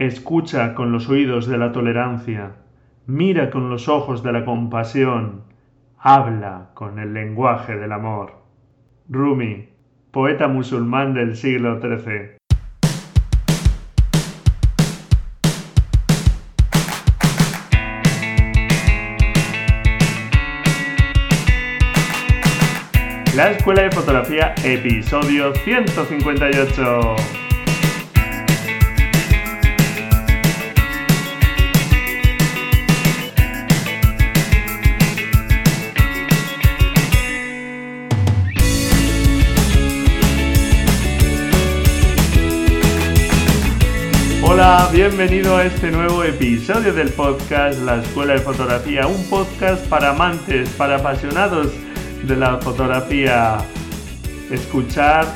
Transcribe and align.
escucha 0.00 0.74
con 0.74 0.92
los 0.92 1.10
oídos 1.10 1.46
de 1.46 1.58
la 1.58 1.72
tolerancia, 1.72 2.52
mira 3.06 3.50
con 3.50 3.68
los 3.68 3.86
ojos 3.86 4.22
de 4.22 4.32
la 4.32 4.46
compasión, 4.46 5.42
habla 5.98 6.70
con 6.72 6.98
el 6.98 7.12
lenguaje 7.12 7.76
del 7.76 7.92
amor. 7.92 8.32
Rumi, 9.10 9.68
poeta 10.10 10.48
musulmán 10.48 11.12
del 11.12 11.36
siglo 11.36 11.82
XIII. 11.82 12.38
La 23.36 23.50
Escuela 23.50 23.82
de 23.82 23.90
Fotografía, 23.90 24.54
episodio 24.64 25.54
158. 25.56 27.39
Bienvenido 44.92 45.56
a 45.56 45.64
este 45.64 45.90
nuevo 45.90 46.22
episodio 46.22 46.92
del 46.92 47.08
podcast 47.08 47.80
La 47.82 47.96
Escuela 47.96 48.34
de 48.34 48.38
Fotografía, 48.38 49.04
un 49.08 49.28
podcast 49.28 49.84
para 49.88 50.10
amantes, 50.10 50.70
para 50.70 50.98
apasionados 50.98 51.72
de 52.22 52.36
la 52.36 52.56
fotografía. 52.58 53.58
Escuchar, 54.48 55.26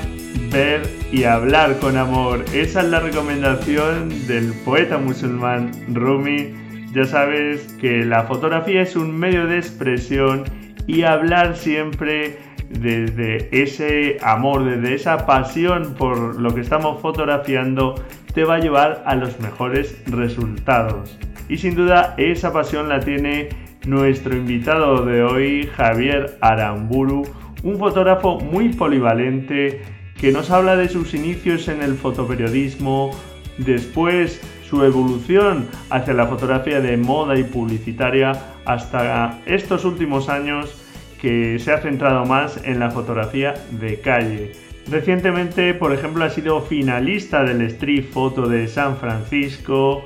ver 0.52 0.88
y 1.10 1.24
hablar 1.24 1.80
con 1.80 1.96
amor. 1.96 2.44
Esa 2.52 2.82
es 2.82 2.88
la 2.88 3.00
recomendación 3.00 4.08
del 4.28 4.52
poeta 4.64 4.98
musulmán 4.98 5.72
Rumi. 5.92 6.54
Ya 6.92 7.04
sabes 7.04 7.62
que 7.80 8.04
la 8.04 8.22
fotografía 8.24 8.82
es 8.82 8.94
un 8.94 9.18
medio 9.18 9.48
de 9.48 9.58
expresión 9.58 10.44
y 10.86 11.02
hablar 11.02 11.56
siempre 11.56 12.38
desde 12.70 13.48
ese 13.50 14.16
amor, 14.22 14.64
desde 14.64 14.94
esa 14.94 15.26
pasión 15.26 15.94
por 15.98 16.40
lo 16.40 16.54
que 16.54 16.60
estamos 16.60 17.02
fotografiando 17.02 17.96
te 18.34 18.44
va 18.44 18.56
a 18.56 18.60
llevar 18.60 19.02
a 19.06 19.14
los 19.14 19.38
mejores 19.40 20.02
resultados. 20.06 21.16
Y 21.48 21.58
sin 21.58 21.74
duda 21.74 22.14
esa 22.16 22.52
pasión 22.52 22.88
la 22.88 23.00
tiene 23.00 23.48
nuestro 23.86 24.36
invitado 24.36 25.04
de 25.04 25.22
hoy, 25.22 25.68
Javier 25.76 26.38
Aramburu, 26.40 27.24
un 27.62 27.78
fotógrafo 27.78 28.40
muy 28.40 28.70
polivalente 28.70 29.82
que 30.20 30.32
nos 30.32 30.50
habla 30.50 30.76
de 30.76 30.88
sus 30.88 31.14
inicios 31.14 31.68
en 31.68 31.82
el 31.82 31.94
fotoperiodismo, 31.94 33.10
después 33.58 34.40
su 34.68 34.82
evolución 34.82 35.68
hacia 35.90 36.14
la 36.14 36.26
fotografía 36.26 36.80
de 36.80 36.96
moda 36.96 37.38
y 37.38 37.44
publicitaria 37.44 38.32
hasta 38.64 39.40
estos 39.46 39.84
últimos 39.84 40.28
años 40.28 40.80
que 41.20 41.58
se 41.58 41.72
ha 41.72 41.78
centrado 41.78 42.24
más 42.24 42.60
en 42.64 42.78
la 42.78 42.90
fotografía 42.90 43.54
de 43.70 44.00
calle. 44.00 44.52
Recientemente, 44.90 45.72
por 45.74 45.92
ejemplo, 45.92 46.24
ha 46.24 46.30
sido 46.30 46.60
finalista 46.60 47.42
del 47.42 47.62
Street 47.62 48.04
Photo 48.04 48.48
de 48.48 48.68
San 48.68 48.96
Francisco, 48.98 50.04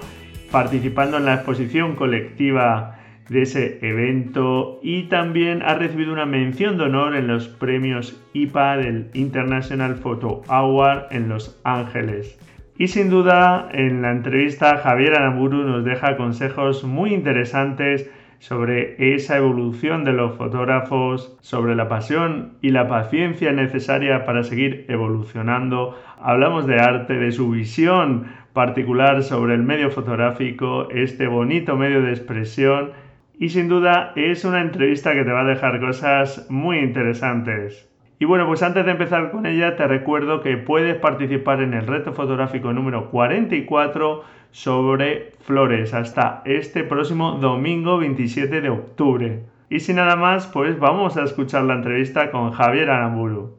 participando 0.50 1.16
en 1.16 1.24
la 1.24 1.34
exposición 1.34 1.96
colectiva 1.96 2.98
de 3.28 3.42
ese 3.42 3.78
evento 3.82 4.80
y 4.82 5.04
también 5.04 5.62
ha 5.62 5.74
recibido 5.74 6.12
una 6.12 6.26
mención 6.26 6.78
de 6.78 6.84
honor 6.84 7.16
en 7.16 7.26
los 7.26 7.48
premios 7.48 8.22
IPA 8.32 8.76
del 8.78 9.10
International 9.14 9.96
Photo 9.96 10.42
Award 10.48 11.08
en 11.10 11.28
Los 11.28 11.60
Ángeles. 11.64 12.38
Y 12.78 12.88
sin 12.88 13.10
duda, 13.10 13.68
en 13.72 14.02
la 14.02 14.12
entrevista 14.12 14.78
Javier 14.78 15.14
Aramburu 15.14 15.64
nos 15.64 15.84
deja 15.84 16.16
consejos 16.16 16.84
muy 16.84 17.12
interesantes 17.12 18.08
sobre 18.38 19.14
esa 19.14 19.36
evolución 19.36 20.04
de 20.04 20.12
los 20.12 20.36
fotógrafos, 20.36 21.36
sobre 21.40 21.74
la 21.74 21.88
pasión 21.88 22.54
y 22.60 22.70
la 22.70 22.88
paciencia 22.88 23.52
necesaria 23.52 24.24
para 24.24 24.44
seguir 24.44 24.84
evolucionando. 24.88 25.98
Hablamos 26.20 26.66
de 26.66 26.78
arte, 26.78 27.14
de 27.14 27.32
su 27.32 27.50
visión 27.50 28.26
particular 28.52 29.22
sobre 29.22 29.54
el 29.54 29.62
medio 29.62 29.90
fotográfico, 29.90 30.88
este 30.90 31.26
bonito 31.26 31.76
medio 31.76 32.02
de 32.02 32.10
expresión 32.10 32.92
y 33.38 33.50
sin 33.50 33.68
duda 33.68 34.12
es 34.16 34.44
una 34.44 34.60
entrevista 34.60 35.14
que 35.14 35.24
te 35.24 35.30
va 35.30 35.42
a 35.42 35.44
dejar 35.44 35.80
cosas 35.80 36.46
muy 36.50 36.78
interesantes. 36.78 37.88
Y 38.20 38.24
bueno, 38.24 38.48
pues 38.48 38.64
antes 38.64 38.84
de 38.84 38.90
empezar 38.90 39.30
con 39.30 39.46
ella 39.46 39.76
te 39.76 39.86
recuerdo 39.86 40.40
que 40.40 40.56
puedes 40.56 40.96
participar 40.96 41.62
en 41.62 41.72
el 41.72 41.86
reto 41.86 42.12
fotográfico 42.12 42.72
número 42.72 43.10
44 43.12 44.24
sobre 44.50 45.32
flores 45.40 45.94
hasta 45.94 46.42
este 46.44 46.84
próximo 46.84 47.32
domingo 47.32 47.98
27 47.98 48.60
de 48.60 48.70
octubre. 48.70 49.42
Y 49.70 49.80
sin 49.80 49.96
nada 49.96 50.16
más, 50.16 50.46
pues 50.46 50.78
vamos 50.78 51.16
a 51.16 51.24
escuchar 51.24 51.64
la 51.64 51.74
entrevista 51.74 52.30
con 52.30 52.52
Javier 52.52 52.90
Aramburu. 52.90 53.58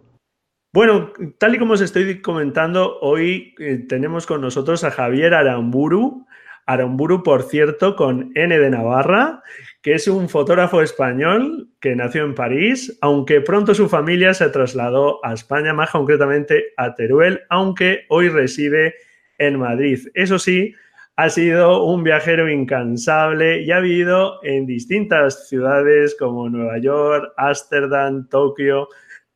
Bueno, 0.72 1.12
tal 1.40 1.56
y 1.56 1.60
como 1.60 1.74
os 1.74 1.82
estoy 1.82 2.22
comentando, 2.22 3.00
hoy 3.02 3.56
eh, 3.60 3.86
tenemos 3.88 4.28
con 4.28 4.42
nosotros 4.42 4.84
a 4.84 4.92
Javier 4.92 5.34
Aramburu. 5.34 6.28
Aramburu, 6.68 7.24
por 7.24 7.42
cierto, 7.42 7.96
con 7.96 8.32
N 8.36 8.60
de 8.60 8.70
Navarra, 8.70 9.42
que 9.82 9.94
es 9.94 10.08
un 10.08 10.30
fotógrafo 10.30 10.84
español 10.84 11.70
que 11.80 11.96
nació 11.96 12.24
en 12.24 12.36
París, 12.36 12.96
aunque 13.02 13.42
pronto 13.42 13.74
su 13.74 13.90
familia 13.90 14.36
se 14.36 14.50
trasladó 14.50 15.26
a 15.26 15.34
España, 15.34 15.74
más 15.74 15.90
concretamente 15.90 16.66
a 16.78 16.94
Teruel, 16.94 17.42
aunque 17.50 18.06
hoy 18.10 18.30
reside 18.30 18.94
en 19.40 19.58
Madrid. 19.58 20.08
Eso 20.14 20.38
sí, 20.38 20.76
ha 21.16 21.30
sido 21.30 21.84
un 21.84 22.04
viajero 22.04 22.50
incansable 22.50 23.62
y 23.62 23.72
ha 23.72 23.80
vivido 23.80 24.40
en 24.44 24.66
distintas 24.66 25.50
ciudades 25.50 26.16
como 26.18 26.48
Nueva 26.48 26.78
York, 26.78 27.34
Ámsterdam, 27.36 28.30
Tokio 28.30 28.88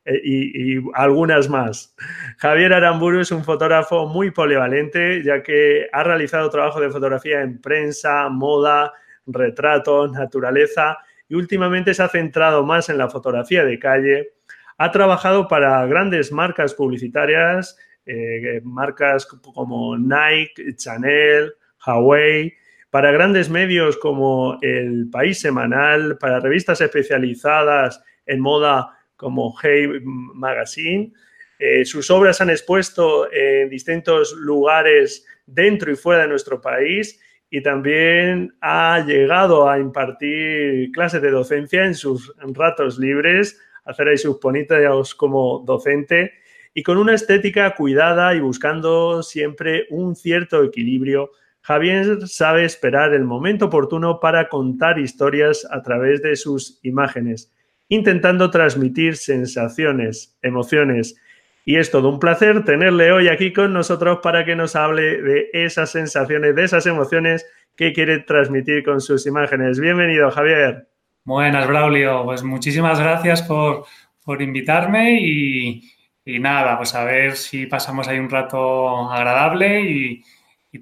eh, 0.06 0.22
y, 0.24 0.78
y, 0.78 0.84
algunas 0.94 1.50
más. 1.50 1.94
Javier 2.38 2.72
Aramburu 2.74 3.20
es 3.20 3.32
un 3.32 3.44
fotógrafo 3.44 4.06
muy 4.08 4.32
polivalente, 4.32 5.24
ya 5.24 5.44
que 5.44 5.88
ha 5.92 6.04
realizado 6.04 6.50
trabajo 6.50 6.80
de 6.80 6.90
fotografía 6.90 7.42
en 7.42 7.60
prensa, 7.60 8.30
moda, 8.30 8.94
retratos, 9.26 10.12
naturaleza 10.12 10.98
y 11.28 11.36
últimamente 11.36 11.94
se 11.94 12.04
ha 12.04 12.08
centrado 12.08 12.66
más 12.66 12.90
en 12.90 12.98
la 12.98 13.10
fotografía 13.10 13.66
de 13.66 13.80
calle. 13.80 14.34
Ha 14.78 14.92
trabajado 14.92 15.48
para 15.48 15.86
grandes 15.86 16.32
marcas 16.32 16.74
publicitarias 16.74 17.78
eh, 18.06 18.62
marcas 18.64 19.26
como 19.26 19.98
Nike, 19.98 20.76
Chanel, 20.76 21.54
Huawei, 21.86 22.54
para 22.90 23.12
grandes 23.12 23.50
medios 23.50 23.98
como 23.98 24.58
El 24.62 25.10
País 25.10 25.40
Semanal, 25.40 26.18
para 26.20 26.40
revistas 26.40 26.80
especializadas 26.82 28.04
en 28.26 28.40
moda 28.40 28.98
como 29.16 29.56
Hey 29.62 29.88
Magazine. 30.04 31.12
Eh, 31.60 31.86
sus 31.86 32.12
obras 32.12 32.42
han 32.42 32.50
expuesto 32.50 33.32
en 33.32 33.70
distintos 33.70 34.34
lugares 34.34 35.26
dentro 35.46 35.92
y 35.92 35.96
fuera 35.96 36.24
de 36.24 36.28
nuestro 36.28 36.60
país 36.62 37.20
y 37.50 37.62
también 37.62 38.54
ha 38.62 39.04
llegado 39.06 39.70
a 39.70 39.80
impartir 39.80 40.92
clases 40.92 41.22
de 41.22 41.32
docencia 41.32 41.86
en 41.86 41.94
sus 41.94 42.34
ratos 42.54 42.98
libres, 42.98 43.62
hacer 43.86 44.08
ahí 44.08 44.18
sus 44.18 44.40
ponitos 44.40 45.14
como 45.16 45.64
docente 45.66 46.34
y 46.74 46.84
con 46.84 46.98
una 46.98 47.14
estética 47.14 47.76
cuidada 47.76 48.34
y 48.34 48.40
buscando 48.40 49.22
siempre 49.22 49.86
un 49.90 50.16
cierto 50.16 50.64
equilibrio, 50.64 51.32
Javier 51.62 52.28
sabe 52.28 52.66
esperar 52.66 53.14
el 53.14 53.24
momento 53.24 53.66
oportuno 53.66 54.20
para 54.20 54.50
contar 54.50 55.00
historias 55.00 55.66
a 55.72 55.82
través 55.82 56.22
de 56.22 56.36
sus 56.36 56.80
imágenes, 56.84 57.54
intentando 57.88 58.50
transmitir 58.50 59.16
sensaciones, 59.16 60.38
emociones. 60.42 61.16
Y 61.64 61.78
es 61.78 61.90
todo 61.92 62.10
un 62.10 62.20
placer 62.20 62.66
tenerle 62.66 63.14
hoy 63.14 63.30
aquí 63.30 63.54
con 63.54 63.72
nosotros 63.72 64.20
para 64.22 64.44
que 64.44 64.56
nos 64.56 64.76
hable 64.76 65.22
de 65.22 65.50
esas 65.54 65.92
sensaciones, 65.92 66.56
de 66.56 66.64
esas 66.66 66.86
emociones 66.86 67.46
que 67.78 67.94
quiere 67.94 68.20
transmitir 68.20 68.84
con 68.84 69.00
sus 69.00 69.26
imágenes. 69.26 69.80
Bienvenido, 69.80 70.30
Javier. 70.32 70.88
Buenas, 71.24 71.66
Braulio. 71.68 72.26
Pues 72.26 72.44
muchísimas 72.44 73.00
gracias 73.00 73.42
por, 73.44 73.86
por 74.26 74.42
invitarme 74.42 75.22
y, 75.22 75.93
y 76.26 76.40
nada, 76.40 76.78
pues 76.78 76.96
a 76.96 77.04
ver 77.04 77.36
si 77.36 77.66
pasamos 77.66 78.08
ahí 78.08 78.20
un 78.20 78.30
rato 78.30 79.12
agradable 79.12 79.82
y, 79.82 80.24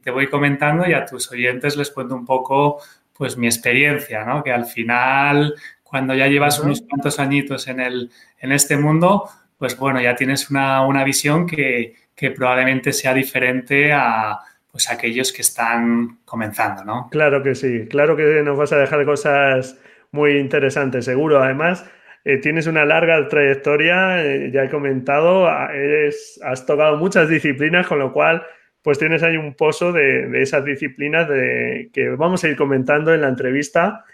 te 0.02 0.10
voy 0.10 0.28
comentando 0.28 0.88
y 0.88 0.94
a 0.94 1.06
tus 1.06 1.30
oyentes 1.34 1.76
les 1.76 1.92
cuento 1.92 2.16
un 2.16 2.26
poco 2.26 2.82
pues 3.12 3.36
mi 3.36 3.48
experiencia, 3.48 4.24
¿no? 4.24 4.42
Que 4.42 4.54
al 4.54 4.66
final, 4.66 5.54
cuando 5.84 6.16
ya 6.16 6.28
llevas 6.28 6.60
unos 6.60 6.82
cuantos 6.88 7.20
añitos 7.20 7.68
en, 7.68 7.82
el, 7.82 8.10
en 8.40 8.54
este 8.54 8.78
mundo, 8.78 9.30
pues 9.58 9.78
bueno, 9.78 10.02
ya 10.02 10.16
tienes 10.16 10.50
una, 10.50 11.04
visión 11.04 11.46
que, 11.46 11.94
probablemente 12.36 12.94
sea 12.94 13.14
diferente 13.14 13.92
a 13.92 14.40
pues 14.72 14.90
aquellos 14.90 15.34
que 15.34 15.42
están 15.42 16.20
comenzando, 16.24 16.86
¿no? 16.86 17.10
Claro 17.12 17.44
que 17.44 17.54
sí, 17.54 17.88
claro 17.90 18.16
que 18.16 18.42
nos 18.44 18.58
vas 18.58 18.72
a 18.72 18.78
dejar 18.78 19.04
cosas 19.04 19.78
muy 20.12 20.38
interesantes, 20.38 21.06
seguro. 21.06 21.44
Además, 21.44 21.86
eh, 22.24 22.38
tienes 22.38 22.68
una 22.68 22.86
larga 22.86 23.28
trayectoria, 23.28 24.24
eh, 24.24 24.52
ya 24.54 24.64
he 24.64 24.70
comentado, 24.70 25.48
has 25.48 26.66
tocado 26.66 26.98
muchas 26.98 27.30
disciplinas, 27.30 27.88
con 27.88 28.00
lo 28.00 28.14
cual 28.14 28.44
pues 28.84 28.98
tienes 28.98 29.22
ahí 29.24 29.38
un 29.38 29.54
pozo 29.54 29.92
de, 29.92 30.42
esas 30.42 30.66
disciplinas 30.66 31.28
de, 31.28 31.90
que 31.94 32.10
vamos 32.10 32.44
a 32.44 32.48
ir 32.48 32.56
comentando 32.56 33.14
en 33.14 33.22
la 33.22 33.28
entrevista. 33.28 34.06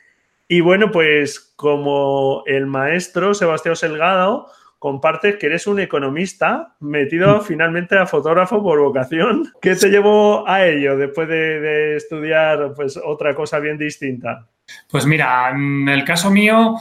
Y 0.47 0.61
bueno, 0.61 0.91
pues 0.91 1.53
como 1.55 2.43
el 2.45 2.65
maestro 2.65 3.33
Sebastián 3.33 3.75
Selgado, 3.75 4.47
compartes 4.79 5.37
que 5.37 5.47
eres 5.47 5.67
un 5.67 5.79
economista 5.79 6.75
metido 6.79 7.37
mm. 7.37 7.41
finalmente 7.41 7.97
a 7.97 8.05
fotógrafo 8.05 8.61
por 8.61 8.79
vocación. 8.79 9.51
¿Qué 9.61 9.75
te 9.75 9.89
llevó 9.89 10.47
a 10.47 10.65
ello 10.65 10.97
después 10.97 11.27
de, 11.27 11.95
estudiar 11.95 12.73
pues, 12.75 12.99
otra 13.03 13.33
cosa 13.33 13.59
bien 13.59 13.77
distinta? 13.77 14.47
Pues 14.89 15.05
mira, 15.05 15.51
en 15.51 15.87
el 15.87 16.03
caso 16.03 16.29
mío, 16.29 16.75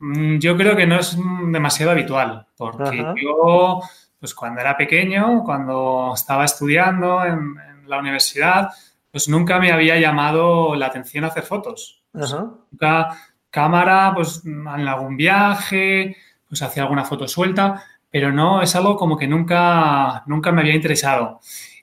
yo 0.00 0.56
creo 0.56 0.76
que 0.76 0.86
no 0.86 0.98
es 0.98 1.16
demasiado 1.46 1.92
habitual, 1.92 2.46
porque 2.56 3.04
yo, 3.22 3.80
pues 4.18 4.34
cuando 4.34 4.60
era 4.60 4.76
pequeño, 4.76 5.42
cuando 5.44 6.12
estaba 6.14 6.44
estudiando 6.44 7.24
en, 7.24 7.56
la 7.86 7.98
universidad, 7.98 8.68
pues 9.10 9.30
nunca 9.30 9.58
me 9.58 9.72
había 9.72 9.98
llamado 9.98 10.74
la 10.74 10.88
atención 10.88 11.24
hacer 11.24 11.42
fotos. 11.42 12.02
Nunca 12.12 13.16
cámara, 13.48 14.12
pues 14.14 14.42
en 14.44 14.66
algún 14.66 15.16
viaje, 15.16 16.14
pues 16.46 16.60
hacía 16.60 16.82
alguna 16.82 17.06
foto 17.06 17.26
suelta, 17.26 17.82
pero 18.10 18.30
no, 18.30 18.60
es 18.60 18.76
algo 18.76 18.94
como 18.96 19.16
que 19.16 19.26
nunca, 19.26 20.22
nunca 20.26 20.52
me 20.52 20.60
había 20.60 20.74
interesado. 20.74 21.40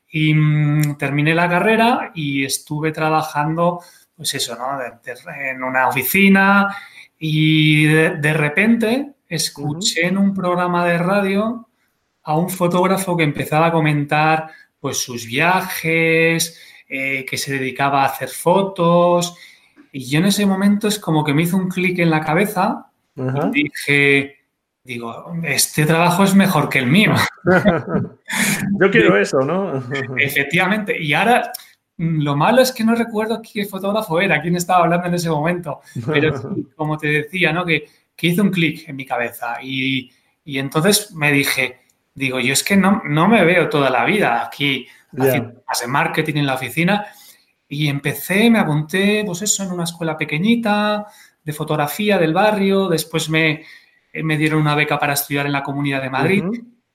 Y 0.07 0.35
mm, 0.35 0.95
terminé 0.97 1.33
la 1.33 1.50
carrera 1.50 2.12
y 2.13 2.45
estuve 2.45 2.91
trabajando, 2.91 3.79
pues 4.15 4.35
eso, 4.35 4.56
¿no? 4.56 4.79
en 4.79 5.63
una 5.63 5.88
oficina 5.88 6.67
y 7.19 7.85
de, 7.85 8.33
repente 8.33 9.13
escuché 9.27 10.07
en 10.07 10.17
un 10.17 10.33
programa 10.33 10.85
de 10.85 10.97
radio 10.97 11.67
a 12.23 12.38
un 12.38 12.50
fotógrafo 12.50 13.15
que 13.15 13.23
empezaba 13.23 13.67
a 13.67 13.71
comentar 13.71 14.50
pues 14.79 14.97
sus 14.97 15.25
viajes, 15.25 16.59
eh, 16.88 17.25
que 17.27 17.38
se 17.38 17.53
dedicaba 17.53 18.03
a 18.03 18.07
hacer 18.07 18.29
fotos. 18.29 19.38
Y 19.91 20.09
yo 20.09 20.19
en 20.19 20.25
ese 20.25 20.45
momento 20.45 20.88
es 20.88 21.00
como 21.00 21.23
que 21.23 21.33
me 21.33 21.44
hizo 21.44 21.57
un 21.57 21.69
clic 21.69 22.00
en 22.00 22.09
la 22.09 22.21
cabeza 22.21 22.88
y 23.15 23.63
dije, 23.63 24.45
digo, 24.83 25.33
este 25.44 25.85
trabajo 25.85 26.23
es 26.23 26.35
mejor 26.35 26.69
que 26.69 26.79
el 26.79 26.88
mío. 26.88 27.13
Yo 28.79 28.91
quiero 28.91 29.17
eso, 29.21 29.39
¿no? 29.39 29.83
Efectivamente. 30.17 31.01
Y 31.01 31.13
ahora, 31.13 31.51
lo 31.97 32.36
malo 32.36 32.62
es 32.62 32.71
que 32.71 32.83
no 32.83 32.95
recuerdo 32.95 33.42
qué 33.42 33.65
fotógrafo 33.65 34.19
era, 34.19 34.42
quién 34.42 34.56
estaba 34.56 34.83
hablando 34.83 35.07
en 35.07 35.13
ese 35.13 35.30
momento. 35.30 35.81
Pero 36.06 36.33
como 36.75 36.97
te 36.97 37.07
decía, 37.07 37.53
¿no? 37.53 37.65
Que, 37.65 37.86
hizo 38.21 38.42
un 38.42 38.50
clic 38.50 38.88
en 38.88 38.95
mi 38.95 39.06
cabeza. 39.06 39.57
Y, 39.62 40.12
entonces 40.45 41.12
me 41.13 41.31
dije, 41.31 41.81
digo, 42.13 42.39
yo 42.39 42.53
es 42.53 42.63
que 42.63 42.75
no, 42.75 43.01
no 43.06 43.27
me 43.27 43.44
veo 43.44 43.69
toda 43.69 43.89
la 43.89 44.06
vida 44.06 44.44
aquí 44.44 44.88
haciendo 45.18 45.63
más 45.68 45.81
de 45.81 45.88
marketing 45.88 46.36
en 46.36 46.45
la 46.45 46.56
oficina. 46.56 47.06
Y 47.68 47.88
empecé, 47.88 48.50
me 48.50 48.59
apunté, 48.59 49.24
pues 49.25 49.41
eso, 49.41 49.63
en 49.63 49.71
una 49.71 49.83
escuela 49.83 50.18
pequeñita 50.18 51.07
de 51.44 51.53
fotografía 51.53 52.18
del 52.18 52.33
barrio. 52.33 52.88
Después 52.89 53.30
me, 53.30 53.63
eh, 54.12 54.24
me 54.24 54.38
dieron 54.38 54.62
una 54.62 54.75
beca 54.75 54.98
para 54.98 55.13
estudiar 55.13 55.45
en 55.45 55.51
la 55.51 55.63
Comunidad 55.63 56.01
de 56.01 56.09
Madrid 56.09 56.44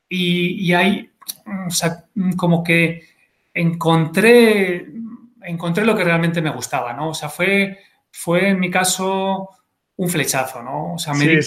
y, 0.09 0.73
ahí, 0.73 1.09
mm, 1.47 1.67
o 1.69 1.71
sea, 1.71 2.05
mm, 2.15 2.33
como 2.33 2.65
que 2.65 3.05
encontré, 3.55 4.87
encontré 5.43 5.85
lo 5.85 5.97
que 5.97 6.05
realmente 6.05 6.43
me 6.43 6.51
gustaba, 6.51 6.93
¿no? 6.93 7.11
O 7.11 7.15
sea, 7.15 7.29
fue, 7.29 7.79
fue 8.11 8.49
en 8.49 8.61
mi 8.61 8.71
caso 8.71 9.49
un 9.97 10.09
flechazo, 10.09 10.63
¿no? 10.63 10.95
O 10.95 10.99
sea, 10.99 11.15
me 11.15 11.27
di 11.27 11.39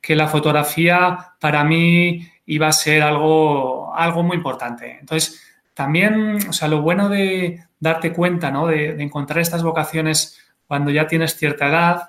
Que, 0.00 0.16
la 0.16 0.28
fotografía 0.28 1.34
para 1.38 1.64
mí 1.64 2.26
iba 2.46 2.68
a 2.68 2.72
ser 2.72 3.02
algo, 3.02 3.94
algo 3.94 4.22
muy 4.22 4.36
importante. 4.36 4.98
Entonces, 5.00 5.42
también, 5.74 6.38
o 6.48 6.52
sea, 6.52 6.68
lo 6.68 6.82
bueno 6.82 7.08
de 7.08 7.64
darte 7.78 8.12
cuenta, 8.12 8.50
¿no? 8.50 8.66
De, 8.66 8.94
de 8.94 9.02
encontrar 9.02 9.40
estas 9.40 9.62
vocaciones 9.62 10.38
cuando 10.66 10.90
ya 10.90 11.06
tienes 11.06 11.36
cierta 11.36 11.68
edad, 11.68 12.08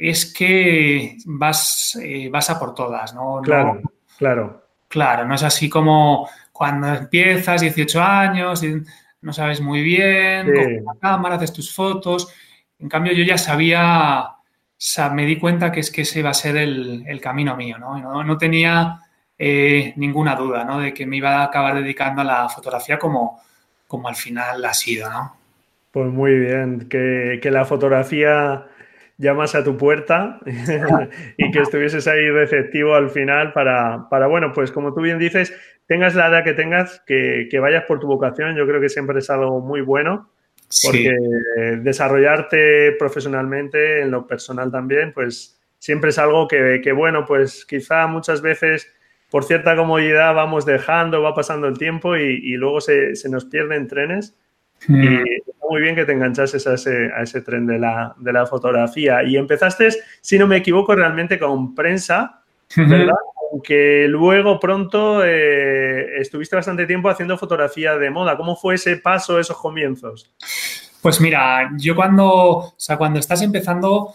es 0.00 0.32
que 0.32 1.18
vas, 1.26 1.98
eh, 2.02 2.30
vas 2.32 2.48
a 2.48 2.58
por 2.58 2.74
todas, 2.74 3.14
¿no? 3.14 3.40
Claro, 3.42 3.82
claro. 4.16 4.64
Claro, 4.88 5.24
no 5.26 5.34
es 5.34 5.42
así 5.42 5.68
como 5.68 6.28
cuando 6.60 6.88
empiezas 6.88 7.62
18 7.62 8.02
años 8.02 8.62
no 9.22 9.32
sabes 9.32 9.62
muy 9.62 9.80
bien, 9.80 10.44
con 10.44 10.84
la 10.84 10.94
cámara, 11.00 11.36
haces 11.36 11.54
tus 11.54 11.74
fotos. 11.74 12.34
En 12.78 12.86
cambio, 12.86 13.14
yo 13.14 13.24
ya 13.24 13.38
sabía, 13.38 14.26
o 14.26 15.10
me 15.14 15.24
di 15.24 15.38
cuenta 15.38 15.72
que 15.72 15.80
es 15.80 15.90
que 15.90 16.02
ese 16.02 16.18
iba 16.18 16.28
a 16.28 16.34
ser 16.34 16.58
el, 16.58 17.18
camino 17.22 17.56
mío, 17.56 17.78
¿no? 17.78 18.22
No, 18.22 18.36
tenía 18.36 18.98
eh, 19.38 19.94
ninguna 19.96 20.36
duda, 20.36 20.62
¿no? 20.66 20.80
De 20.80 20.92
que 20.92 21.06
me 21.06 21.16
iba 21.16 21.38
a 21.38 21.44
acabar 21.44 21.76
dedicando 21.76 22.20
a 22.20 22.24
la 22.24 22.48
fotografía 22.50 22.98
como, 22.98 23.40
como 23.86 24.08
al 24.08 24.16
final 24.16 24.62
ha 24.62 24.74
sido, 24.74 25.08
¿no? 25.08 25.36
Pues 25.90 26.12
muy 26.12 26.38
bien, 26.38 26.90
que, 26.90 27.40
que 27.42 27.50
la 27.50 27.64
fotografía 27.64 28.66
llamas 29.20 29.54
a 29.54 29.62
tu 29.62 29.76
puerta 29.76 30.40
y 31.36 31.50
que 31.50 31.60
estuvieses 31.60 32.08
ahí 32.08 32.30
receptivo 32.30 32.94
al 32.94 33.10
final 33.10 33.52
para, 33.52 34.08
para, 34.08 34.26
bueno, 34.26 34.52
pues 34.52 34.72
como 34.72 34.94
tú 34.94 35.02
bien 35.02 35.18
dices, 35.18 35.54
tengas 35.86 36.14
la 36.14 36.28
edad 36.28 36.42
que 36.42 36.54
tengas, 36.54 37.02
que, 37.06 37.48
vayas 37.60 37.84
por 37.84 38.00
tu 38.00 38.06
vocación, 38.06 38.56
yo 38.56 38.66
creo 38.66 38.80
que 38.80 38.88
siempre 38.88 39.18
es 39.18 39.28
algo 39.28 39.60
muy 39.60 39.82
bueno, 39.82 40.30
porque 40.84 41.14
desarrollarte 41.82 42.92
profesionalmente, 42.92 44.00
en 44.00 44.10
lo 44.10 44.26
personal 44.26 44.70
también, 44.70 45.12
pues 45.12 45.60
siempre 45.78 46.10
es 46.10 46.18
algo 46.18 46.48
que, 46.48 46.92
bueno, 46.92 47.26
pues 47.26 47.66
quizá 47.66 48.06
muchas 48.06 48.40
veces 48.40 48.90
por 49.30 49.44
cierta 49.44 49.76
comodidad 49.76 50.34
vamos 50.34 50.64
dejando, 50.64 51.22
va 51.22 51.34
pasando 51.34 51.68
el 51.68 51.78
tiempo 51.78 52.16
y, 52.16 52.40
y 52.42 52.56
luego 52.56 52.80
se, 52.80 53.14
se 53.14 53.28
nos 53.28 53.44
pierden 53.44 53.86
trenes. 53.86 54.34
Mm. 54.88 55.04
Y 55.04 55.24
muy 55.68 55.82
bien 55.82 55.94
que 55.94 56.04
te 56.04 56.12
enganchases 56.12 56.66
a 56.66 56.74
ese, 56.74 57.10
a 57.12 57.22
ese 57.22 57.42
tren 57.42 57.66
de 57.66 57.78
la, 57.78 58.14
de 58.18 58.32
la, 58.32 58.46
fotografía. 58.46 59.22
Y 59.22 59.36
empezaste, 59.36 59.88
si 60.20 60.38
no 60.38 60.46
me 60.46 60.56
equivoco, 60.56 60.94
realmente 60.94 61.38
con 61.38 61.74
prensa, 61.74 62.42
¿verdad? 62.76 63.14
Aunque 63.52 64.06
luego 64.08 64.58
pronto 64.58 65.24
eh, 65.24 66.20
estuviste 66.20 66.56
bastante 66.56 66.86
tiempo 66.86 67.08
haciendo 67.08 67.38
fotografía 67.38 67.96
de 67.96 68.10
moda. 68.10 68.36
¿Cómo 68.36 68.56
fue 68.56 68.76
ese 68.76 68.96
paso, 68.96 69.38
esos 69.38 69.58
comienzos? 69.58 70.32
Pues 71.02 71.20
mira, 71.20 71.70
yo 71.78 71.94
cuando, 71.94 72.28
o 72.28 72.74
sea, 72.76 72.96
cuando 72.96 73.18
estás 73.20 73.42
empezando, 73.42 74.12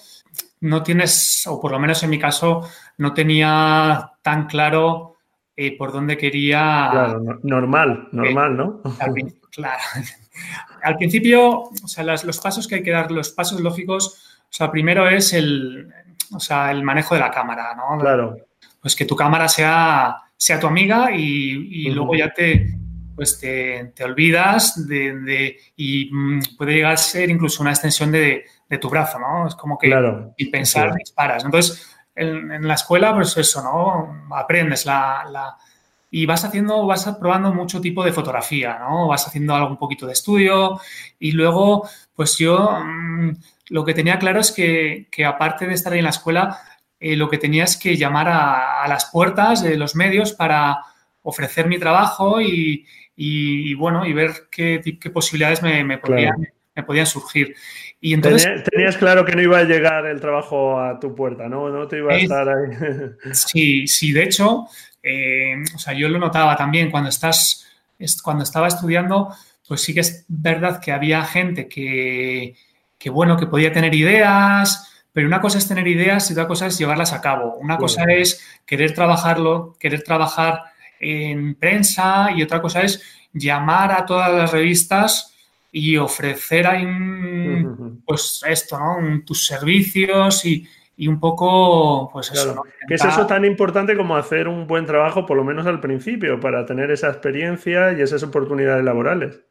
no 0.62 0.84
tienes, 0.84 1.46
o 1.48 1.60
por 1.60 1.72
lo 1.72 1.80
menos 1.80 2.02
en 2.04 2.10
mi 2.10 2.20
caso, 2.20 2.68
no 2.98 3.14
tenía 3.14 4.12
tan 4.22 4.46
claro 4.48 5.16
eh, 5.56 5.78
por 5.78 5.92
dónde 5.92 6.18
quería. 6.18 6.90
Claro, 6.92 7.40
normal, 7.44 8.10
normal, 8.12 8.58
¿no? 8.58 8.82
Claro. 9.52 9.80
Al 10.84 10.98
principio, 10.98 11.70
o 11.84 11.88
sea, 11.88 12.04
los 12.04 12.40
pasos 12.40 12.68
que 12.68 12.76
hay 12.76 12.84
que 12.84 12.92
dar, 12.92 13.12
los 13.12 13.30
pasos 13.30 13.60
lógicos, 13.60 14.40
o 14.44 14.54
sea, 14.54 14.72
primero 14.72 15.08
es 15.10 15.34
el, 15.34 15.92
o 16.32 16.40
sea, 16.40 16.72
el 16.72 16.84
manejo 16.84 17.16
de 17.16 17.22
la 17.22 17.32
cámara, 17.32 17.76
¿no? 17.76 18.00
Claro. 18.00 18.38
Pues 18.82 18.96
que 18.96 19.06
tu 19.06 19.16
cámara 19.16 19.48
sea, 19.48 20.18
sea 20.38 20.60
tu 20.60 20.68
amiga 20.68 21.12
y, 21.12 21.90
luego 21.90 22.16
ya 22.16 22.32
te, 22.32 22.78
pues 23.16 23.40
te, 23.40 23.94
olvidas 24.04 24.88
de, 24.88 25.58
y 25.76 26.10
mm, 26.12 26.56
puede 26.58 26.74
llegar 26.74 26.94
a 26.94 26.98
ser 26.98 27.30
incluso 27.30 27.64
una 27.64 27.72
extensión 27.72 28.12
de, 28.12 28.46
tu 28.80 28.90
brazo, 28.90 29.18
¿no? 29.20 29.48
Es 29.48 29.56
como 29.56 29.78
que 29.78 29.90
y 30.38 30.46
pensar 30.48 30.94
disparas. 30.94 31.46
Entonces, 31.46 31.96
en, 32.14 32.68
la 32.68 32.74
escuela, 32.74 33.16
pues 33.16 33.36
eso, 33.38 33.64
¿no? 33.64 34.36
Aprendes 34.36 34.86
la 34.86 35.58
y 36.12 36.26
vas 36.26 36.46
haciendo, 36.46 36.86
vas 36.86 37.06
probando 37.20 37.54
mucho 37.54 37.82
tipo 37.82 38.04
de 38.04 38.14
fotografía, 38.14 38.78
¿no? 38.80 39.08
Vas 39.08 39.28
haciendo 39.28 39.56
algo 39.56 39.70
un 39.70 39.78
poquito 39.78 40.06
de 40.06 40.14
estudio 40.14 40.80
y 41.20 41.32
luego, 41.32 41.88
pues 42.16 42.38
yo 42.38 42.80
mm, 42.84 43.32
lo 43.70 43.84
que 43.84 43.94
tenía 43.94 44.20
claro 44.20 44.40
es 44.40 44.52
que, 44.52 45.08
aparte 45.26 45.68
de 45.68 45.74
estar 45.74 45.94
ahí 45.94 46.00
en 46.00 46.06
la 46.06 46.12
escuela, 46.12 46.58
eh, 47.00 47.16
lo 47.16 47.30
que 47.30 47.38
tenía 47.38 47.64
es 47.64 47.78
que 47.78 47.98
llamar 47.98 48.28
a, 48.30 48.88
las 48.88 49.06
puertas 49.12 49.64
de 49.64 49.78
los 49.78 49.96
medios 49.96 50.34
para 50.34 50.78
ofrecer 51.24 51.68
mi 51.68 51.80
trabajo 51.80 52.40
y, 52.40 53.74
bueno, 53.76 54.06
y 54.06 54.14
ver 54.14 54.32
qué, 54.52 54.82
qué 55.00 55.10
posibilidades 55.10 55.62
me, 55.64 55.98
podían, 55.98 56.48
me 56.76 56.84
podían 56.84 57.08
surgir. 57.08 57.56
Y 58.00 58.14
entonces, 58.14 58.64
tenías, 58.70 58.98
claro 58.98 59.26
que 59.26 59.36
no 59.36 59.42
iba 59.42 59.58
a 59.58 59.64
llegar 59.64 60.06
el 60.06 60.20
trabajo 60.20 60.80
a 60.80 61.00
tu 61.00 61.16
puerta, 61.16 61.48
¿no? 61.50 61.70
No 61.70 61.88
te 61.88 61.98
iba 61.98 62.14
a 62.14 62.18
estar 62.18 62.48
ahí. 62.48 62.70
Sí, 63.34 63.88
sí, 63.88 64.12
de 64.12 64.24
hecho, 64.24 64.68
eh, 65.08 65.64
o 65.76 65.78
sea, 65.78 65.94
yo 65.94 66.10
lo 66.10 66.18
notaba 66.18 66.56
también 66.56 66.90
cuando 66.90 67.10
estás, 67.10 67.68
cuando 68.24 68.44
estaba 68.44 68.68
estudiando, 68.68 69.32
pues 69.68 69.82
sí 69.82 69.94
que 69.94 70.00
es 70.00 70.26
verdad 70.28 70.82
que 70.82 70.92
había 70.92 71.24
gente 71.24 71.68
que, 71.68 72.56
bueno, 73.12 73.38
que 73.38 73.46
podía 73.46 73.72
tener 73.72 73.94
ideas, 73.94 74.92
pero 75.14 75.28
una 75.28 75.40
cosa 75.40 75.60
es 75.60 75.68
tener 75.68 75.88
ideas 75.88 76.28
y 76.30 76.34
otra 76.34 76.48
cosa 76.48 76.66
es 76.66 76.80
llevarlas 76.80 77.14
a 77.14 77.22
cabo. 77.22 77.56
Una 77.58 77.78
cosa 77.78 78.04
es 78.06 78.44
querer 78.66 78.96
trabajarlo, 78.96 79.76
querer 79.80 80.02
trabajar 80.02 80.64
en 81.00 81.54
prensa 81.54 82.32
y 82.36 82.42
otra 82.42 82.60
cosa 82.60 82.82
es 82.82 83.04
llamar 83.32 83.92
a 83.92 84.08
todas 84.08 84.34
las 84.34 84.52
revistas 84.52 85.36
y 85.72 85.98
ofrecer 85.98 86.66
ahí, 86.66 86.88
pues 88.06 88.42
esto, 88.48 88.80
¿no? 88.80 89.22
Tus 89.24 89.46
servicios 89.46 90.46
y, 90.46 90.68
y 90.98 91.08
un 91.08 91.20
poco, 91.20 92.10
pues 92.12 92.32
eso. 92.32 92.64
¿Qué 92.88 92.96
es 92.96 93.04
eso 93.04 93.28
tan 93.28 93.44
importante 93.44 93.98
como 93.98 94.16
hacer 94.16 94.48
un 94.48 94.66
buen 94.66 94.86
trabajo, 94.86 95.26
por 95.26 95.36
lo 95.36 95.44
menos 95.44 95.68
al 95.68 95.82
principio, 95.82 96.40
para 96.40 96.66
tener 96.66 96.90
esa 96.92 97.10
experiencia 97.10 97.92
y 97.92 98.02
esas 98.02 98.24
oportunidades 98.24 98.84
laborales? 98.84 99.42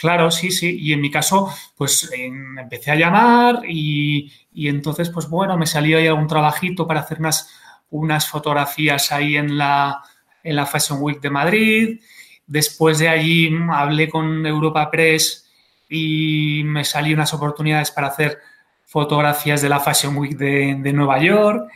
Claro, 0.00 0.30
sí, 0.30 0.50
sí. 0.50 0.78
Y 0.80 0.92
en 0.92 1.00
mi 1.00 1.10
caso, 1.10 1.52
pues 1.76 2.10
empecé 2.14 2.92
a 2.92 2.96
llamar 2.96 3.60
y, 3.68 4.32
entonces, 4.54 5.10
pues 5.10 5.28
bueno, 5.28 5.58
me 5.58 5.66
salió 5.66 5.98
ahí 5.98 6.06
algún 6.06 6.28
trabajito 6.28 6.86
para 6.86 7.00
hacer 7.00 7.18
unas, 7.18 7.50
unas 7.90 8.28
fotografías 8.28 9.12
ahí 9.12 9.36
en 9.36 9.58
la, 9.58 10.02
en 10.42 10.56
la 10.56 10.66
Fashion 10.66 10.98
Week 11.02 11.20
de 11.20 11.30
Madrid. 11.30 12.00
Después 12.46 12.98
de 12.98 13.08
allí 13.08 13.50
hablé 13.70 14.08
con 14.08 14.46
Europa 14.46 14.90
Press 14.90 15.50
y 15.88 16.62
me 16.64 16.84
salieron 16.84 17.20
unas 17.20 17.34
oportunidades 17.34 17.90
para 17.90 18.08
hacer 18.08 18.38
fotografías 18.86 19.60
de 19.60 19.68
la 19.68 19.80
Fashion 19.80 20.16
Week 20.16 20.36
de, 20.38 20.92
Nueva 20.92 21.20
York. 21.20 21.68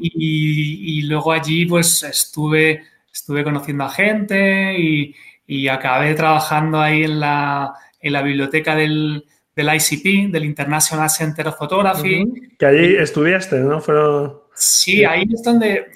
y, 0.00 0.98
y, 0.98 1.02
luego 1.02 1.32
allí 1.32 1.66
pues 1.66 2.02
estuve, 2.02 2.82
estuve 3.12 3.44
conociendo 3.44 3.84
a 3.84 3.90
gente 3.90 4.76
y, 4.78 5.14
y 5.46 5.68
acabé 5.68 6.14
trabajando 6.14 6.80
ahí 6.80 7.04
en 7.04 7.20
la, 7.20 7.74
en 8.00 8.12
la 8.12 8.22
biblioteca 8.22 8.74
del, 8.74 9.24
del, 9.54 9.68
ICP, 9.74 10.32
del 10.32 10.44
International 10.44 11.10
Center 11.10 11.48
of 11.48 11.58
Photography. 11.58 12.24
Que 12.58 12.66
allí 12.66 12.96
estudiaste, 12.96 13.60
¿no? 13.60 13.82
Sí, 14.54 15.04
ahí 15.04 15.24
es 15.32 15.42
donde, 15.42 15.88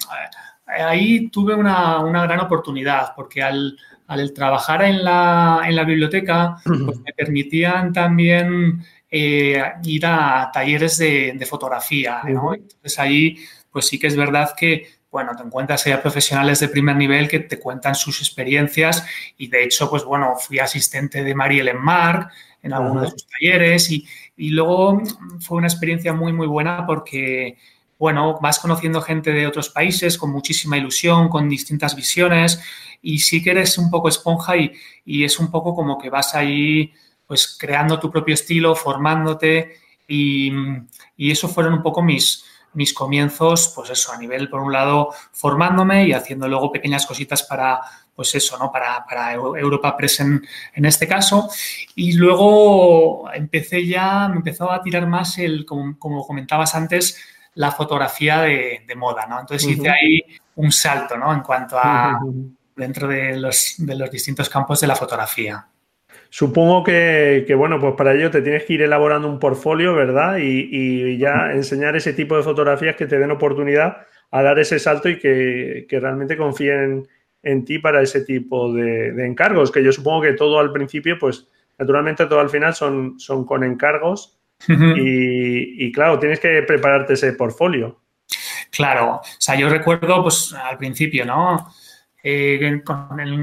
ahí 0.67 1.29
tuve 1.29 1.55
una, 1.55 1.99
una 1.99 2.23
gran 2.23 2.39
oportunidad, 2.39 3.13
porque 3.15 3.41
al, 3.41 3.75
al 4.07 4.31
trabajar 4.33 4.83
en 4.83 5.03
la, 5.03 5.61
en 5.65 5.75
la 5.75 5.83
biblioteca, 5.83 6.57
pues 6.63 6.99
me 6.99 7.13
permitían 7.13 7.91
también 7.91 8.83
eh, 9.11 9.61
ir 9.83 10.05
a 10.05 10.49
talleres 10.51 10.97
de, 10.97 11.33
de 11.35 11.45
fotografía, 11.45 12.21
¿no? 12.23 12.53
Entonces 12.53 12.97
ahí, 12.97 13.37
pues 13.69 13.87
sí 13.87 13.99
que 13.99 14.07
es 14.07 14.15
verdad 14.15 14.53
que 14.57 15.01
bueno, 15.11 15.35
te 15.35 15.43
encuentras 15.43 15.85
a 15.87 16.01
profesionales 16.01 16.61
de 16.61 16.69
primer 16.69 16.95
nivel 16.95 17.27
que 17.27 17.39
te 17.39 17.59
cuentan 17.59 17.95
sus 17.95 18.21
experiencias 18.21 19.05
y 19.37 19.47
de 19.47 19.65
hecho, 19.65 19.89
pues 19.89 20.05
bueno, 20.05 20.35
fui 20.37 20.59
asistente 20.59 21.21
de 21.21 21.35
Marielle 21.35 21.73
Marc 21.73 22.31
en 22.63 22.73
algunos 22.73 23.03
de 23.03 23.09
sus 23.09 23.27
talleres 23.27 23.91
y, 23.91 24.07
luego 24.37 25.01
fue 25.41 25.57
una 25.57 25.67
experiencia 25.67 26.13
muy, 26.13 26.31
muy 26.31 26.47
buena 26.47 26.85
porque, 26.87 27.57
bueno, 27.99 28.39
vas 28.41 28.57
conociendo 28.59 29.01
gente 29.01 29.31
de 29.31 29.45
otros 29.45 29.69
países 29.69 30.17
con 30.17 30.31
muchísima 30.31 30.77
ilusión, 30.77 31.27
con 31.27 31.49
distintas 31.49 31.95
visiones 31.95 32.61
y 33.01 33.19
sí 33.19 33.43
que 33.43 33.51
eres 33.51 33.77
un 33.77 33.91
poco 33.91 34.07
esponja 34.07 34.55
y, 34.55 34.71
y 35.05 35.25
es 35.25 35.39
un 35.39 35.51
poco 35.51 35.75
como 35.75 35.97
que 35.97 36.09
vas 36.09 36.33
ahí 36.35 36.93
pues 37.31 37.55
creando 37.57 37.97
tu 37.97 38.11
propio 38.11 38.33
estilo, 38.33 38.75
formándote 38.75 39.77
y, 40.05 40.51
y 41.15 41.31
eso 41.31 41.47
fueron 41.47 41.75
un 41.75 41.81
poco 41.81 42.01
mis, 42.01 42.43
mis 42.73 42.93
comienzos, 42.93 43.71
pues 43.73 43.89
eso, 43.89 44.11
a 44.11 44.17
nivel, 44.17 44.49
por 44.49 44.59
un 44.59 44.73
lado, 44.73 45.13
formándome 45.31 46.05
y 46.07 46.11
haciendo 46.11 46.49
luego 46.49 46.73
pequeñas 46.73 47.05
cositas 47.05 47.43
para, 47.43 47.79
pues 48.13 48.35
eso, 48.35 48.57
¿no? 48.57 48.69
Para, 48.69 49.05
para 49.05 49.31
Europa 49.31 49.95
Press 49.95 50.19
en, 50.19 50.41
este 50.73 51.07
caso. 51.07 51.49
Y 51.95 52.11
luego 52.17 53.31
empecé 53.33 53.87
ya, 53.87 54.27
me 54.27 54.35
empezó 54.35 54.69
a 54.69 54.81
tirar 54.81 55.07
más 55.07 55.37
el, 55.37 55.65
como, 55.65 56.27
comentabas 56.27 56.75
antes, 56.75 57.17
la 57.53 57.71
fotografía 57.71 58.41
de, 58.41 58.83
moda, 58.97 59.25
¿no? 59.25 59.39
Entonces 59.39 59.69
hice 59.69 59.89
ahí 59.89 60.19
un 60.55 60.69
salto, 60.73 61.15
¿no? 61.15 61.33
En 61.33 61.39
cuanto 61.39 61.77
a 61.77 62.19
dentro 62.75 63.07
de 63.07 63.37
los, 63.37 63.75
de 63.77 63.95
los 63.95 64.11
distintos 64.11 64.49
campos 64.49 64.81
de 64.81 64.87
la 64.87 64.97
fotografía. 64.97 65.65
Supongo 66.33 66.81
que, 66.85 67.53
bueno, 67.57 67.77
pues 67.81 67.93
para 67.95 68.13
ello 68.13 68.31
te 68.31 68.41
tienes 68.41 68.63
que 68.63 68.75
ir 68.75 68.81
elaborando 68.81 69.27
un 69.27 69.37
portfolio, 69.37 69.93
¿verdad? 69.93 70.37
Y, 70.39 71.17
ya 71.17 71.51
enseñar 71.51 71.97
ese 71.97 72.13
tipo 72.13 72.37
de 72.37 72.43
fotografías 72.43 72.95
que 72.95 73.05
te 73.05 73.19
den 73.19 73.31
oportunidad 73.31 74.07
a 74.31 74.41
dar 74.41 74.57
ese 74.57 74.79
salto 74.79 75.09
y 75.09 75.19
que, 75.19 75.85
realmente 75.89 76.37
confíen 76.37 77.05
en 77.43 77.65
ti 77.65 77.79
para 77.79 78.01
ese 78.01 78.21
tipo 78.21 78.71
de, 78.73 79.09
encargos, 79.25 79.73
que 79.73 79.83
yo 79.83 79.91
supongo 79.91 80.21
que 80.21 80.31
todo 80.31 80.57
al 80.59 80.71
principio, 80.71 81.19
pues 81.19 81.49
naturalmente 81.77 82.25
todo 82.27 82.39
al 82.39 82.49
final 82.49 82.73
son, 82.73 83.19
son 83.19 83.45
con 83.45 83.65
encargos 83.65 84.39
y, 84.69 85.91
claro, 85.91 86.17
tienes 86.17 86.39
que 86.39 86.61
prepararte 86.61 87.15
ese 87.15 87.33
portfolio. 87.33 87.99
Claro, 88.71 89.15
o 89.15 89.21
sea, 89.37 89.55
yo 89.55 89.67
recuerdo 89.67 90.23
pues 90.23 90.53
al 90.53 90.77
principio, 90.77 91.25
¿no? 91.25 91.73
Eh, 92.23 92.81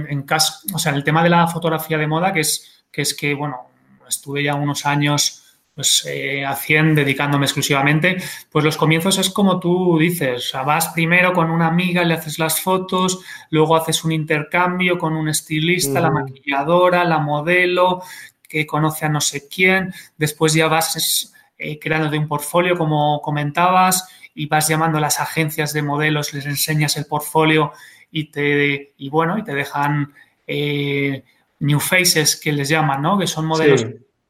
en 0.09 0.23
caso, 0.23 0.67
o 0.73 0.79
sea, 0.79 0.95
el 0.95 1.05
tema 1.05 1.23
de 1.23 1.29
la 1.29 1.47
fotografía 1.49 1.99
de 1.99 2.07
moda, 2.07 2.33
que 2.33 2.41
es 2.41 2.77
que 2.91 3.03
es 3.03 3.15
que, 3.15 3.35
bueno, 3.35 3.69
estuve 4.09 4.43
ya 4.43 4.55
unos 4.55 4.87
años 4.87 5.45
pues 5.79 6.05
eh, 6.09 6.45
haciendo, 6.45 7.03
dedicándome 7.03 7.47
exclusivamente, 7.47 8.17
pues 8.51 8.65
los 8.65 8.77
comienzos 8.77 9.17
es 9.19 9.31
como 9.31 9.61
tú 9.61 9.97
dices, 9.97 10.53
o 10.53 10.65
vas 10.65 10.89
primero 10.89 11.33
con 11.33 11.53
una 11.53 11.69
amiga, 11.69 12.03
le 12.03 12.15
haces 12.15 12.41
las 12.41 12.61
fotos, 12.61 13.21
luego 13.51 13.77
haces 13.77 14.03
un 14.05 14.11
intercambio 14.11 14.99
con 14.99 15.15
un 15.15 15.29
estilista, 15.29 16.01
la 16.01 16.11
maquilladora, 16.11 17.05
la 17.05 17.21
modelo, 17.21 18.03
que 18.49 18.67
conoce 18.67 19.07
a 19.07 19.09
no 19.09 19.21
sé 19.21 19.47
quién, 19.47 19.95
después 20.17 20.53
ya 20.53 20.67
vas 20.67 21.33
eh, 21.57 21.79
creando 21.79 22.11
de 22.11 22.19
un 22.19 22.27
portfolio, 22.27 22.77
como 22.77 23.23
comentabas, 23.23 24.09
y 24.35 24.47
vas 24.47 24.67
llamando 24.67 24.99
a 24.99 25.01
las 25.01 25.21
agencias 25.21 25.73
de 25.73 25.83
modelos, 25.83 26.35
les 26.35 26.47
enseñas 26.47 26.97
el 26.97 27.07
portfolio 27.07 27.71
y 28.11 28.33
te, 28.33 28.95
y 28.97 29.11
bueno, 29.11 29.39
y 29.39 29.45
te 29.45 29.55
dejan... 29.55 30.13
Eh, 30.45 31.23
new 31.61 31.81
faces 31.81 32.37
que 32.37 32.53
les 32.53 32.69
llaman, 32.69 33.03
¿no? 33.03 33.19
Que 33.19 33.27
son 33.27 33.47
modelos 33.47 33.87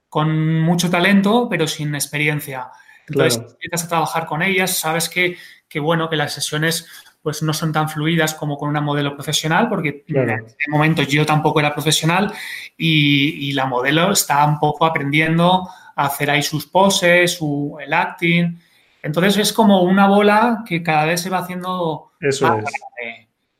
con 0.09 0.61
mucho 0.61 0.91
talento, 0.91 1.49
pero 1.49 1.67
sin 1.67 1.95
experiencia. 1.95 2.71
Entonces, 3.07 3.43
empiezas 3.53 3.85
a 3.85 3.89
trabajar 3.89 4.27
con 4.27 4.43
ellas, 4.43 4.79
sabes 4.79 5.09
que, 5.09 5.37
que, 5.69 5.81
bueno, 5.81 6.09
que 6.09 6.17
las 6.17 6.33
sesiones 6.33 6.87
pues 7.23 7.43
no 7.43 7.53
son 7.53 7.73
tan 7.73 7.89
fluidas 7.89 8.35
como 8.35 8.57
con 8.57 8.69
una 8.69 8.81
modelo 8.81 9.15
profesional, 9.15 9.69
porque 9.69 10.05
en 10.07 10.31
ese 10.31 10.71
momento 10.71 11.03
yo 11.03 11.27
tampoco 11.27 11.61
era 11.61 11.75
profesional 11.75 12.33
y, 12.77 13.53
la 13.53 13.67
modelo 13.67 14.13
está 14.13 14.47
un 14.47 14.59
poco 14.59 14.87
aprendiendo 14.87 15.69
a 15.97 16.07
hacer 16.07 16.31
ahí 16.31 16.43
sus 16.43 16.67
poses, 16.67 17.37
su, 17.37 17.77
el 17.81 17.93
acting. 17.93 18.59
Entonces 19.03 19.37
es 19.37 19.53
como 19.53 19.83
una 19.83 20.07
bola 20.07 20.63
que 20.67 20.83
cada 20.83 21.07
vez 21.07 21.21
se 21.21 21.31
va 21.31 21.39
haciendo 21.39 22.13
Eso 22.21 22.55
es. 22.55 22.65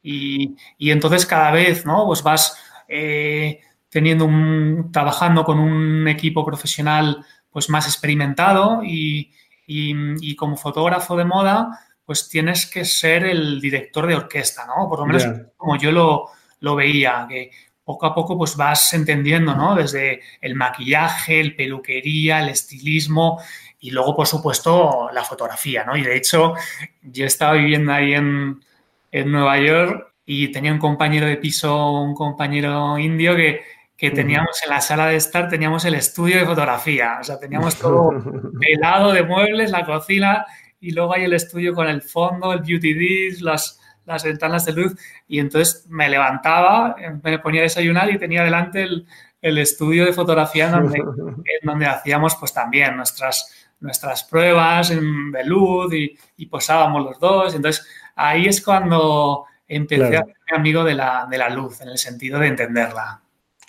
Y, 0.03 0.57
y, 0.79 0.91
entonces 0.91 1.27
cada 1.27 1.51
vez, 1.51 1.85
¿no? 1.85 2.07
Pues 2.07 2.23
vas 2.23 2.57
eh, 2.89 3.61
teniendo 3.89 4.25
un, 4.25 4.91
trabajando 4.93 5.45
con 5.45 5.59
un 5.59 6.09
equipo 6.09 6.45
profesional 6.45 7.25
pues 7.51 7.71
más 7.71 7.87
experimentado 7.87 8.81
y, 8.83 9.33
como 10.37 10.57
fotógrafo 10.57 11.17
de 11.17 11.25
moda, 11.25 11.69
pues 12.05 12.29
tienes 12.29 12.67
que 12.67 12.85
ser 12.85 13.25
el 13.25 13.61
director 13.61 14.07
de 14.07 14.15
orquesta, 14.15 14.65
¿no? 14.67 14.89
Por 14.89 15.01
lo 15.01 15.07
menos 15.07 15.25
como 15.57 15.77
yo 15.77 15.93
lo, 15.93 16.27
lo, 16.61 16.75
veía, 16.75 17.27
que 17.29 17.51
poco 17.85 18.07
a 18.07 18.15
poco 18.15 18.39
pues 18.39 18.57
vas 18.57 18.93
entendiendo, 18.95 19.55
¿no? 19.55 19.75
Desde 19.75 20.21
el 20.41 20.55
maquillaje, 20.55 21.41
el 21.41 21.55
peluquería, 21.57 22.43
el 22.43 22.51
estilismo 22.51 23.41
y 23.81 23.91
luego, 23.91 24.17
por 24.17 24.27
supuesto, 24.27 25.11
la 25.13 25.25
fotografía, 25.25 25.85
¿no? 25.85 25.97
Y 25.97 26.03
de 26.03 26.17
hecho, 26.17 26.55
yo 27.03 27.27
estaba 27.27 27.53
viviendo 27.53 27.93
ahí 27.93 28.15
en, 28.15 28.63
en 29.11 29.31
Nueva 29.31 29.59
York 29.59 30.13
y 30.31 30.49
tenía 30.53 30.75
un 30.75 30.79
compañero 30.79 31.27
de 31.27 31.39
piso, 31.39 32.03
un 32.03 32.15
compañero 32.15 32.99
indio 32.99 33.35
que, 33.35 33.63
que 33.97 34.11
teníamos 34.11 34.63
en 34.63 34.69
la 34.69 34.83
sala 34.83 35.07
de 35.07 35.17
estar, 35.17 35.49
teníamos 35.49 35.87
el 35.87 35.95
estudio 35.95 36.37
de 36.37 36.45
fotografía, 36.45 37.17
o 37.19 37.25
sea, 37.25 37.41
teníamos 37.41 37.77
todo 37.77 38.11
pelado 38.61 39.11
de 39.15 39.23
muebles, 39.23 39.71
la 39.71 39.87
cocina 39.87 40.45
y 40.81 40.91
luego 40.91 41.15
hay 41.15 41.25
el 41.25 41.33
estudio 41.33 41.73
con 41.73 41.89
el 41.89 42.03
fondo, 42.03 42.53
el 42.53 42.61
beauty 42.61 42.93
dish, 42.93 43.41
las, 43.41 43.81
las 44.05 44.23
ventanas 44.23 44.67
de 44.67 44.75
luz. 44.75 44.95
Y 45.27 45.39
entonces 45.39 45.87
me 45.89 46.11
levantaba, 46.11 46.95
me 47.23 47.39
ponía 47.39 47.63
a 47.63 47.65
desayunar 47.65 48.11
y 48.11 48.19
tenía 48.19 48.45
delante 48.45 48.83
el, 48.83 49.07
el 49.41 49.57
estudio 49.57 50.05
de 50.05 50.13
fotografía 50.13 50.67
en 50.67 50.73
donde, 50.73 50.99
en 50.99 51.67
donde, 51.67 51.87
hacíamos 51.87 52.37
pues 52.37 52.53
también 52.53 52.99
nuestras, 52.99 53.71
nuestras 53.81 54.25
pruebas 54.25 54.91
de 54.91 55.45
luz 55.47 55.95
y, 55.95 56.19
y 56.37 56.45
posábamos 56.45 57.03
los 57.03 57.19
dos. 57.19 57.55
Entonces 57.55 57.89
ahí 58.15 58.45
es 58.45 58.63
cuando 58.63 59.47
empecé 59.69 60.17
a 60.17 60.25
ser 60.25 60.35
amigo 60.53 60.83
de 60.85 60.95
la, 60.95 61.27
de 61.31 61.39
la 61.39 61.51
luz, 61.51 61.81
en 61.81 61.89
el 61.89 61.99
sentido 61.99 62.39
de 62.39 62.49
entenderla. 62.49 63.21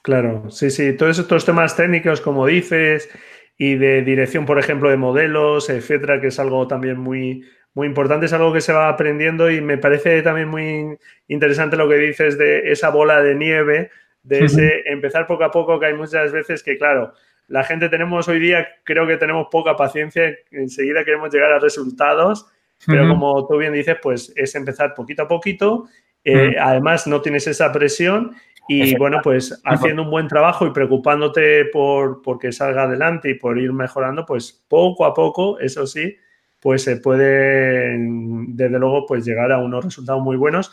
Claro, 0.02 0.50
sí, 0.50 0.72
sí. 0.72 0.94
Todos 0.94 1.20
estos 1.20 1.46
temas 1.46 1.76
técnicos, 1.76 2.22
como 2.22 2.46
dices, 2.46 3.10
y 3.58 3.76
de 3.76 4.02
dirección, 4.02 4.46
por 4.46 4.58
ejemplo, 4.58 4.90
de 4.90 4.98
modelos, 4.98 5.70
etcétera, 5.70 6.22
que 6.22 6.28
es 6.28 6.40
algo 6.40 6.68
también 6.68 6.98
muy, 6.98 7.46
muy 7.74 7.88
importante, 7.88 8.26
es 8.26 8.34
algo 8.34 8.54
que 8.54 8.62
se 8.62 8.74
va 8.74 8.88
aprendiendo 8.88 9.52
y 9.52 9.62
me 9.62 9.78
parece 9.78 10.22
también 10.22 10.48
muy 10.48 10.98
interesante 11.28 11.76
lo 11.76 11.90
que 11.90 11.98
dices 11.98 12.38
de 12.38 12.72
esa 12.72 12.90
bola 12.90 13.22
de 13.22 13.36
nieve, 13.36 13.92
de 14.24 14.46
ese 14.46 14.84
empezar 14.86 15.28
poco 15.28 15.44
a 15.44 15.52
poco, 15.52 15.80
que 15.80 15.88
hay 15.88 15.94
muchas 15.94 16.32
veces 16.32 16.64
que, 16.64 16.78
claro, 16.78 17.14
la 17.48 17.64
gente 17.64 17.90
tenemos 17.90 18.28
hoy 18.28 18.40
día, 18.40 18.68
creo 18.84 19.08
que 19.08 19.18
tenemos 19.18 19.48
poca 19.52 19.76
paciencia, 19.76 20.36
enseguida 20.52 21.04
queremos 21.04 21.34
llegar 21.34 21.52
a 21.52 21.60
resultados 21.60 22.48
pero 22.86 23.08
como 23.08 23.46
tú 23.48 23.58
bien 23.58 23.74
dices, 23.74 23.98
pues 24.02 24.32
es 24.36 24.56
empezar 24.56 24.94
poquito 24.94 25.24
a 25.24 25.28
poquito. 25.28 25.88
Eh, 26.24 26.56
además, 26.60 27.08
no 27.08 27.22
tienes 27.22 27.48
esa 27.48 27.72
presión 27.72 28.36
y 28.72 28.96
bueno, 28.98 29.20
pues 29.24 29.60
haciendo 29.66 30.04
un 30.04 30.12
buen 30.12 30.28
trabajo 30.28 30.68
y 30.68 30.72
preocupándote 30.72 31.66
por, 31.66 32.22
que 32.40 32.52
salga 32.52 32.84
adelante 32.84 33.32
y 33.32 33.34
por 33.34 33.58
ir 33.58 33.74
mejorando, 33.74 34.28
pues 34.28 34.64
poco 34.68 35.06
a 35.06 35.14
poco, 35.16 35.60
eso 35.60 35.88
sí, 35.88 36.16
pues 36.60 36.84
se 36.84 36.98
puede, 36.98 37.98
desde 37.98 38.78
luego, 38.78 39.08
pues 39.08 39.26
llegar 39.26 39.52
a 39.52 39.58
unos 39.58 39.86
resultados 39.86 40.22
muy 40.22 40.38
buenos. 40.38 40.72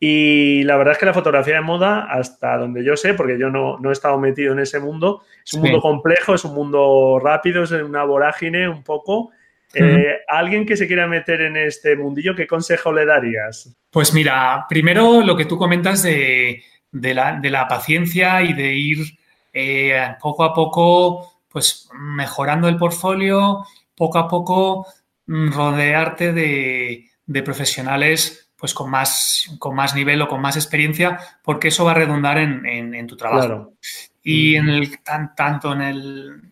Y 0.00 0.62
la 0.64 0.78
verdad 0.78 0.92
es 0.92 0.98
que 0.98 1.06
la 1.06 1.12
fotografía 1.12 1.56
de 1.56 1.60
moda, 1.60 2.04
hasta 2.10 2.56
donde 2.56 2.82
yo 2.82 2.96
sé, 2.96 3.12
porque 3.12 3.38
yo 3.38 3.50
no, 3.50 3.78
he 3.90 3.92
estado 3.92 4.18
metido 4.18 4.54
en 4.54 4.60
ese 4.60 4.80
mundo, 4.80 5.22
es 5.44 5.52
un 5.52 5.62
mundo 5.62 5.80
complejo, 5.80 6.34
es 6.34 6.44
un 6.46 6.54
mundo 6.54 7.20
rápido, 7.22 7.62
es 7.62 7.72
una 7.72 8.04
vorágine 8.04 8.70
un 8.70 8.82
poco. 8.82 9.32
Eh, 9.74 10.18
alguien 10.28 10.66
que 10.66 10.76
se 10.76 10.86
quiera 10.86 11.06
meter 11.06 11.42
en 11.42 11.56
este 11.56 11.96
mundillo, 11.96 12.34
¿qué 12.34 12.46
consejo 12.46 12.92
le 12.92 13.04
darías? 13.04 13.74
Pues 13.90 14.12
mira, 14.12 14.66
primero 14.68 15.22
lo 15.22 15.36
que 15.36 15.44
tú 15.44 15.56
comentas 15.58 16.02
de, 16.02 16.62
la, 16.92 17.66
paciencia 17.68 18.42
y 18.42 18.52
de 18.52 18.74
ir 18.74 18.98
eh, 19.52 20.14
poco 20.20 20.44
a 20.44 20.52
poco 20.54 21.34
pues 21.48 21.88
mejorando 21.94 22.66
el 22.66 22.76
portfolio, 22.76 23.64
poco 23.94 24.18
a 24.18 24.26
poco 24.26 24.86
mm, 25.26 25.52
rodearte 25.52 26.32
de, 26.32 27.42
profesionales 27.44 28.50
pues 28.56 28.74
con 28.74 28.90
más, 28.90 29.54
con 29.58 29.76
más 29.76 29.94
nivel 29.94 30.22
o 30.22 30.28
con 30.28 30.40
más 30.40 30.56
experiencia, 30.56 31.18
porque 31.42 31.68
eso 31.68 31.84
va 31.84 31.92
a 31.92 31.94
redundar 31.94 32.38
en, 32.38 33.06
tu 33.06 33.16
trabajo. 33.16 33.74
Y 34.22 34.56
en 34.56 34.70
el, 34.70 34.98
tanto 35.02 35.72
en 35.74 35.82
el, 35.82 36.42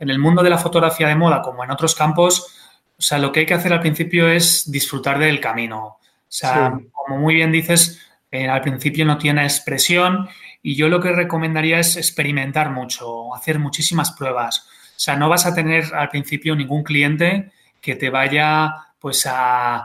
en 0.00 0.10
el 0.10 0.18
mundo 0.18 0.42
de 0.42 0.50
la 0.50 0.58
fotografía 0.58 1.06
de 1.06 1.14
moda 1.14 1.42
como 1.42 1.62
en 1.62 1.70
otros 1.70 1.94
campos, 1.94 2.56
o 2.98 3.02
sea, 3.02 3.18
lo 3.18 3.30
que 3.30 3.40
hay 3.40 3.46
que 3.46 3.54
hacer 3.54 3.72
al 3.72 3.80
principio 3.80 4.28
es 4.28 4.70
disfrutar 4.70 5.18
del 5.18 5.40
camino. 5.40 5.84
O 5.86 6.00
sea, 6.28 6.78
como 6.92 7.18
muy 7.18 7.34
bien 7.34 7.52
dices, 7.52 8.00
eh, 8.30 8.48
al 8.48 8.60
principio 8.60 9.04
no 9.04 9.18
tiene 9.18 9.42
expresión 9.42 10.28
y 10.62 10.74
yo 10.74 10.88
lo 10.88 11.00
que 11.00 11.12
recomendaría 11.12 11.78
es 11.78 11.96
experimentar 11.96 12.70
mucho, 12.70 13.34
hacer 13.34 13.58
muchísimas 13.58 14.12
pruebas. 14.12 14.68
O 14.68 14.98
sea, 15.02 15.16
no 15.16 15.28
vas 15.28 15.46
a 15.46 15.54
tener 15.54 15.94
al 15.94 16.10
principio 16.10 16.54
ningún 16.54 16.82
cliente 16.82 17.52
que 17.80 17.96
te 17.96 18.10
vaya 18.10 18.74
pues 18.98 19.26
a, 19.28 19.84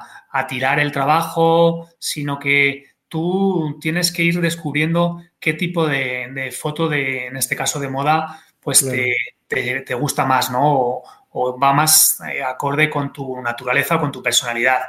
tirar 0.49 0.81
el 0.81 0.91
trabajo, 0.91 1.87
sino 1.97 2.37
que 2.37 2.87
tú 3.07 3.77
tienes 3.79 4.11
que 4.11 4.23
ir 4.23 4.41
descubriendo 4.41 5.21
qué 5.39 5.53
tipo 5.53 5.87
de, 5.87 6.53
foto 6.59 6.89
de, 6.89 7.27
en 7.27 7.37
este 7.37 7.55
caso 7.55 7.79
de 7.79 7.87
moda, 7.87 8.43
pues 8.59 8.85
te, 8.85 9.15
gusta 9.95 10.25
más, 10.25 10.51
¿no? 10.51 11.03
o 11.37 11.59
va 11.59 11.73
más 11.73 12.21
eh, 12.31 12.41
acorde 12.41 12.89
con 12.89 13.11
tu 13.11 13.41
naturaleza, 13.41 13.99
con 13.99 14.09
tu 14.09 14.23
personalidad. 14.23 14.83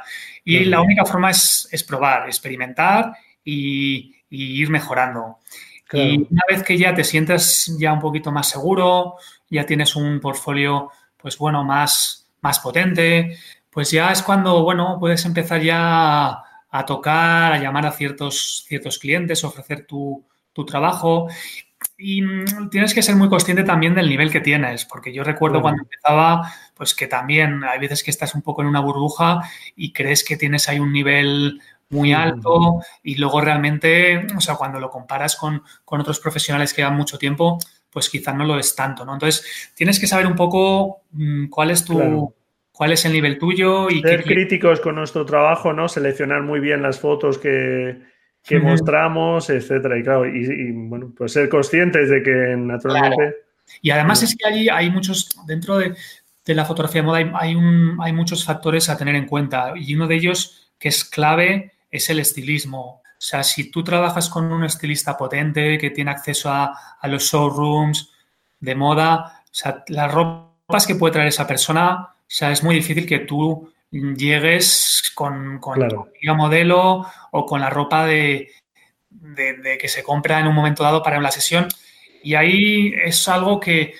Y 0.45 0.63
la 0.63 0.79
única 0.79 1.03
forma 1.03 1.29
es, 1.29 1.85
probar, 1.85 2.25
experimentar 2.27 3.11
y, 3.43 4.15
ir 4.29 4.69
mejorando. 4.69 5.39
Y 5.91 6.25
una 6.29 6.43
vez 6.49 6.63
que 6.63 6.77
ya 6.77 6.93
te 6.93 7.03
sientes 7.03 7.75
ya 7.77 7.91
un 7.91 7.99
poquito 7.99 8.31
más 8.31 8.47
seguro, 8.47 9.15
ya 9.49 9.65
tienes 9.65 9.97
un 9.97 10.21
portfolio, 10.21 10.89
pues 11.17 11.37
bueno, 11.37 11.65
más, 11.65 12.29
más 12.39 12.59
potente, 12.59 13.37
pues 13.69 13.91
ya 13.91 14.13
es 14.13 14.21
cuando, 14.21 14.63
bueno, 14.63 14.97
puedes 15.01 15.25
empezar 15.25 15.61
ya 15.61 16.43
a, 16.69 16.85
tocar, 16.85 17.51
a 17.51 17.59
llamar 17.59 17.85
a 17.85 17.91
ciertos, 17.91 18.63
ciertos 18.65 18.99
clientes, 18.99 19.43
ofrecer 19.43 19.85
tu, 19.85 20.25
tu 20.53 20.65
trabajo 20.65 21.27
y 21.97 22.21
mm, 22.21 22.69
tienes 22.69 22.93
que 22.93 23.01
ser 23.01 23.15
muy 23.15 23.29
consciente 23.29 23.63
también 23.63 23.95
del 23.95 24.09
nivel 24.09 24.31
que 24.31 24.41
tienes, 24.41 24.85
porque 24.85 25.13
yo 25.13 25.23
recuerdo 25.23 25.61
cuando 25.61 25.83
empezaba, 25.83 26.51
pues 26.75 26.93
que 26.93 27.07
también 27.07 27.63
hay 27.63 27.79
veces 27.79 28.03
que 28.03 28.11
estás 28.11 28.35
un 28.35 28.41
poco 28.41 28.61
en 28.61 28.67
una 28.67 28.79
burbuja 28.79 29.41
y 29.75 29.91
crees 29.91 30.23
que 30.23 30.37
tienes 30.37 30.69
ahí 30.69 30.79
un 30.79 30.91
nivel 30.91 31.61
muy 31.89 32.13
alto 32.13 32.81
y 33.01 33.15
luego 33.15 33.41
realmente, 33.41 34.27
o 34.35 34.41
sea, 34.41 34.55
cuando 34.55 34.79
lo 34.79 34.89
comparas 34.89 35.35
con, 35.35 35.63
otros 35.85 36.19
profesionales 36.19 36.73
que 36.73 36.81
llevan 36.81 36.97
mucho 36.97 37.17
tiempo, 37.17 37.57
pues 37.89 38.09
quizás 38.09 38.35
no 38.35 38.45
lo 38.45 38.59
es 38.59 38.75
tanto, 38.75 39.05
¿no? 39.05 39.13
Entonces, 39.13 39.71
tienes 39.73 39.99
que 39.99 40.07
saber 40.07 40.27
un 40.27 40.35
poco 40.35 41.03
mm, 41.11 41.47
cuál 41.47 41.71
es 41.71 41.85
tu... 41.85 42.33
cuál 42.71 42.91
es 42.91 43.05
el 43.05 43.13
nivel 43.13 43.39
tuyo 43.39 43.89
y 43.89 44.01
ser 44.01 44.23
críticos 44.23 44.81
con 44.81 44.95
nuestro 44.95 45.25
trabajo, 45.25 45.73
¿no? 45.73 45.87
Seleccionar 45.87 46.43
muy 46.43 46.59
bien 46.59 46.81
las 46.81 46.99
fotos 46.99 47.37
que, 47.37 47.97
que 48.47 48.59
mostramos, 48.59 49.49
etcétera. 49.49 49.97
Y 49.97 50.03
claro, 50.03 50.25
y, 50.25 50.71
bueno, 50.71 51.11
pues 51.15 51.33
ser 51.33 51.49
conscientes 51.49 52.09
de 52.09 52.23
que 52.23 52.55
naturalmente. 52.57 53.35
Y 53.81 53.91
además 53.91 54.23
es 54.23 54.35
que 54.35 54.47
allí 54.47 54.69
hay 54.69 54.89
muchos, 54.89 55.29
dentro 55.45 55.77
de, 55.77 55.95
la 56.45 56.65
fotografía 56.65 57.01
de 57.01 57.05
moda 57.05 57.31
hay, 57.39 57.55
un, 57.55 57.97
hay 58.01 58.13
muchos 58.13 58.45
factores 58.45 58.89
a 58.89 58.97
tener 58.97 59.15
en 59.15 59.25
cuenta. 59.25 59.73
Y 59.75 59.95
uno 59.95 60.07
de 60.07 60.15
ellos 60.15 60.71
que 60.79 60.87
es 60.89 61.03
clave 61.03 61.73
es 61.91 62.09
el 62.09 62.19
estilismo. 62.19 63.01
O 63.03 63.19
sea, 63.19 63.43
si 63.43 63.69
tú 63.69 63.83
trabajas 63.83 64.29
con 64.29 64.51
un 64.51 64.63
estilista 64.63 65.17
potente 65.17 65.77
que 65.77 65.89
tiene 65.89 66.11
acceso 66.11 66.49
a, 66.49 66.73
a 66.99 67.07
los 67.07 67.23
showrooms 67.23 68.11
de 68.59 68.75
moda, 68.75 69.43
o 69.43 69.53
sea, 69.53 69.83
las 69.87 70.11
ropas 70.11 70.87
que 70.87 70.95
puede 70.95 71.13
traer 71.13 71.27
esa 71.27 71.47
persona, 71.47 72.09
o 72.13 72.25
sea, 72.25 72.51
es 72.51 72.63
muy 72.63 72.75
difícil 72.75 73.05
que 73.05 73.19
tú 73.19 73.71
llegues 73.91 75.11
con, 75.15 75.59
con 75.59 75.79
la 75.79 76.33
modelo 76.33 77.05
o 77.31 77.45
con 77.45 77.61
la 77.61 77.69
ropa 77.69 78.05
de, 78.05 78.51
que 79.79 79.87
se 79.87 80.03
compra 80.03 80.39
en 80.39 80.47
un 80.47 80.55
momento 80.55 80.83
dado 80.83 81.01
para 81.01 81.19
una 81.19 81.31
sesión. 81.31 81.67
Y 82.23 82.35
ahí 82.35 82.93
es 83.03 83.27
algo 83.27 83.59
que, 83.59 83.93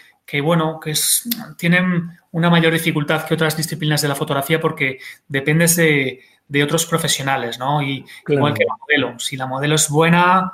bueno, 0.43 0.79
que 0.79 0.91
es, 0.91 1.27
tienen 1.57 2.11
una 2.31 2.49
mayor 2.49 2.73
dificultad 2.73 3.25
que 3.25 3.33
otras 3.33 3.55
disciplinas 3.55 4.01
de 4.01 4.09
la 4.09 4.15
fotografía 4.15 4.59
porque 4.59 4.99
dependes 5.27 5.75
de, 5.75 6.23
otros 6.63 6.85
profesionales, 6.85 7.59
¿no? 7.59 7.81
Y 7.81 8.05
igual 8.27 8.53
que 8.53 8.65
la 8.65 8.75
modelo. 8.77 9.19
Si 9.19 9.37
la 9.37 9.47
modelo 9.47 9.75
es 9.75 9.89
buena, 9.89 10.51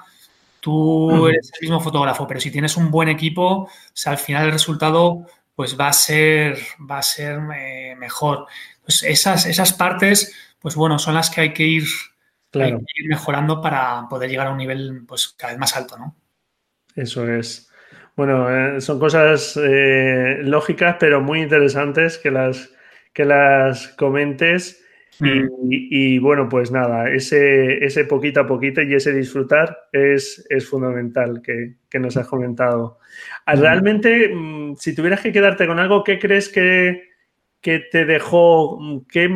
tú 0.59 1.27
eres 1.27 1.51
el 1.53 1.61
mismo 1.61 1.79
fotógrafo, 1.79 2.27
pero 2.27 2.39
si 2.39 2.51
tienes 2.51 2.77
un 2.77 2.89
buen 2.89 3.09
equipo, 3.09 3.69
al 4.05 4.17
final 4.17 4.45
el 4.45 4.51
resultado 4.51 5.25
pues 5.55 5.79
va 5.79 5.87
a 5.87 5.93
ser, 5.93 6.57
va 6.89 6.99
a 6.99 7.03
ser 7.03 7.39
eh, 7.55 7.95
mejor. 7.97 8.47
Pues 8.83 9.03
esas, 9.03 9.45
esas 9.45 9.73
partes, 9.73 10.35
pues 10.59 10.75
bueno, 10.75 10.99
son 10.99 11.15
las 11.15 11.29
que 11.29 11.41
hay 11.41 11.53
que 11.53 11.63
ir, 11.63 11.85
mejorando 13.07 13.61
para 13.61 14.07
poder 14.09 14.29
llegar 14.29 14.47
a 14.47 14.51
un 14.51 14.57
nivel 14.57 15.03
pues 15.07 15.29
cada 15.29 15.53
vez 15.53 15.59
más 15.59 15.75
alto, 15.75 15.97
¿no? 15.97 16.15
Eso 16.95 17.27
es. 17.27 17.69
Bueno, 18.15 18.49
eh, 18.49 18.81
son 18.81 18.99
cosas 18.99 19.59
eh, 19.61 20.37
lógicas, 20.41 20.97
pero 20.99 21.21
muy 21.21 21.41
interesantes 21.41 22.17
que 22.19 22.29
las, 22.29 22.71
que 23.11 23.25
las 23.25 23.87
comentes. 23.89 24.79
Mm. 25.19 25.47
Y, 25.69 26.17
bueno, 26.19 26.49
pues 26.49 26.71
nada, 26.71 27.09
ese, 27.09 27.83
ese 27.85 28.05
poquito 28.05 28.41
a 28.41 28.47
poquito 28.47 28.81
y 28.81 28.95
ese 28.95 29.13
disfrutar 29.13 29.87
es, 29.91 30.45
es 30.49 30.67
fundamental 30.67 31.41
que, 31.41 31.75
nos 31.99 32.17
has 32.17 32.27
comentado. 32.27 32.99
Ah, 33.45 33.55
realmente, 33.55 34.29
mm, 34.33 34.75
si 34.75 34.95
tuvieras 34.95 35.21
que 35.21 35.31
quedarte 35.31 35.67
con 35.67 35.79
algo, 35.79 36.03
¿qué 36.03 36.17
crees 36.17 36.49
que, 36.49 37.12
que 37.63 37.79
te 37.79 38.03
dejó? 38.03 38.77
¿qué, 39.09 39.29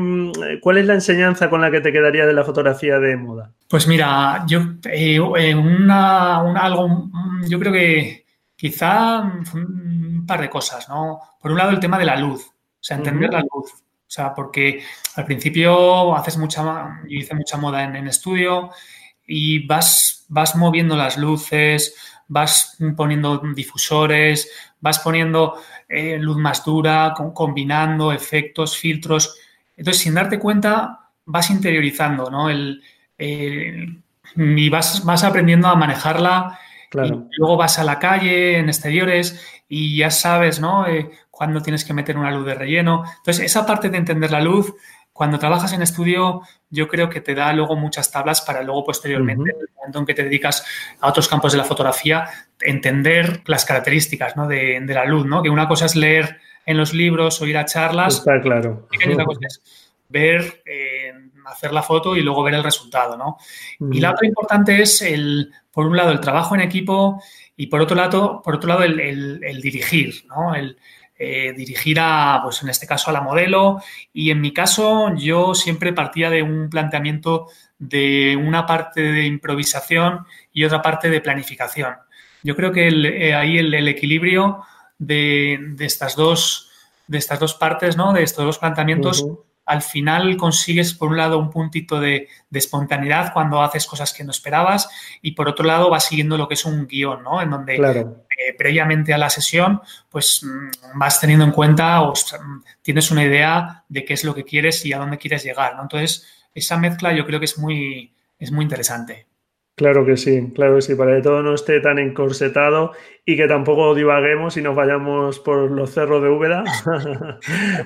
¿Cuál 0.62 0.78
es 0.78 0.86
la 0.86 0.96
enseñanza 0.96 1.50
con 1.50 1.62
la 1.62 1.72
que 1.72 1.80
te 1.80 1.94
quedaría 1.94 2.26
de 2.26 2.34
la 2.34 2.44
fotografía 2.44 3.00
de 3.00 3.16
moda? 3.16 3.54
Pues 3.70 3.88
mira, 3.88 4.44
yo 4.46 4.60
eh, 4.84 5.20
una, 5.56 6.40
algo, 6.60 7.10
yo 7.48 7.58
creo 7.58 7.72
que 7.72 8.26
quizá 8.56 9.22
un 9.54 10.26
par 10.28 10.42
de 10.42 10.50
cosas, 10.50 10.90
¿no? 10.90 11.20
Por 11.42 11.52
un 11.52 11.58
lado 11.58 11.72
el 11.72 11.80
tema 11.80 11.98
de 11.98 12.06
la 12.06 12.18
luz, 12.18 12.46
o 12.46 12.84
sea, 12.84 12.98
entender 12.98 13.32
la 13.32 13.40
luz. 13.40 13.72
O 13.74 14.10
sea, 14.10 14.34
porque 14.34 14.84
al 15.16 15.26
principio 15.26 16.16
haces 16.16 16.38
mucha, 16.38 16.64
yo 17.08 17.20
hice 17.20 17.34
mucha 17.34 17.58
moda 17.58 17.84
en, 17.84 17.96
en 17.96 18.08
estudio 18.08 18.72
y 19.26 19.66
vas, 19.66 20.26
vas 20.28 20.56
moviendo 20.56 20.98
las 20.98 21.18
luces, 21.18 21.96
vas 22.28 22.78
poniendo 22.98 23.42
difusores, 23.56 24.50
vas 24.82 25.00
poniendo 25.00 25.56
eh, 25.90 26.18
luz 26.20 26.38
más 26.38 26.66
dura, 26.66 27.14
combinando 27.34 28.12
efectos, 28.12 28.78
filtros. 28.78 29.38
Entonces, 29.76 30.04
sin 30.04 30.14
darte 30.14 30.40
cuenta, 30.40 31.12
vas 31.26 31.50
interiorizando, 31.50 32.30
¿no? 32.30 32.50
El, 32.50 32.84
y 33.18 34.70
vas, 34.70 35.04
vas, 35.06 35.24
aprendiendo 35.24 35.68
a 35.68 35.76
manejarla. 35.76 36.60
Claro. 36.90 37.28
Y 37.32 37.36
luego 37.38 37.58
vas 37.58 37.80
a 37.80 37.84
la 37.84 38.00
calle, 38.00 38.58
en 38.58 38.70
exteriores, 38.70 39.42
y 39.68 39.98
ya 39.98 40.12
sabes, 40.12 40.60
¿no? 40.60 40.88
Eh, 40.88 41.12
cuándo 41.30 41.62
tienes 41.62 41.86
que 41.86 41.94
meter 41.94 42.18
una 42.18 42.32
luz 42.32 42.46
de 42.46 42.56
relleno. 42.56 43.04
Entonces, 43.18 43.46
esa 43.46 43.66
parte 43.66 43.90
de 43.90 43.98
entender 43.98 44.32
la 44.32 44.42
luz 44.42 44.74
cuando 45.18 45.40
trabajas 45.40 45.74
en 45.74 45.82
estudio, 45.82 46.44
yo 46.70 46.88
creo 46.88 47.10
que 47.10 47.22
te 47.22 47.34
da 47.34 47.52
luego 47.52 47.76
muchas 47.76 48.12
tablas 48.12 48.42
para 48.42 48.62
luego 48.62 48.84
posteriormente, 48.84 49.50
en 49.50 49.62
el 49.62 49.70
momento 49.76 50.00
en 50.00 50.06
que 50.06 50.14
te 50.14 50.24
dedicas 50.24 50.64
a 51.00 51.10
otros 51.10 51.28
campos 51.28 51.54
de 51.54 51.58
la 51.58 51.64
fotografía, 51.64 52.30
entender 52.62 53.42
las 53.48 53.66
características 53.66 54.36
de, 54.48 54.80
la 54.88 55.06
luz, 55.06 55.26
¿no? 55.26 55.42
Que 55.42 55.50
una 55.50 55.68
cosa 55.68 55.88
es 55.88 55.96
leer 55.96 56.38
en 56.68 56.78
los 56.78 56.94
libros 56.94 57.42
o 57.42 57.48
ir 57.48 57.58
a 57.58 57.66
charlas. 57.66 58.20
Está 58.20 58.40
claro. 58.40 58.88
Y 58.92 59.12
otra 59.12 59.26
cosa 59.26 59.40
es 59.48 59.60
ver, 60.08 60.62
eh, 60.68 61.12
hacer 61.48 61.74
la 61.74 61.82
foto 61.82 62.16
y 62.16 62.22
luego 62.22 62.44
ver 62.44 62.54
el 62.54 62.64
resultado, 62.64 63.18
¿no? 63.18 63.38
Y 63.92 64.00
la 64.00 64.12
otra 64.12 64.28
importante 64.28 64.84
es, 64.84 65.02
el, 65.02 65.52
por 65.72 65.88
un 65.88 65.98
lado, 65.98 66.12
el 66.12 66.20
trabajo 66.20 66.54
en 66.54 66.62
equipo 66.62 67.24
y 67.56 67.68
por 67.68 67.82
otro 67.82 67.96
lado, 67.96 68.44
por 68.44 68.54
otro 68.54 68.70
lado 68.70 68.84
el, 68.84 69.00
el 69.44 69.62
dirigir, 69.62 70.28
¿no? 70.28 70.54
El, 70.54 70.78
eh, 71.20 71.54
dirigir 71.54 72.00
a, 72.00 72.40
pues 72.44 72.62
en 72.62 72.70
este 72.70 72.88
caso, 72.88 73.10
a 73.10 73.14
la 73.14 73.22
modelo. 73.22 73.82
Y 74.14 74.32
en 74.32 74.42
mi 74.42 74.54
caso, 74.54 75.14
yo 75.16 75.56
siempre 75.56 75.94
partía 75.94 76.30
de 76.30 76.44
un 76.44 76.70
planteamiento 76.70 77.48
de 77.80 78.36
una 78.36 78.66
parte 78.66 79.02
de 79.02 79.26
improvisación 79.26 80.26
y 80.54 80.64
otra 80.64 80.82
parte 80.82 81.10
de 81.10 81.22
planificación. 81.22 81.96
Yo 82.44 82.56
creo 82.56 82.72
que 82.72 82.88
eh, 82.88 83.34
ahí 83.34 83.58
el, 83.58 83.88
equilibrio 83.88 84.64
de, 84.98 85.76
estas 85.80 86.16
dos, 86.16 86.70
de 87.08 87.18
estas 87.18 87.40
dos 87.40 87.56
partes, 87.56 87.98
¿no? 87.98 88.14
de 88.14 88.24
estos 88.24 88.46
dos 88.46 88.58
planteamientos, 88.58 89.26
al 89.68 89.82
final 89.82 90.38
consigues, 90.38 90.94
por 90.94 91.10
un 91.10 91.18
lado, 91.18 91.38
un 91.38 91.50
puntito 91.50 92.00
de, 92.00 92.30
espontaneidad 92.52 93.34
cuando 93.34 93.62
haces 93.62 93.86
cosas 93.86 94.14
que 94.14 94.24
no 94.24 94.32
esperabas 94.32 94.90
y, 95.22 95.34
por 95.34 95.50
otro 95.50 95.66
lado, 95.66 95.90
vas 95.90 96.06
siguiendo 96.06 96.38
lo 96.38 96.48
que 96.48 96.54
es 96.54 96.64
un 96.66 96.88
guion, 96.88 97.22
¿no? 97.22 97.42
En 97.42 97.50
donde 97.50 97.76
eh, 97.76 98.56
previamente 98.58 99.14
a 99.14 99.18
la 99.18 99.30
sesión, 99.30 99.82
pues 100.10 100.42
mm, 100.42 100.98
vas 100.98 101.20
teniendo 101.20 101.44
en 101.44 101.52
cuenta 101.52 102.02
o 102.02 102.14
mm, 102.14 102.64
tienes 102.82 103.12
una 103.12 103.26
idea 103.26 103.84
de 103.90 104.06
qué 104.06 104.14
es 104.14 104.24
lo 104.24 104.34
que 104.34 104.46
quieres 104.46 104.86
y 104.86 104.94
a 104.94 105.00
dónde 105.00 105.18
quieres 105.18 105.44
llegar, 105.44 105.76
¿no? 105.76 105.82
Entonces, 105.84 106.26
esa 106.56 106.78
mezcla 106.78 107.14
yo 107.14 107.26
creo 107.26 107.40
que 107.40 107.46
es 107.46 107.58
muy, 107.58 108.16
es 108.40 108.52
muy 108.52 108.64
interesante. 108.64 109.28
Claro 109.78 110.04
que 110.08 110.18
sí, 110.18 110.52
claro 110.56 110.74
que 110.74 110.82
sí, 110.82 110.96
para 110.96 111.16
que 111.16 111.22
todo 111.22 111.44
no 111.44 111.54
esté 111.54 111.80
tan 111.80 112.00
encorsetado 112.00 112.94
y 113.24 113.38
que 113.38 113.48
tampoco 113.48 113.94
divaguemos 113.94 114.58
y 114.58 114.64
nos 114.64 114.76
vayamos 114.76 115.40
por 115.40 115.70
los 115.70 115.92
cerros 115.92 116.24
de 116.24 116.30
Úbeda. 116.30 116.64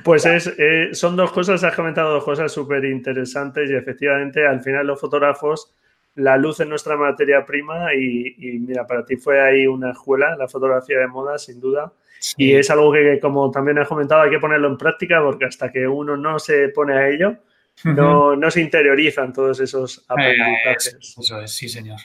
pues 0.05 0.25
es, 0.25 0.55
eh, 0.57 0.91
son 0.93 1.17
dos 1.17 1.33
cosas, 1.33 1.65
has 1.65 1.75
comentado 1.75 2.13
dos 2.13 2.23
cosas 2.23 2.49
súper 2.49 2.85
interesantes 2.85 3.69
y 3.69 3.75
efectivamente 3.75 4.47
al 4.47 4.61
final 4.61 4.87
los 4.87 5.01
fotógrafos, 5.01 5.75
la 6.15 6.37
luz 6.37 6.61
es 6.61 6.67
nuestra 6.69 6.95
materia 6.95 7.45
prima 7.45 7.93
y, 7.93 8.37
mira, 8.65 8.87
para 8.87 9.03
ti 9.03 9.17
fue 9.17 9.41
ahí 9.41 9.67
una 9.67 9.91
escuela, 9.91 10.37
la 10.37 10.47
fotografía 10.47 10.97
de 10.97 11.07
moda, 11.07 11.37
sin 11.37 11.59
duda. 11.59 11.91
Y 12.37 12.53
es 12.53 12.69
algo 12.69 12.93
que, 12.93 13.19
como 13.19 13.51
también 13.51 13.79
has 13.79 13.89
comentado, 13.89 14.21
hay 14.21 14.29
que 14.29 14.39
ponerlo 14.39 14.69
en 14.69 14.77
práctica 14.77 15.21
porque 15.21 15.43
hasta 15.43 15.69
que 15.69 15.85
uno 15.85 16.15
no 16.15 16.39
se 16.39 16.69
pone 16.69 16.93
a 16.93 17.09
ello, 17.09 17.35
no, 17.83 18.35
no 18.35 18.51
se 18.51 18.61
interiorizan 18.61 19.33
todos 19.33 19.59
esos 19.59 20.05
aprendizajes. 20.07 20.97
eso 21.17 21.41
es, 21.41 21.51
sí, 21.51 21.69
señor. 21.69 21.99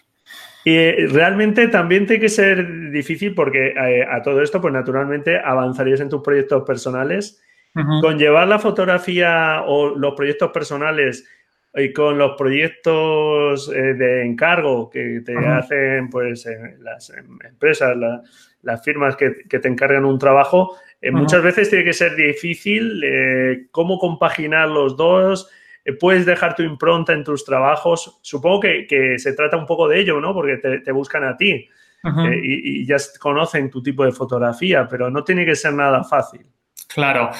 Y 0.67 1.07
realmente 1.07 1.69
también 1.69 2.07
tiene 2.07 2.23
que 2.23 2.29
ser 2.29 2.91
difícil 2.91 3.37
porque 3.37 3.69
eh, 3.69 4.05
a 4.05 4.21
todo 4.21 4.43
esto, 4.43 4.61
pues 4.61 4.75
naturalmente 4.75 5.39
avanzarías 5.39 6.01
en 6.01 6.09
tus 6.09 6.23
proyectos 6.23 6.65
personales. 6.65 7.41
Con 8.01 8.19
llevar 8.19 8.49
la 8.49 8.59
fotografía 8.59 9.63
o 9.67 9.95
los 9.95 10.15
proyectos 10.15 10.51
personales 10.51 11.29
y 11.75 11.93
con 11.93 12.17
los 12.17 12.33
proyectos 12.35 13.71
eh, 13.71 13.93
de 13.93 14.25
encargo 14.25 14.89
que 14.89 15.21
te 15.25 15.37
hacen 15.37 16.09
pues 16.09 16.49
las 16.79 17.13
empresas, 17.47 17.95
las 18.63 18.83
firmas 18.83 19.15
que, 19.15 19.31
te 19.31 19.69
encargan 19.69 20.07
un 20.07 20.19
trabajo, 20.19 20.79
eh, 21.03 21.11
muchas 21.11 21.43
veces 21.43 21.69
tiene 21.69 21.85
que 21.85 21.93
ser 21.93 22.17
difícil 22.17 23.05
cómo 23.71 23.99
compaginar 23.99 24.71
los 24.71 24.97
dos, 24.97 25.49
eh, 25.49 25.57
puedes 25.93 26.27
dejar 26.27 26.55
tu 26.55 26.63
impronta 26.63 27.13
en 27.13 27.25
tus 27.25 27.45
trabajos. 27.45 28.19
Supongo 28.23 28.61
que, 28.61 29.17
se 29.19 29.33
trata 29.35 29.57
un 29.57 29.67
poco 29.67 29.89
de 29.89 30.01
ello, 30.01 30.21
¿no? 30.21 30.35
Porque 30.35 30.57
te, 30.57 30.93
buscan 30.93 31.25
a 31.25 31.37
ti 31.37 31.53
eh, 31.53 32.41
y, 32.43 32.87
ya 32.87 32.97
conocen 33.21 33.71
tu 33.71 33.83
tipo 33.83 34.05
de 34.05 34.13
fotografía, 34.13 34.87
pero 34.89 35.11
no 35.11 35.23
tiene 35.25 35.45
que 35.45 35.55
ser 35.55 35.75
nada 35.75 36.03
fácil. 36.05 36.47
Claro. 36.89 37.31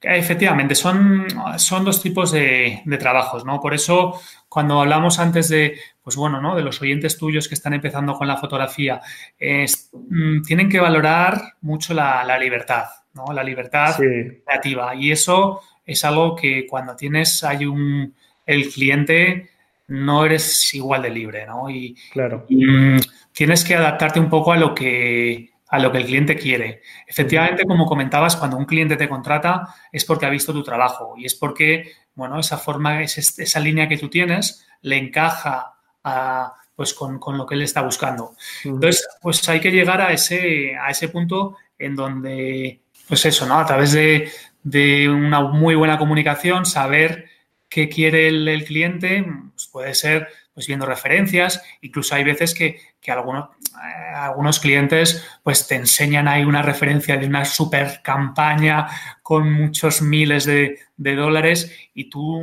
Efectivamente, 0.00 0.74
son, 0.74 1.26
son 1.56 1.84
dos 1.84 2.02
tipos 2.02 2.30
de, 2.30 2.82
trabajos, 2.98 3.44
¿no? 3.44 3.60
Por 3.60 3.72
eso, 3.72 4.20
cuando 4.48 4.80
hablamos 4.80 5.18
antes 5.18 5.48
de, 5.48 5.78
pues 6.02 6.16
bueno, 6.16 6.42
¿no? 6.42 6.54
De 6.54 6.62
los 6.62 6.80
oyentes 6.82 7.16
tuyos 7.16 7.48
que 7.48 7.54
están 7.54 7.72
empezando 7.72 8.12
con 8.14 8.28
la 8.28 8.36
fotografía, 8.36 9.00
mm, 9.40 10.42
tienen 10.42 10.68
que 10.68 10.80
valorar 10.80 11.40
mucho 11.62 11.94
la, 11.94 12.38
libertad, 12.38 12.84
¿no? 13.14 13.32
La 13.32 13.42
libertad 13.42 13.96
creativa. 13.96 14.94
Y 14.94 15.10
eso 15.10 15.60
es 15.84 16.04
algo 16.04 16.36
que 16.36 16.66
cuando 16.66 16.96
tienes, 16.96 17.44
hay 17.44 17.66
un, 17.66 18.14
el 18.46 18.68
cliente, 18.70 19.50
no 19.88 20.24
eres 20.24 20.74
igual 20.74 21.02
de 21.02 21.10
libre, 21.10 21.46
¿no? 21.46 21.68
Y, 21.70 21.96
claro. 22.12 22.46
Mm, 22.48 22.98
tienes 23.32 23.64
que 23.64 23.74
adaptarte 23.74 24.20
un 24.20 24.30
poco 24.30 24.52
a 24.52 24.56
lo 24.56 24.74
que 24.74 25.54
a 25.74 25.80
lo 25.80 25.90
que 25.90 25.98
el 25.98 26.06
cliente 26.06 26.36
quiere. 26.36 26.82
Efectivamente, 27.04 27.64
como 27.64 27.86
comentabas, 27.86 28.36
cuando 28.36 28.56
un 28.56 28.64
cliente 28.64 28.96
te 28.96 29.08
contrata 29.08 29.74
es 29.90 30.04
porque 30.04 30.24
ha 30.24 30.30
visto 30.30 30.52
tu 30.52 30.62
trabajo 30.62 31.14
y 31.16 31.24
es 31.24 31.34
porque, 31.34 31.90
bueno, 32.14 32.38
esa 32.38 32.58
forma, 32.58 33.02
esa 33.02 33.60
línea 33.60 33.88
que 33.88 33.98
tú 33.98 34.08
tienes 34.08 34.64
le 34.82 34.98
encaja 34.98 35.74
a, 36.04 36.54
pues 36.76 36.94
con, 36.94 37.18
lo 37.36 37.44
que 37.44 37.56
él 37.56 37.62
está 37.62 37.82
buscando. 37.82 38.36
Entonces, 38.62 39.04
pues 39.20 39.48
hay 39.48 39.58
que 39.60 39.72
llegar 39.72 40.00
a 40.00 40.12
ese, 40.12 40.76
a 40.76 40.90
ese 40.90 41.08
punto 41.08 41.56
en 41.76 41.96
donde, 41.96 42.80
pues 43.08 43.26
eso, 43.26 43.44
¿no? 43.44 43.58
A 43.58 43.66
través 43.66 43.92
de, 43.92 44.30
de 44.64 45.08
una 45.08 45.42
muy 45.42 45.76
buena 45.76 45.98
comunicación, 45.98 46.66
saber 46.66 47.26
qué 47.68 47.88
quiere 47.88 48.28
el, 48.28 48.64
cliente, 48.64 49.24
pues 49.52 49.68
puede 49.68 49.94
ser 49.94 50.28
pues 50.52 50.66
viendo 50.66 50.86
referencias, 50.86 51.62
incluso 51.82 52.14
hay 52.14 52.24
veces 52.24 52.54
que, 52.54 52.80
algunos, 53.08 53.50
eh, 53.50 54.14
algunos 54.14 54.60
clientes 54.60 55.26
pues 55.42 55.66
te 55.66 55.74
enseñan 55.74 56.28
ahí 56.28 56.44
una 56.44 56.62
referencia 56.62 57.16
de 57.16 57.26
una 57.26 57.44
super 57.44 58.00
campaña 58.02 58.86
con 59.22 59.52
muchos 59.52 60.00
miles 60.00 60.44
de, 60.44 60.78
de 60.96 61.16
dólares 61.16 61.72
y 61.92 62.08
tú 62.08 62.42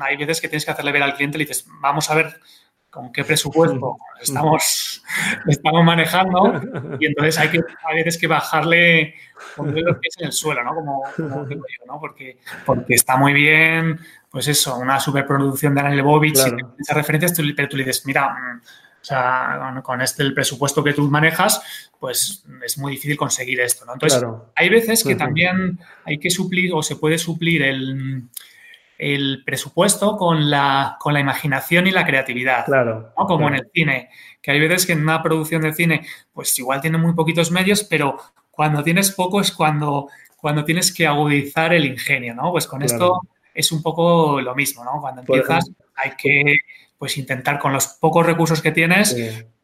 hay 0.00 0.16
veces 0.16 0.40
que 0.40 0.48
tienes 0.48 0.64
que 0.64 0.72
hacerle 0.72 0.92
ver 0.92 1.04
al 1.04 1.14
cliente 1.14 1.38
le 1.38 1.44
dices, 1.44 1.66
vamos 1.80 2.10
a 2.10 2.16
ver 2.16 2.40
con 2.96 3.12
qué 3.12 3.24
presupuesto 3.24 3.98
estamos, 4.22 5.02
estamos 5.46 5.84
manejando 5.84 6.62
y 6.98 7.06
entonces 7.06 7.38
hay 7.38 7.50
que 7.50 7.58
a 7.58 7.94
veces 7.94 8.16
que 8.16 8.26
bajarle 8.26 9.14
los 9.58 9.98
pies 9.98 10.14
en 10.18 10.26
el 10.26 10.32
suelo, 10.32 10.64
¿no? 10.64 10.74
Como, 10.74 11.44
digo 11.44 11.62
yo, 11.68 11.86
¿no? 11.86 12.00
Porque, 12.00 12.38
porque 12.64 12.94
está 12.94 13.18
muy 13.18 13.34
bien, 13.34 14.00
pues 14.30 14.48
eso, 14.48 14.78
una 14.78 14.98
superproducción 14.98 15.74
de 15.74 15.82
Anel 15.82 16.02
Bovich 16.02 16.38
y 16.38 16.80
esas 16.80 16.96
referencias, 16.96 17.38
pero 17.54 17.68
tú 17.68 17.76
le 17.76 17.84
dices, 17.84 18.06
mira, 18.06 18.30
mm, 18.30 18.60
o 19.02 19.04
sea, 19.04 19.80
con, 19.84 20.00
este 20.00 20.22
el 20.22 20.32
presupuesto 20.32 20.82
que 20.82 20.94
tú 20.94 21.02
manejas, 21.10 21.92
pues 22.00 22.44
es 22.64 22.78
muy 22.78 22.92
difícil 22.92 23.18
conseguir 23.18 23.60
esto, 23.60 23.84
¿no? 23.84 23.92
Entonces, 23.92 24.24
hay 24.54 24.68
veces 24.70 25.04
que 25.04 25.14
también 25.16 25.78
hay 26.04 26.18
que 26.18 26.30
suplir 26.30 26.72
o 26.72 26.82
se 26.82 26.96
puede 26.96 27.18
suplir 27.18 27.62
el 27.62 28.24
el 28.98 29.42
presupuesto 29.44 30.16
con 30.16 30.50
la, 30.50 30.96
con 30.98 31.12
la 31.12 31.20
imaginación 31.20 31.86
y 31.86 31.90
la 31.90 32.06
creatividad. 32.06 32.64
Claro. 32.64 33.12
Como 33.14 33.48
en 33.48 33.54
el 33.54 33.70
cine, 33.72 34.10
que 34.40 34.50
hay 34.50 34.60
veces 34.60 34.86
que 34.86 34.92
en 34.92 35.02
una 35.02 35.22
producción 35.22 35.62
de 35.62 35.74
cine, 35.74 36.06
pues 36.32 36.58
igual 36.58 36.80
tiene 36.80 36.98
muy 36.98 37.14
poquitos 37.14 37.50
medios, 37.50 37.84
pero 37.84 38.18
cuando 38.50 38.82
tienes 38.82 39.12
poco 39.12 39.40
es 39.40 39.52
cuando, 39.52 40.08
cuando 40.36 40.64
tienes 40.64 40.92
que 40.92 41.06
agudizar 41.06 41.74
el 41.74 41.84
ingenio, 41.84 42.34
¿no? 42.34 42.50
Pues 42.52 42.66
con 42.66 42.82
esto 42.82 43.20
es 43.54 43.72
un 43.72 43.82
poco 43.82 44.40
lo 44.40 44.54
mismo, 44.54 44.84
¿no? 44.84 45.00
Cuando 45.00 45.20
empiezas 45.20 45.70
hay 45.94 46.12
que 46.16 46.56
pues 46.98 47.18
intentar 47.18 47.58
con 47.58 47.72
los 47.72 47.86
pocos 47.86 48.24
recursos 48.24 48.62
que 48.62 48.72
tienes 48.72 49.14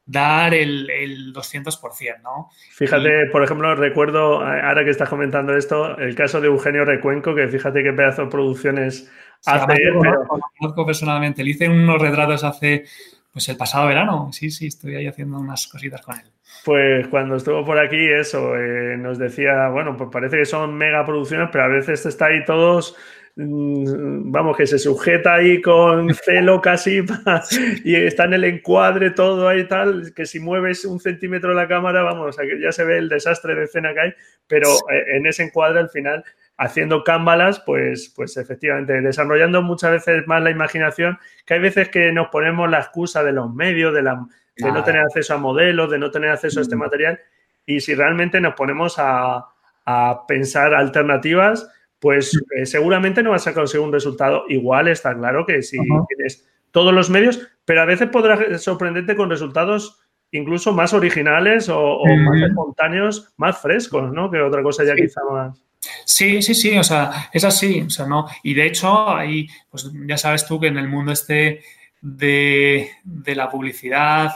dar 0.05 0.55
el, 0.55 0.91
el 0.91 1.33
200%, 1.33 2.23
¿no? 2.23 2.51
Fíjate, 2.71 3.27
por 3.31 3.43
ejemplo, 3.43 3.75
recuerdo, 3.75 4.41
ahora 4.41 4.85
que 4.85 4.91
estás 4.91 5.09
comentando 5.09 5.57
esto, 5.57 5.97
el 5.99 6.15
caso 6.15 6.41
de 6.41 6.49
Eugenio 6.49 6.85
Recuenco, 6.85 7.35
que 7.35 7.49
fíjate 7.49 7.83
qué 7.83 7.93
pedazo 7.93 8.23
de 8.23 8.29
producciones 8.29 9.11
hace. 9.47 9.75
Lo 9.91 10.27
conozco 10.59 10.87
personalmente, 10.87 11.45
le 11.45 11.51
hice 11.51 11.69
unos 11.69 12.01
retratos 12.01 12.45
hace, 12.45 12.85
pues 13.33 13.49
el 13.49 13.57
pasado 13.57 13.87
verano, 13.87 14.31
sí, 14.33 14.51
sí, 14.51 14.67
estoy 14.67 14.97
ahí 14.97 15.07
haciendo 15.07 15.39
unas 15.39 15.69
cositas 15.69 16.03
con 16.03 16.19
él. 16.19 16.27
Pues 16.65 17.09
cuando 17.09 17.37
estuvo 17.37 17.65
por 17.65 17.79
aquí, 17.79 18.09
eso, 18.09 18.57
eh, 18.57 18.97
nos 18.97 19.19
decía, 19.19 19.69
bueno, 19.69 19.97
pues 19.97 20.11
parece 20.13 20.39
que 20.39 20.45
son 20.45 20.75
mega 20.75 21.05
producciones, 21.05 21.49
pero 21.51 21.65
a 21.65 21.69
veces 21.69 22.05
está 22.07 22.27
ahí 22.27 22.45
todos 22.45 22.97
vamos, 23.35 24.57
que 24.57 24.67
se 24.67 24.79
sujeta 24.79 25.35
ahí 25.35 25.63
con 25.63 26.13
celo 26.15 26.61
casi 26.61 27.03
y 27.85 27.95
está 27.95 28.25
en 28.25 28.35
el 28.35 28.45
encuadre 28.45 29.11
todo 29.11 29.49
ahí 29.49 29.67
tal, 29.67 30.13
que 30.15 30.27
si 30.27 30.39
mueves 30.39 30.85
un 30.85 31.01
centímetro 31.01 31.55
la 31.55 31.67
cámara, 31.67 32.03
vamos, 32.03 32.37
que 32.37 32.61
ya 32.61 32.73
se 32.73 32.85
ve 32.85 32.99
el 32.99 33.09
desastre 33.09 33.55
de 33.55 33.65
escena 33.65 33.95
que 33.95 34.01
hay, 34.01 34.15
pero 34.47 34.69
eh, 34.93 35.17
en 35.17 35.27
ese 35.27 35.45
encuadre 35.45 35.81
al 35.81 35.89
final, 35.89 36.25
haciendo 36.59 37.05
cámbalas, 37.05 37.61
pues, 37.61 38.13
pues 38.15 38.37
efectivamente, 38.37 39.01
desarrollando 39.01 39.63
muchas 39.63 39.93
veces 39.93 40.27
más 40.27 40.43
la 40.43 40.51
imaginación, 40.51 41.19
que 41.47 41.55
hay 41.55 41.61
veces 41.61 41.89
que 41.89 42.13
nos 42.13 42.29
ponemos 42.29 42.71
la 42.71 42.81
excusa 42.81 43.25
de 43.25 43.33
los 43.33 43.53
medios, 43.53 43.95
de, 43.95 44.03
la, 44.03 44.27
de 44.57 44.73
no 44.73 44.85
tener 44.85 45.01
acceso 45.01 45.35
a 45.35 45.39
modelos, 45.39 45.91
de 45.91 45.99
no 45.99 46.11
tener 46.11 46.31
acceso 46.31 46.61
a 46.61 46.63
este 46.63 46.77
mm. 46.77 46.81
material, 46.81 47.21
y 47.65 47.81
si 47.81 47.95
realmente 47.95 48.41
nos 48.41 48.55
ponemos 48.55 48.97
a, 48.99 49.47
a 49.87 50.27
pensar 50.27 50.75
alternativas, 50.75 51.71
pues 52.03 52.37
eh, 52.57 52.67
seguramente 52.67 53.23
no 53.23 53.31
vas 53.31 53.47
a 53.47 53.55
conseguir 53.55 53.87
un 53.87 53.93
resultado 53.93 54.43
igual, 54.49 54.89
está 54.89 55.17
claro 55.17 55.47
que 55.47 55.63
si 55.63 55.79
tienes 56.09 56.49
todos 56.73 56.93
los 56.93 57.09
medios, 57.09 57.49
pero 57.65 57.81
a 57.81 57.85
veces 57.85 58.09
podrás 58.09 58.61
sorprenderte 58.61 59.15
con 59.15 59.31
resultados 59.31 60.01
incluso 60.33 60.73
más 60.73 60.93
originales 60.95 61.69
o, 61.69 62.03
más 62.05 62.43
espontáneos, 62.43 63.33
más 63.37 63.61
frescos, 63.61 64.13
¿no? 64.13 64.33
Que 64.33 64.41
otra 64.41 64.65
cosa 64.65 64.83
ya 64.83 64.97
quizá 64.97 65.21
más. 65.31 65.63
Sí, 66.05 66.43
sí, 66.43 66.57
sí, 66.57 66.77
o 66.77 66.83
sea, 66.83 67.31
es 67.33 67.45
así, 67.45 67.83
o 67.83 67.91
sea, 67.91 68.07
no. 68.07 68.27
Y 68.43 68.55
de 68.55 68.67
hecho, 68.67 69.09
ahí, 69.09 69.47
pues 69.71 69.89
ya 70.05 70.19
sabes 70.19 70.45
tú 70.45 70.59
que 70.59 70.67
en 70.67 70.79
el 70.79 70.89
mundo 70.89 71.13
este 71.13 71.63
de, 72.01 72.91
la 73.27 73.49
publicidad 73.49 74.33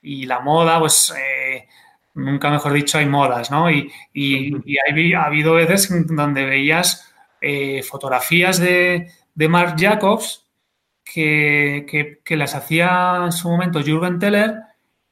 y 0.00 0.24
la 0.24 0.40
moda, 0.40 0.78
pues 0.78 1.12
eh, 1.14 1.66
nunca 2.14 2.50
mejor 2.50 2.72
dicho, 2.72 2.98
hay 2.98 3.06
modas, 3.06 3.50
¿no? 3.50 3.70
Y, 3.70 3.90
y, 4.12 4.52
ha 5.14 5.24
habido 5.24 5.54
veces 5.54 5.88
donde 6.06 6.44
veías 6.44 7.12
eh, 7.40 7.82
fotografías 7.82 8.58
de, 8.58 9.10
de, 9.34 9.48
Marc 9.48 9.78
Jacobs 9.78 10.46
que, 11.04 12.20
las 12.30 12.54
hacía 12.54 13.20
en 13.24 13.32
su 13.32 13.48
momento 13.48 13.82
Jürgen 13.82 14.18
Teller 14.18 14.54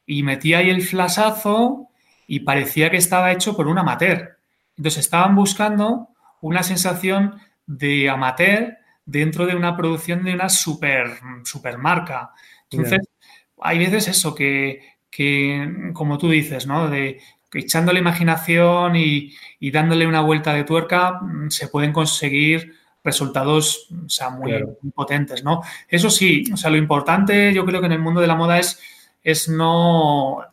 y 0.07 0.23
metía 0.23 0.59
ahí 0.59 0.71
el 0.71 0.83
flasazo 0.83 1.89
y 2.27 2.41
parecía 2.41 2.91
que 2.91 2.97
estaba 2.97 3.33
hecho 3.33 3.57
por 3.57 3.67
un 3.67 3.79
amateur. 3.79 4.39
Entonces 4.77 5.05
estaban 5.05 5.35
buscando 5.35 6.09
una 6.41 6.63
sensación 6.63 7.41
de 7.67 8.09
amateur, 8.09 8.79
dentro 9.05 9.47
de 9.47 9.57
una 9.57 9.77
producción 9.77 10.25
de 10.25 10.35
una 10.35 10.49
super, 10.49 11.19
super 11.45 11.79
marca. 11.79 12.31
Entonces, 12.71 13.01
hay 13.61 13.79
veces 13.79 14.09
eso 14.09 14.35
que, 14.35 14.81
que, 15.21 15.91
como 15.93 16.17
tú 16.17 16.31
dices, 16.31 16.67
¿no? 16.67 16.89
De 16.89 17.21
echando 17.53 17.93
la 17.93 17.99
imaginación 17.99 18.97
y, 18.97 19.35
dándole 19.71 20.07
una 20.07 20.23
vuelta 20.23 20.55
de 20.55 20.65
tuerca 20.65 21.21
mm, 21.21 21.51
se 21.51 21.69
pueden 21.69 21.93
conseguir 21.93 22.73
resultados 23.05 23.89
o 24.07 24.09
sea, 24.09 24.31
muy, 24.31 24.51
potentes, 24.95 25.45
¿no? 25.45 25.61
Eso 25.87 26.09
sí, 26.09 26.45
o 26.51 26.57
sea, 26.57 26.71
lo 26.71 26.79
importante 26.79 27.53
yo 27.53 27.67
creo 27.67 27.81
que 27.81 27.87
en 27.87 27.93
el 27.93 27.99
mundo 27.99 28.23
de 28.23 28.29
la 28.29 28.35
moda 28.35 28.59
es, 28.59 28.81
es 29.23 29.47
no, 29.47 30.37
o 30.37 30.45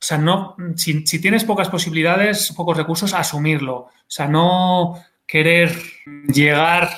sea, 0.00 0.18
no, 0.18 0.56
si, 0.74 1.04
tienes 1.04 1.44
pocas 1.44 1.68
posibilidades, 1.68 2.52
pocos 2.52 2.76
recursos, 2.76 3.14
asumirlo. 3.14 3.76
O 3.76 3.90
sea, 4.08 4.26
no 4.26 5.00
querer 5.24 5.70
llegar 6.34 6.88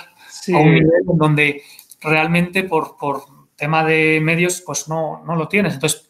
a 0.54 0.58
un 0.58 0.72
nivel 0.72 1.02
donde 1.04 1.60
realmente 2.00 2.64
por, 2.64 2.96
por 2.96 3.24
tema 3.54 3.84
de 3.84 4.18
medios, 4.22 4.62
pues 4.64 4.88
no, 4.88 5.22
no 5.26 5.36
lo 5.36 5.46
tienes. 5.46 5.74
Entonces, 5.74 6.07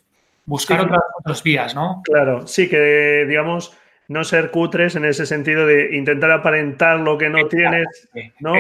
buscar 0.48 0.80
otras, 0.80 1.42
vías, 1.42 1.74
¿no? 1.74 2.02
Claro, 2.04 2.46
sí, 2.46 2.68
que 2.68 3.26
digamos 3.28 3.76
no 4.08 4.24
ser 4.24 4.50
cutres 4.50 4.96
en 4.96 5.04
ese 5.04 5.26
sentido 5.26 5.66
de 5.66 5.94
intentar 5.94 6.30
aparentar 6.30 6.98
lo 7.00 7.18
que 7.18 7.28
no 7.28 7.46
tienes, 7.46 8.08
¿no? 8.40 8.54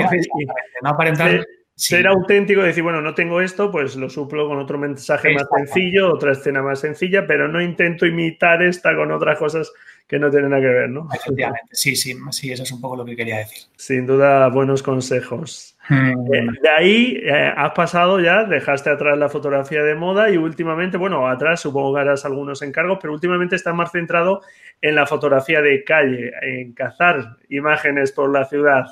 no 0.82 0.90
aparentar. 0.90 1.46
Ser, 1.74 2.08
auténtico, 2.08 2.60
decir, 2.60 2.82
bueno, 2.82 3.00
no 3.00 3.14
tengo 3.14 3.40
esto, 3.40 3.70
pues 3.70 3.94
lo 3.94 4.10
suplo 4.10 4.48
con 4.48 4.58
otro 4.58 4.78
mensaje 4.78 5.32
más 5.32 5.46
sencillo, 5.54 6.12
otra 6.12 6.32
escena 6.32 6.60
más 6.60 6.80
sencilla, 6.80 7.24
pero 7.24 7.46
no 7.46 7.62
intento 7.62 8.04
imitar 8.04 8.64
esta 8.64 8.96
con 8.96 9.12
otras 9.12 9.38
cosas 9.38 9.72
que 10.04 10.18
no 10.18 10.28
tienen 10.28 10.50
nada 10.50 10.60
que 10.60 10.68
ver, 10.68 10.90
¿no? 10.90 11.08
Efectivamente, 11.14 11.68
sí, 11.70 11.94
sí, 11.94 12.16
sí, 12.32 12.50
eso 12.50 12.64
es 12.64 12.72
un 12.72 12.80
poco 12.80 12.96
lo 12.96 13.04
que 13.04 13.14
quería 13.14 13.38
decir. 13.38 13.68
Sin 13.76 14.06
duda, 14.06 14.48
buenos 14.48 14.82
consejos. 14.82 15.77
Eh, 15.90 16.46
de 16.62 16.68
ahí 16.68 17.20
eh, 17.22 17.52
has 17.56 17.72
pasado 17.72 18.20
ya, 18.20 18.44
dejaste 18.44 18.90
atrás 18.90 19.16
la 19.16 19.28
fotografía 19.28 19.82
de 19.82 19.94
moda 19.94 20.30
y 20.30 20.36
últimamente, 20.36 20.98
bueno, 20.98 21.26
atrás 21.26 21.60
supongo 21.60 21.94
que 21.94 22.00
harás 22.00 22.26
algunos 22.26 22.60
encargos, 22.60 22.98
pero 23.00 23.14
últimamente 23.14 23.56
estás 23.56 23.74
más 23.74 23.90
centrado 23.90 24.42
en 24.82 24.94
la 24.94 25.06
fotografía 25.06 25.62
de 25.62 25.84
calle, 25.84 26.32
en 26.42 26.74
cazar 26.74 27.36
imágenes 27.48 28.12
por 28.12 28.30
la 28.30 28.44
ciudad. 28.44 28.84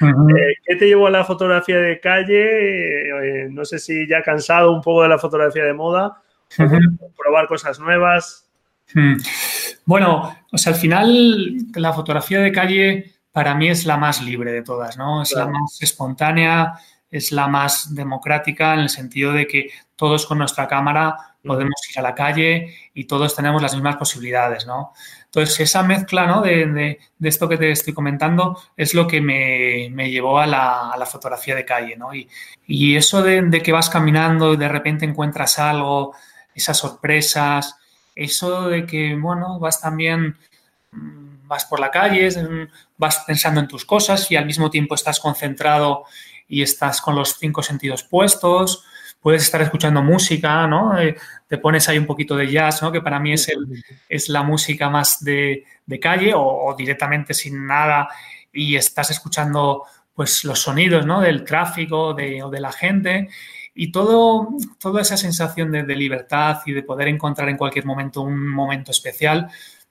Eh, 0.00 0.54
¿Qué 0.64 0.76
te 0.76 0.86
llevó 0.86 1.08
a 1.08 1.10
la 1.10 1.24
fotografía 1.24 1.78
de 1.78 2.00
calle? 2.00 3.48
no 3.50 3.64
sé 3.64 3.78
si 3.78 4.06
ya 4.08 4.22
cansado 4.22 4.72
un 4.72 4.80
poco 4.80 5.02
de 5.02 5.08
la 5.08 5.18
fotografía 5.18 5.64
de 5.64 5.74
moda, 5.74 6.22
probar 6.56 7.46
cosas 7.46 7.78
nuevas. 7.78 8.48
Mm. 8.94 9.16
Bueno, 9.84 10.34
o 10.50 10.58
sea, 10.58 10.72
al 10.72 10.78
final 10.78 11.56
la 11.74 11.92
fotografía 11.92 12.40
de 12.40 12.52
calle 12.52 13.17
para 13.32 13.54
mí 13.54 13.68
es 13.68 13.84
la 13.84 13.96
más 13.96 14.22
libre 14.22 14.52
de 14.52 14.62
todas, 14.62 14.96
¿no? 14.96 15.22
Es 15.22 15.32
la 15.32 15.46
más 15.46 15.78
espontánea, 15.80 16.74
es 17.10 17.32
la 17.32 17.48
más 17.48 17.94
democrática 17.94 18.74
en 18.74 18.80
el 18.80 18.88
sentido 18.88 19.32
de 19.32 19.46
que 19.46 19.70
todos 19.96 20.26
con 20.26 20.38
nuestra 20.38 20.68
cámara 20.68 21.16
podemos 21.44 21.80
ir 21.90 21.98
a 21.98 22.02
la 22.02 22.14
calle 22.14 22.74
y 22.94 23.04
todos 23.04 23.34
tenemos 23.34 23.62
las 23.62 23.74
mismas 23.74 23.96
posibilidades, 23.96 24.66
¿no? 24.66 24.92
Entonces, 25.24 25.60
esa 25.60 25.82
mezcla 25.82 26.26
¿no? 26.26 26.40
de, 26.40 26.98
esto 27.20 27.48
que 27.48 27.58
te 27.58 27.70
estoy 27.70 27.92
comentando 27.92 28.58
es 28.76 28.94
lo 28.94 29.06
que 29.06 29.20
me, 29.20 30.10
llevó 30.10 30.38
a 30.38 30.46
la, 30.46 31.06
fotografía 31.06 31.54
de 31.54 31.64
calle, 31.64 31.96
¿no? 31.96 32.14
Y, 32.14 32.28
y 32.66 32.96
eso 32.96 33.22
de, 33.22 33.62
que 33.62 33.72
vas 33.72 33.90
caminando 33.90 34.54
y 34.54 34.56
de 34.56 34.68
repente 34.68 35.04
encuentras 35.04 35.58
algo, 35.58 36.14
esas 36.54 36.78
sorpresas, 36.78 37.76
eso 38.14 38.68
de 38.68 38.84
que, 38.86 39.14
bueno, 39.16 39.58
vas 39.58 39.80
también, 39.80 40.36
mm, 40.92 41.46
vas 41.46 41.64
por 41.66 41.80
la 41.80 41.90
calle, 41.90 42.28
vas 42.98 43.24
pensando 43.26 43.60
en 43.60 43.68
tus 43.68 43.84
cosas 43.84 44.30
y 44.30 44.36
al 44.36 44.44
mismo 44.44 44.70
tiempo 44.70 44.94
estás 44.94 45.20
concentrado 45.20 46.04
y 46.46 46.62
estás 46.62 47.00
con 47.00 47.14
los 47.14 47.36
cinco 47.38 47.62
sentidos 47.62 48.02
puestos, 48.02 48.84
puedes 49.20 49.42
estar 49.42 49.62
escuchando 49.62 50.02
música, 50.02 50.66
¿no? 50.66 50.98
Eh, 50.98 51.16
te 51.46 51.58
pones 51.58 51.88
ahí 51.88 51.98
un 51.98 52.06
poquito 52.06 52.36
de 52.36 52.50
jazz, 52.50 52.82
¿no? 52.82 52.92
Que 52.92 53.00
para 53.00 53.18
mí 53.20 53.32
es, 53.32 53.48
el, 53.48 53.66
es 54.08 54.28
la 54.28 54.42
música 54.42 54.90
más 54.90 55.22
de, 55.24 55.64
calle 56.00 56.32
o, 56.34 56.74
directamente 56.76 57.32
sin 57.34 57.66
nada 57.66 58.08
y 58.52 58.76
estás 58.76 59.10
escuchando 59.10 59.84
pues 60.14 60.44
los 60.44 60.60
sonidos, 60.60 61.06
¿no? 61.06 61.20
Del 61.20 61.44
tráfico 61.44 62.12
de, 62.12 62.42
o 62.42 62.50
de 62.50 62.60
la 62.60 62.72
gente 62.72 63.28
y 63.80 63.92
todo, 63.92 64.48
toda 64.80 65.02
esa 65.02 65.16
sensación 65.16 65.70
de, 65.70 65.84
libertad 65.94 66.58
y 66.66 66.72
de 66.72 66.82
poder 66.82 67.06
encontrar 67.06 67.48
en 67.48 67.56
cualquier 67.56 67.84
momento 67.84 68.22
un 68.22 68.48
momento 68.48 68.90
especial, 68.90 69.48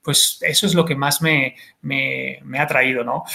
pues 0.08 0.40
eso 0.40 0.68
es 0.68 0.74
lo 0.74 0.86
que 0.86 0.96
más 0.96 1.22
me, 1.22 1.58
ha 2.58 2.66
traído, 2.66 3.04
¿no? 3.04 3.26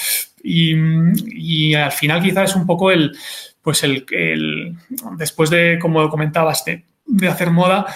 Y, 0.42 1.74
al 1.74 1.92
final 1.92 2.22
quizás 2.22 2.48
es 2.48 2.56
un 2.56 2.64
poco 2.64 2.90
el, 2.90 3.14
pues 3.60 3.82
el, 3.82 4.06
el 4.10 4.74
después 5.18 5.50
de, 5.50 5.78
como 5.78 6.08
comentabas, 6.08 6.64
de, 6.64 6.86
de 7.04 7.28
hacer 7.28 7.50
moda, 7.50 7.94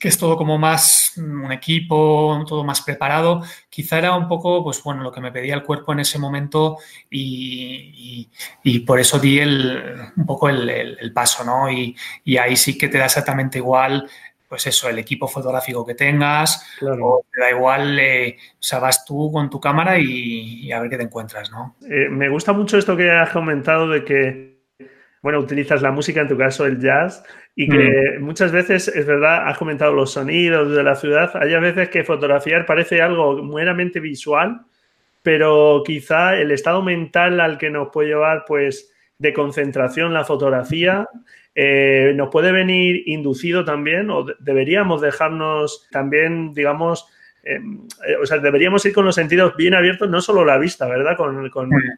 que 0.00 0.08
es 0.08 0.16
todo 0.16 0.38
como 0.38 0.56
más 0.56 1.12
un 1.18 1.52
equipo, 1.52 2.42
todo 2.48 2.64
más 2.64 2.80
preparado, 2.80 3.42
quizá 3.68 3.98
era 3.98 4.16
un 4.16 4.26
poco, 4.26 4.64
pues 4.64 4.82
bueno, 4.82 5.02
lo 5.02 5.12
que 5.12 5.20
me 5.20 5.30
pedía 5.30 5.54
el 5.54 5.62
cuerpo 5.62 5.92
en 5.92 6.00
ese 6.00 6.18
momento 6.18 6.78
y, 7.10 8.30
por 8.86 9.00
eso 9.00 9.18
di 9.18 9.38
el, 9.38 9.98
un 10.16 10.24
poco 10.24 10.48
el, 10.48 11.12
paso, 11.12 11.44
¿no? 11.44 11.70
Y, 11.70 11.94
ahí 12.38 12.56
sí 12.56 12.78
que 12.78 12.88
te 12.88 12.96
da 12.96 13.04
exactamente 13.04 13.58
igual, 13.58 14.08
pues 14.54 14.68
eso, 14.68 14.88
el 14.88 15.00
equipo 15.00 15.26
fotográfico 15.26 15.84
que 15.84 15.96
tengas, 15.96 16.78
o 16.80 17.24
te 17.28 17.40
da 17.40 17.50
igual, 17.50 17.98
eh, 17.98 18.36
o 18.52 18.62
sea, 18.62 18.78
vas 18.78 19.04
tú 19.04 19.32
con 19.32 19.50
tu 19.50 19.58
cámara 19.58 19.98
y, 19.98 20.70
a 20.70 20.78
ver 20.78 20.88
qué 20.88 20.96
te 20.96 21.02
encuentras, 21.02 21.50
¿no? 21.50 21.74
Eh, 21.90 22.08
me 22.08 22.28
gusta 22.28 22.52
mucho 22.52 22.78
esto 22.78 22.96
que 22.96 23.10
has 23.10 23.30
comentado 23.30 23.88
de 23.88 24.04
que, 24.04 24.60
bueno, 25.22 25.40
utilizas 25.40 25.82
la 25.82 25.90
música, 25.90 26.20
en 26.20 26.28
tu 26.28 26.38
caso 26.38 26.66
el 26.66 26.78
jazz, 26.78 27.24
y 27.56 27.68
que 27.68 28.16
mm. 28.16 28.22
muchas 28.22 28.52
veces, 28.52 28.86
es 28.86 29.04
verdad, 29.04 29.48
has 29.48 29.58
comentado 29.58 29.92
los 29.92 30.12
sonidos 30.12 30.70
de 30.70 30.84
la 30.84 30.94
ciudad, 30.94 31.32
hay 31.34 31.58
veces 31.58 31.88
que 31.88 32.04
fotografiar 32.04 32.64
parece 32.64 33.02
algo 33.02 33.42
meramente 33.42 33.98
visual, 33.98 34.60
pero 35.24 35.82
quizá 35.84 36.36
el 36.36 36.52
estado 36.52 36.80
mental 36.80 37.40
al 37.40 37.58
que 37.58 37.70
nos 37.70 37.88
puede 37.88 38.10
llevar, 38.10 38.44
pues, 38.46 38.94
de 39.18 39.32
concentración 39.32 40.14
la 40.14 40.24
fotografía, 40.24 41.08
eh, 41.54 42.12
nos 42.16 42.30
puede 42.30 42.52
venir 42.52 43.02
inducido 43.06 43.64
también, 43.64 44.10
o 44.10 44.26
deberíamos 44.40 45.00
dejarnos 45.00 45.86
también, 45.90 46.52
digamos, 46.52 47.08
Em, 47.46 47.86
eh, 48.06 48.16
o 48.16 48.24
sea, 48.24 48.38
deberíamos 48.38 48.84
ir 48.86 48.94
con 48.94 49.04
los 49.04 49.14
sentidos 49.14 49.54
bien 49.54 49.74
abiertos, 49.74 50.08
no 50.08 50.22
solo 50.22 50.46
la 50.46 50.56
vista, 50.56 50.88
¿verdad? 50.88 51.14
Con, 51.14 51.50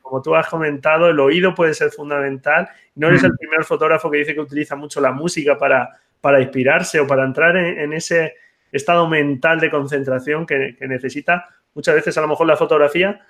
como 0.02 0.20
tú 0.22 0.34
has 0.34 0.48
comentado, 0.48 1.08
el 1.08 1.20
oído 1.20 1.54
puede 1.54 1.72
ser 1.72 1.90
fundamental. 1.90 2.68
No 2.96 3.08
eres 3.08 3.22
el 3.22 3.36
primer 3.36 3.64
fotógrafo 3.64 4.10
que 4.10 4.18
dice 4.18 4.34
que 4.34 4.40
utiliza 4.40 4.74
mucho 4.74 5.00
la 5.00 5.12
música 5.12 5.56
para, 5.56 5.88
para 6.20 6.40
inspirarse 6.40 6.98
o 6.98 7.06
para 7.06 7.24
entrar 7.24 7.56
en, 7.56 7.92
ese 7.92 8.34
estado 8.72 9.08
mental 9.08 9.60
de 9.60 9.70
concentración 9.70 10.46
que, 10.46 10.76
necesita 10.80 11.46
muchas 11.74 11.94
veces 11.94 12.18
a 12.18 12.22
lo 12.22 12.28
mejor 12.28 12.48
la 12.48 12.56
fotografía 12.56 13.20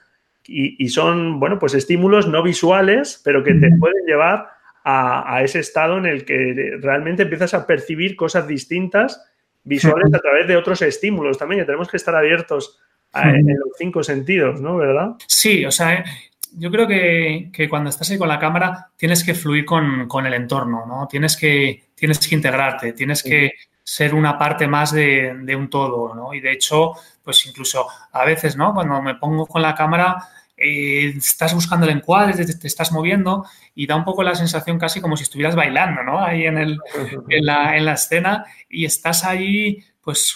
y, 0.48 0.88
son, 0.88 1.38
bueno, 1.40 1.58
pues 1.58 1.74
estímulos 1.74 2.28
no 2.28 2.42
visuales, 2.42 3.20
pero 3.24 3.42
que 3.42 3.52
te 3.52 3.68
pueden 3.78 4.06
llevar 4.06 4.48
a, 4.88 5.34
a 5.34 5.42
ese 5.42 5.58
estado 5.58 5.98
en 5.98 6.06
el 6.06 6.24
que 6.24 6.78
realmente 6.80 7.24
empiezas 7.24 7.54
a 7.54 7.66
percibir 7.66 8.14
cosas 8.14 8.46
distintas 8.46 9.20
visuales 9.64 10.14
a 10.14 10.20
través 10.20 10.46
de 10.46 10.56
otros 10.56 10.80
estímulos 10.80 11.38
también, 11.38 11.66
tenemos 11.66 11.88
que 11.88 11.96
estar 11.96 12.14
abiertos 12.14 12.78
en 13.12 13.48
los 13.48 13.76
cinco 13.76 14.04
sentidos, 14.04 14.60
¿no? 14.60 14.76
¿Verdad? 14.76 15.16
Sí, 15.26 15.64
o 15.64 15.72
sea, 15.72 16.04
yo 16.52 16.70
creo 16.70 16.86
que, 16.86 17.66
cuando 17.68 17.90
estás 17.90 18.10
ahí 18.10 18.18
con 18.18 18.28
la 18.28 18.38
cámara 18.38 18.90
tienes 18.96 19.24
que 19.24 19.34
fluir 19.34 19.64
con, 19.64 20.26
el 20.26 20.34
entorno, 20.34 20.86
¿no? 20.86 21.08
Tienes 21.08 21.36
que, 21.36 21.90
tienes 21.96 22.20
que 22.20 22.34
integrarte, 22.36 22.92
tienes 22.92 23.24
que 23.24 23.52
ser 23.82 24.14
una 24.14 24.38
parte 24.38 24.68
más 24.68 24.92
de, 24.92 25.34
de, 25.42 25.56
un 25.56 25.68
todo, 25.68 26.14
¿no? 26.14 26.32
Y 26.32 26.40
de 26.40 26.52
hecho, 26.52 26.92
pues 27.24 27.44
incluso 27.46 27.88
a 28.12 28.24
veces, 28.24 28.56
¿no? 28.56 28.72
Cuando 28.72 29.02
me 29.02 29.16
pongo 29.16 29.46
con 29.46 29.62
la 29.62 29.74
cámara, 29.74 30.16
eh, 30.56 31.12
estás 31.18 31.52
buscando 31.52 31.84
el 31.84 31.96
encuadre, 31.96 32.44
te, 32.46 32.66
estás 32.66 32.90
moviendo 32.90 33.44
y 33.74 33.86
da 33.86 33.94
un 33.94 34.04
poco 34.04 34.22
la 34.22 34.34
sensación 34.34 34.78
casi 34.78 35.02
como 35.02 35.16
si 35.16 35.24
estuvieras 35.24 35.54
bailando, 35.54 36.02
¿no? 36.02 36.18
Ahí 36.18 36.46
en, 36.46 36.56
el, 36.56 36.78
en, 37.28 37.44
la, 37.44 37.76
en 37.76 37.84
la, 37.84 37.92
escena 37.92 38.46
y 38.68 38.86
estás 38.86 39.24
ahí, 39.24 39.84
pues, 40.00 40.34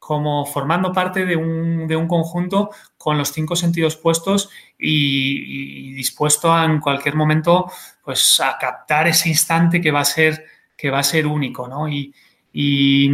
como 0.00 0.44
formando 0.44 0.92
parte 0.92 1.24
de 1.24 1.36
un, 1.36 1.86
de 1.86 1.94
un, 1.94 2.08
conjunto 2.08 2.70
con 2.96 3.16
los 3.16 3.30
cinco 3.30 3.54
sentidos 3.54 3.96
puestos 3.96 4.50
y, 4.76 5.92
dispuesto 5.94 6.52
a, 6.52 6.64
en 6.64 6.80
cualquier 6.80 7.14
momento, 7.14 7.70
pues, 8.02 8.40
a 8.40 8.58
captar 8.58 9.06
ese 9.06 9.28
instante 9.28 9.80
que 9.80 9.92
va 9.92 10.00
a 10.00 10.04
ser, 10.04 10.46
que 10.76 10.90
va 10.90 10.98
a 10.98 11.04
ser 11.04 11.28
único, 11.28 11.68
¿no? 11.68 11.88
Y, 11.88 12.12
y 12.52 13.08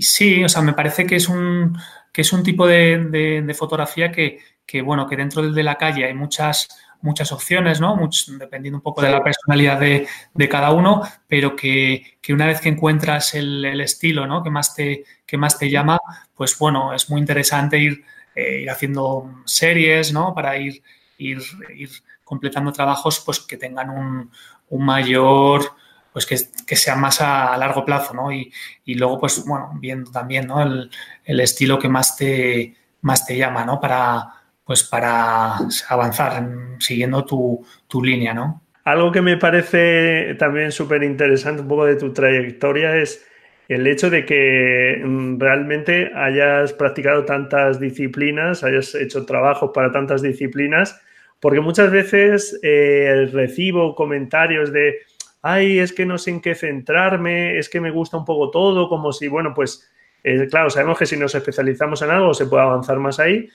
sí, 0.00 0.42
o 0.42 0.48
sea, 0.48 0.62
me 0.62 0.72
parece 0.72 1.06
que 1.06 1.16
es 1.16 1.28
un, 1.28 1.78
que 2.12 2.22
es 2.22 2.32
un 2.32 2.42
tipo 2.42 2.66
de, 2.66 3.42
de 3.44 3.54
fotografía 3.54 4.10
que, 4.10 4.40
que 4.66 4.82
bueno, 4.82 5.06
que 5.06 5.16
dentro 5.16 5.50
de 5.50 5.62
la 5.62 5.76
calle 5.76 6.04
hay 6.04 6.14
muchas, 6.14 6.68
muchas 7.00 7.32
opciones, 7.32 7.80
¿no? 7.80 7.98
dependiendo 8.38 8.78
un 8.78 8.82
poco 8.82 9.02
de 9.02 9.10
la 9.10 9.22
personalidad 9.22 9.78
de, 9.78 10.48
cada 10.48 10.72
uno, 10.72 11.02
pero 11.28 11.54
que, 11.54 12.16
una 12.30 12.46
vez 12.46 12.60
que 12.60 12.70
encuentras 12.70 13.34
el, 13.34 13.80
estilo, 13.80 14.26
¿no? 14.26 14.42
Que 14.42 14.50
más 14.50 14.74
te, 14.74 15.04
que 15.26 15.36
más 15.36 15.58
te 15.58 15.70
llama, 15.70 15.98
pues 16.34 16.58
bueno, 16.58 16.94
es 16.94 17.10
muy 17.10 17.20
interesante 17.20 17.78
ir, 17.78 18.04
eh, 18.34 18.62
ir 18.62 18.70
haciendo 18.70 19.42
series, 19.44 20.12
¿no? 20.12 20.34
Para 20.34 20.56
ir, 20.56 20.82
ir, 21.18 21.42
ir 21.76 21.90
completando 22.24 22.72
trabajos 22.72 23.22
pues 23.24 23.40
que 23.40 23.56
tengan 23.56 23.90
un, 23.90 24.30
un 24.70 24.84
mayor, 24.84 25.74
pues 26.14 26.26
que, 26.26 26.76
sea 26.76 26.94
más 26.94 27.20
a, 27.20 27.56
largo 27.56 27.84
plazo, 27.84 28.14
¿no? 28.14 28.32
Y, 28.32 28.52
luego, 28.86 29.18
pues 29.18 29.44
bueno, 29.44 29.72
viendo 29.80 30.12
también, 30.12 30.46
¿no? 30.46 30.62
El, 30.62 31.40
estilo 31.40 31.78
que 31.78 31.88
más 31.88 32.16
te, 32.16 32.76
más 33.00 33.26
te 33.26 33.36
llama, 33.36 33.64
¿no? 33.64 33.80
Para, 33.80 34.43
pues 34.64 34.82
para 34.82 35.56
avanzar 35.88 36.48
siguiendo 36.78 37.24
tu, 37.24 37.64
tu 37.86 38.02
línea, 38.02 38.32
¿no? 38.34 38.62
Algo 38.84 39.12
que 39.12 39.22
me 39.22 39.36
parece 39.36 40.34
también 40.38 40.70
súper 40.70 41.02
interesante 41.02 41.62
un 41.62 41.68
poco 41.68 41.86
de 41.86 41.96
tu 41.96 42.12
trayectoria 42.12 42.96
es 42.96 43.26
el 43.68 43.86
hecho 43.86 44.10
de 44.10 44.26
que 44.26 45.00
mm, 45.02 45.38
realmente 45.38 46.10
hayas 46.14 46.72
practicado 46.74 47.24
tantas 47.24 47.80
disciplinas, 47.80 48.62
hayas 48.62 48.94
hecho 48.94 49.24
trabajos 49.24 49.70
para 49.72 49.90
tantas 49.90 50.20
disciplinas, 50.20 51.00
porque 51.40 51.60
muchas 51.60 51.90
veces 51.90 52.58
eh, 52.62 53.28
recibo 53.32 53.94
comentarios 53.94 54.72
de, 54.72 54.98
ay, 55.42 55.78
es 55.78 55.92
que 55.92 56.04
no 56.04 56.18
sé 56.18 56.30
en 56.30 56.40
qué 56.40 56.54
centrarme, 56.54 57.58
es 57.58 57.68
que 57.68 57.80
me 57.80 57.90
gusta 57.90 58.18
un 58.18 58.24
poco 58.24 58.50
todo, 58.50 58.88
como 58.88 59.12
si, 59.12 59.28
bueno, 59.28 59.52
pues, 59.54 59.90
eh, 60.22 60.46
claro, 60.50 60.70
sabemos 60.70 60.98
que 60.98 61.06
si 61.06 61.16
nos 61.16 61.34
especializamos 61.34 62.00
en 62.02 62.10
algo 62.10 62.32
se 62.34 62.46
puede 62.46 62.62
avanzar 62.62 62.98
más 62.98 63.18
ahí, 63.18 63.48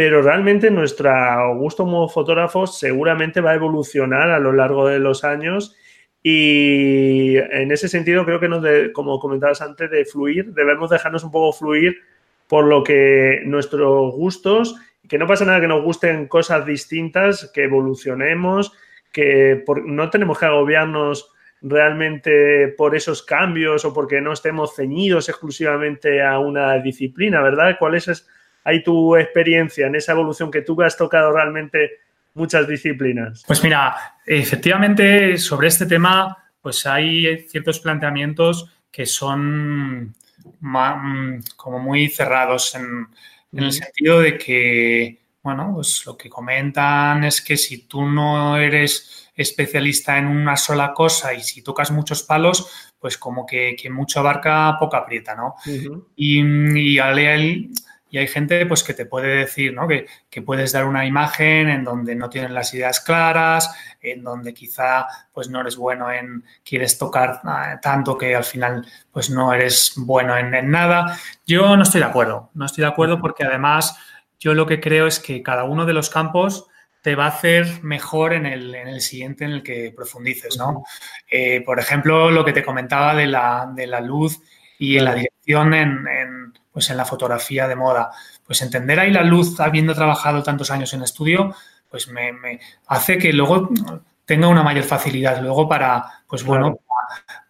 pero 0.00 0.22
realmente 0.22 0.70
nuestro 0.70 1.12
gusto 1.56 1.84
como 1.84 2.08
fotógrafos 2.08 2.78
seguramente 2.78 3.42
va 3.42 3.50
a 3.50 3.56
evolucionar 3.56 4.30
a 4.30 4.38
lo 4.38 4.50
largo 4.50 4.88
de 4.88 4.98
los 4.98 5.24
años 5.24 5.76
y 6.22 7.36
en 7.36 7.70
ese 7.70 7.86
sentido 7.86 8.24
creo 8.24 8.40
que 8.40 8.92
como 8.94 9.20
comentabas 9.20 9.60
antes 9.60 9.90
de 9.90 10.06
fluir, 10.06 10.54
debemos 10.54 10.88
dejarnos 10.88 11.22
un 11.22 11.30
poco 11.30 11.52
fluir 11.52 11.98
por 12.48 12.64
lo 12.64 12.82
que 12.82 13.42
nuestros 13.44 14.14
gustos, 14.14 14.74
que 15.06 15.18
no 15.18 15.26
pasa 15.26 15.44
nada 15.44 15.60
que 15.60 15.68
nos 15.68 15.84
gusten 15.84 16.28
cosas 16.28 16.64
distintas, 16.64 17.50
que 17.52 17.64
evolucionemos, 17.64 18.72
que 19.12 19.66
no 19.84 20.08
tenemos 20.08 20.38
que 20.38 20.46
agobiarnos 20.46 21.30
realmente 21.60 22.68
por 22.68 22.96
esos 22.96 23.22
cambios 23.22 23.84
o 23.84 23.92
porque 23.92 24.22
no 24.22 24.32
estemos 24.32 24.74
ceñidos 24.74 25.28
exclusivamente 25.28 26.22
a 26.22 26.38
una 26.38 26.78
disciplina, 26.78 27.42
¿verdad? 27.42 27.76
¿Cuál 27.78 27.96
es 27.96 28.08
ahí 28.64 28.82
tu 28.82 29.16
experiencia 29.16 29.86
en 29.86 29.94
esa 29.94 30.12
evolución 30.12 30.50
que 30.50 30.62
tú 30.62 30.80
has 30.82 30.96
tocado 30.96 31.32
realmente 31.32 31.90
muchas 32.34 32.66
disciplinas? 32.68 33.42
Pues 33.46 33.62
mira, 33.62 33.96
efectivamente 34.26 35.38
sobre 35.38 35.68
este 35.68 35.86
tema 35.86 36.36
pues 36.62 36.86
hay 36.86 37.38
ciertos 37.48 37.80
planteamientos 37.80 38.70
que 38.90 39.06
son 39.06 40.14
mm, 40.60 41.40
como 41.56 41.78
muy 41.78 42.08
cerrados 42.08 42.74
en, 42.74 43.08
el 43.52 43.72
sentido 43.72 44.20
de 44.20 44.38
que, 44.38 45.22
bueno, 45.42 45.72
pues 45.74 46.06
lo 46.06 46.16
que 46.16 46.30
comentan 46.30 47.24
es 47.24 47.42
que 47.42 47.56
si 47.56 47.88
tú 47.88 48.06
no 48.06 48.56
eres 48.56 49.28
especialista 49.34 50.18
en 50.18 50.26
una 50.26 50.56
sola 50.56 50.92
cosa 50.94 51.34
y 51.34 51.42
si 51.42 51.62
tocas 51.62 51.90
muchos 51.90 52.22
palos, 52.22 52.92
pues 53.00 53.18
como 53.18 53.44
que, 53.44 53.76
mucho 53.90 54.20
abarca, 54.20 54.76
poca 54.78 54.98
aprieta, 54.98 55.34
¿no? 55.34 55.56
Y, 56.14 56.42
y 56.78 56.98
al, 57.00 57.70
y 58.10 58.18
hay 58.18 58.26
gente 58.26 58.66
pues, 58.66 58.82
que 58.82 58.92
te 58.92 59.06
puede 59.06 59.28
decir 59.36 59.72
¿no? 59.72 59.86
que, 59.86 60.06
puedes 60.42 60.72
dar 60.72 60.84
una 60.84 61.06
imagen 61.06 61.68
en 61.68 61.84
donde 61.84 62.14
no 62.14 62.28
tienes 62.28 62.50
las 62.50 62.74
ideas 62.74 63.00
claras, 63.00 63.72
en 64.00 64.22
donde 64.22 64.52
quizá 64.52 65.06
pues, 65.32 65.48
no 65.48 65.60
eres 65.60 65.76
bueno 65.76 66.10
en, 66.10 66.44
quieres 66.64 66.98
tocar 66.98 67.40
ah, 67.44 67.78
tanto 67.80 68.18
que 68.18 68.34
al 68.34 68.44
final 68.44 68.86
pues, 69.12 69.30
no 69.30 69.52
eres 69.52 69.92
bueno 69.96 70.36
en, 70.36 70.70
nada. 70.70 71.18
Yo 71.46 71.76
no 71.76 71.84
estoy 71.84 72.00
de 72.00 72.06
acuerdo, 72.06 72.50
no 72.54 72.66
estoy 72.66 72.82
de 72.82 72.90
acuerdo 72.90 73.20
porque 73.20 73.44
además 73.44 73.96
yo 74.40 74.54
lo 74.54 74.66
que 74.66 74.80
creo 74.80 75.06
es 75.06 75.20
que 75.20 75.42
cada 75.42 75.64
uno 75.64 75.86
de 75.86 75.92
los 75.92 76.10
campos 76.10 76.66
te 77.02 77.14
va 77.14 77.26
a 77.26 77.28
hacer 77.28 77.82
mejor 77.82 78.34
en 78.34 78.44
el, 78.44 79.00
siguiente 79.00 79.44
en 79.44 79.52
el 79.52 79.62
que 79.62 79.92
profundices, 79.96 80.58
¿no? 80.58 80.84
Eh, 81.30 81.62
por 81.64 81.78
ejemplo, 81.78 82.30
lo 82.30 82.44
que 82.44 82.52
te 82.52 82.62
comentaba 82.62 83.14
de 83.14 83.26
la, 83.26 83.70
de 83.74 83.86
la 83.86 84.00
luz 84.00 84.38
y 84.78 84.98
en 84.98 85.04
la 85.06 85.14
dirección 85.14 85.72
en 85.72 86.06
pues 86.72 86.90
en 86.90 86.96
la 86.96 87.04
fotografía 87.04 87.66
de 87.68 87.76
moda. 87.76 88.10
Pues 88.46 88.62
entender 88.62 88.98
ahí 89.00 89.10
la 89.10 89.22
luz, 89.22 89.58
habiendo 89.60 89.94
trabajado 89.94 90.42
tantos 90.42 90.70
años 90.70 90.92
en 90.94 91.02
estudio, 91.02 91.54
pues 91.90 92.08
me, 92.08 92.32
hace 92.86 93.18
que 93.18 93.32
luego 93.32 93.70
tenga 94.24 94.48
una 94.48 94.62
mayor 94.62 94.84
facilidad 94.84 95.42
luego 95.42 95.68
para, 95.68 96.22
pues 96.28 96.44
bueno, 96.44 96.78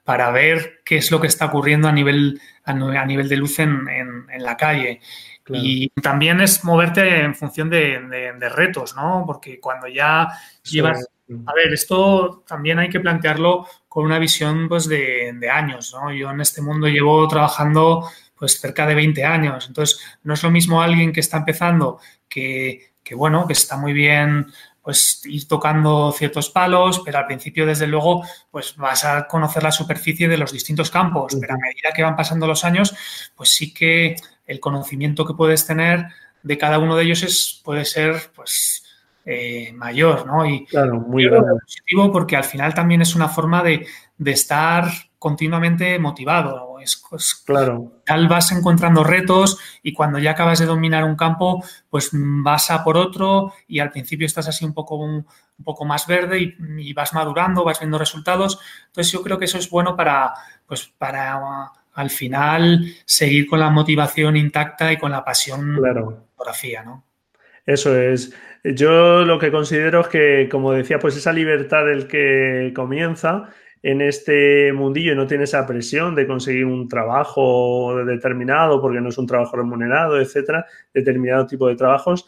para, 0.04 0.30
ver 0.30 0.80
qué 0.84 0.96
es 0.96 1.10
lo 1.10 1.20
que 1.20 1.26
está 1.26 1.46
ocurriendo 1.46 1.88
a 1.88 1.92
nivel, 1.92 2.40
a, 2.64 2.72
nivel 2.72 3.28
de 3.28 3.36
luz 3.36 3.58
en, 3.58 4.26
la 4.38 4.56
calle. 4.56 5.00
Y 5.52 5.90
también 6.00 6.40
es 6.40 6.64
moverte 6.64 7.20
en 7.20 7.34
función 7.34 7.68
de, 7.68 8.50
retos, 8.54 8.96
¿no? 8.96 9.24
Porque 9.26 9.60
cuando 9.60 9.88
ya 9.88 10.28
llevas... 10.62 11.06
A 11.46 11.54
ver, 11.54 11.72
esto 11.72 12.42
también 12.44 12.80
hay 12.80 12.88
que 12.88 12.98
plantearlo 12.98 13.64
con 13.88 14.04
una 14.04 14.18
visión 14.18 14.68
pues, 14.68 14.88
de, 14.88 15.32
de 15.34 15.48
años, 15.48 15.94
¿no? 15.94 16.12
Yo 16.12 16.28
en 16.30 16.40
este 16.40 16.60
mundo 16.60 16.88
llevo 16.88 17.28
trabajando 17.28 18.08
pues 18.40 18.58
cerca 18.58 18.86
de 18.86 18.94
20 18.94 19.22
años. 19.22 19.66
Entonces, 19.68 20.00
no 20.24 20.32
es 20.32 20.42
lo 20.42 20.50
mismo 20.50 20.80
alguien 20.80 21.12
que 21.12 21.20
está 21.20 21.36
empezando 21.36 22.00
que, 22.26 22.94
bueno, 23.14 23.46
que 23.46 23.52
está 23.52 23.76
muy 23.76 23.92
bien 23.92 24.46
pues 24.82 25.20
ir 25.26 25.46
tocando 25.46 26.10
ciertos 26.10 26.48
palos, 26.48 27.02
pero 27.04 27.18
al 27.18 27.26
principio, 27.26 27.66
desde 27.66 27.86
luego, 27.86 28.24
pues 28.50 28.76
vas 28.76 29.04
a 29.04 29.28
conocer 29.28 29.62
la 29.62 29.70
superficie 29.70 30.26
de 30.26 30.38
los 30.38 30.52
distintos 30.52 30.90
campos, 30.90 31.36
pero 31.38 31.52
a 31.52 31.58
medida 31.58 31.92
que 31.94 32.02
van 32.02 32.16
pasando 32.16 32.46
los 32.46 32.64
años, 32.64 32.96
pues 33.36 33.50
sí 33.50 33.74
que 33.74 34.16
el 34.46 34.58
conocimiento 34.58 35.26
que 35.26 35.34
puedes 35.34 35.66
tener 35.66 36.06
de 36.42 36.56
cada 36.56 36.78
uno 36.78 36.96
de 36.96 37.04
ellos 37.04 37.22
es, 37.22 37.60
puede 37.62 37.84
ser, 37.84 38.32
pues, 38.34 38.82
eh, 39.26 39.70
mayor, 39.74 40.26
¿no? 40.26 40.46
Y 40.46 40.64
claro, 40.64 40.94
muy 40.98 41.28
positivo 41.28 42.10
porque 42.10 42.36
al 42.36 42.44
final 42.44 42.72
también 42.72 43.02
es 43.02 43.14
una 43.14 43.28
forma 43.28 43.62
de, 43.62 43.86
de 44.16 44.30
estar 44.30 44.90
continuamente 45.18 45.98
motivado. 45.98 46.69
Es, 46.82 46.96
claro. 47.44 47.92
Tal 48.04 48.28
vas 48.28 48.52
encontrando 48.52 49.04
retos 49.04 49.58
y 49.82 49.92
cuando 49.92 50.18
ya 50.18 50.32
acabas 50.32 50.58
de 50.58 50.66
dominar 50.66 51.04
un 51.04 51.16
campo, 51.16 51.64
pues 51.88 52.10
vas 52.12 52.70
a 52.70 52.84
por 52.84 52.96
otro 52.96 53.52
y 53.66 53.80
al 53.80 53.90
principio 53.90 54.26
estás 54.26 54.48
así 54.48 54.64
un 54.64 54.74
poco, 54.74 54.96
un, 54.96 55.26
poco 55.64 55.84
más 55.84 56.06
verde 56.06 56.56
y, 56.78 56.92
vas 56.92 57.12
madurando, 57.14 57.64
vas 57.64 57.80
viendo 57.80 57.98
resultados. 57.98 58.58
Entonces 58.86 59.12
yo 59.12 59.22
creo 59.22 59.38
que 59.38 59.44
eso 59.44 59.58
es 59.58 59.70
bueno 59.70 59.96
para, 59.96 60.32
pues 60.66 60.86
para 60.86 61.70
al 61.94 62.10
final 62.10 62.84
seguir 63.04 63.46
con 63.46 63.60
la 63.60 63.70
motivación 63.70 64.36
intacta 64.36 64.92
y 64.92 64.96
con 64.96 65.10
la 65.10 65.24
pasión 65.24 65.76
claro. 65.76 66.10
la 66.10 66.16
fotografía, 66.36 66.82
¿no? 66.82 67.04
Eso 67.66 67.96
es. 67.96 68.32
Yo 68.64 69.24
lo 69.24 69.38
que 69.38 69.50
considero 69.50 70.00
es 70.00 70.08
que, 70.08 70.48
como 70.50 70.72
decía, 70.72 70.98
pues 70.98 71.16
esa 71.16 71.32
libertad 71.32 71.86
del 71.86 72.06
que 72.06 72.72
comienza 72.74 73.48
en 73.82 74.00
este 74.02 74.72
mundillo 74.72 75.14
no 75.14 75.26
tiene 75.26 75.44
esa 75.44 75.66
presión 75.66 76.14
de 76.14 76.26
conseguir 76.26 76.66
un 76.66 76.88
trabajo 76.88 78.04
determinado 78.04 78.80
porque 78.80 79.00
no 79.00 79.08
es 79.08 79.18
un 79.18 79.26
trabajo 79.26 79.56
remunerado, 79.56 80.20
etcétera, 80.20 80.66
determinado 80.92 81.46
tipo 81.46 81.68
de 81.68 81.76
trabajos, 81.76 82.26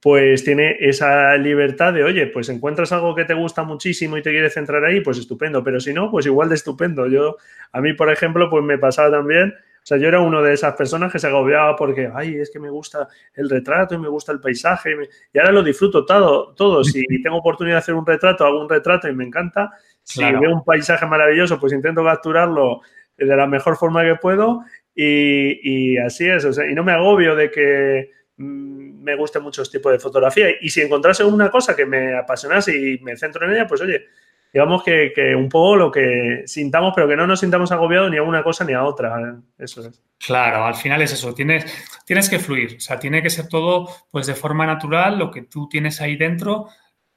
pues 0.00 0.44
tiene 0.44 0.76
esa 0.80 1.34
libertad 1.36 1.94
de, 1.94 2.04
oye, 2.04 2.26
pues 2.26 2.48
encuentras 2.50 2.92
algo 2.92 3.14
que 3.14 3.24
te 3.24 3.34
gusta 3.34 3.64
muchísimo 3.64 4.18
y 4.18 4.22
te 4.22 4.30
quieres 4.30 4.52
centrar 4.52 4.84
ahí, 4.84 5.00
pues 5.00 5.18
estupendo, 5.18 5.64
pero 5.64 5.80
si 5.80 5.94
no, 5.94 6.10
pues 6.10 6.26
igual 6.26 6.50
de 6.50 6.56
estupendo. 6.56 7.06
Yo, 7.06 7.36
a 7.72 7.80
mí, 7.80 7.94
por 7.94 8.10
ejemplo, 8.10 8.50
pues 8.50 8.62
me 8.62 8.76
pasaba 8.76 9.10
también, 9.10 9.54
o 9.84 9.86
sea, 9.86 9.98
yo 9.98 10.08
era 10.08 10.18
uno 10.18 10.40
de 10.40 10.54
esas 10.54 10.72
personas 10.76 11.12
que 11.12 11.18
se 11.18 11.26
agobiaba 11.26 11.76
porque, 11.76 12.10
ay, 12.14 12.36
es 12.36 12.50
que 12.50 12.58
me 12.58 12.70
gusta 12.70 13.06
el 13.34 13.50
retrato 13.50 13.94
y 13.94 13.98
me 13.98 14.08
gusta 14.08 14.32
el 14.32 14.40
paisaje 14.40 14.96
y, 15.30 15.38
ahora 15.38 15.52
lo 15.52 15.62
disfruto 15.62 16.06
todo, 16.06 16.54
todo. 16.54 16.82
Si 16.82 17.02
tengo 17.22 17.36
oportunidad 17.36 17.76
de 17.76 17.80
hacer 17.80 17.94
un 17.94 18.06
retrato, 18.06 18.46
hago 18.46 18.62
un 18.62 18.68
retrato 18.68 19.10
y 19.10 19.14
me 19.14 19.26
encanta 19.26 19.72
si 20.02 20.24
veo 20.24 20.54
un 20.54 20.64
paisaje 20.64 21.04
maravilloso, 21.04 21.60
pues 21.60 21.74
intento 21.74 22.02
capturarlo 22.02 22.80
de 23.18 23.36
la 23.36 23.46
mejor 23.46 23.76
forma 23.76 24.02
que 24.04 24.14
puedo 24.14 24.64
y, 24.94 25.98
así 25.98 26.30
es. 26.30 26.46
y 26.66 26.74
no 26.74 26.82
me 26.82 26.92
agobio 26.92 27.36
de 27.36 27.50
que 27.50 28.10
mm, 28.38 29.02
me 29.02 29.16
guste 29.16 29.38
muchos 29.38 29.70
tipos 29.70 29.92
de 29.92 29.98
fotografía. 29.98 30.48
Y 30.62 30.70
si 30.70 30.80
encontrase 30.80 31.24
una 31.24 31.50
cosa 31.50 31.76
que 31.76 31.84
me 31.84 32.16
apasionase 32.16 32.74
y 32.74 32.98
me 33.00 33.18
centro 33.18 33.44
en 33.44 33.52
ella, 33.52 33.66
pues 33.66 33.82
oye, 33.82 34.06
digamos 34.54 34.84
que, 34.84 35.34
un 35.36 35.48
poco 35.48 35.74
lo 35.74 35.90
que 35.90 36.44
sintamos, 36.46 36.92
pero 36.94 37.08
que 37.08 37.16
no 37.16 37.26
nos 37.26 37.40
sintamos 37.40 37.72
agobiados 37.72 38.08
ni 38.08 38.18
a 38.18 38.22
una 38.22 38.44
cosa 38.44 38.64
ni 38.64 38.72
a 38.72 38.84
otra. 38.84 39.20
¿eh? 39.20 39.34
Eso 39.58 39.84
es. 39.84 40.00
Claro, 40.24 40.64
al 40.64 40.76
final 40.76 41.02
es 41.02 41.12
eso, 41.12 41.34
tienes, 41.34 41.66
tienes 42.06 42.30
que 42.30 42.38
fluir, 42.38 42.76
o 42.76 42.80
sea, 42.80 43.00
tiene 43.00 43.20
que 43.20 43.30
ser 43.30 43.48
todo 43.48 43.88
pues 44.12 44.28
de 44.28 44.34
forma 44.36 44.64
natural, 44.64 45.18
lo 45.18 45.32
que 45.32 45.42
tú 45.42 45.68
tienes 45.68 46.00
ahí 46.00 46.14
dentro, 46.14 46.68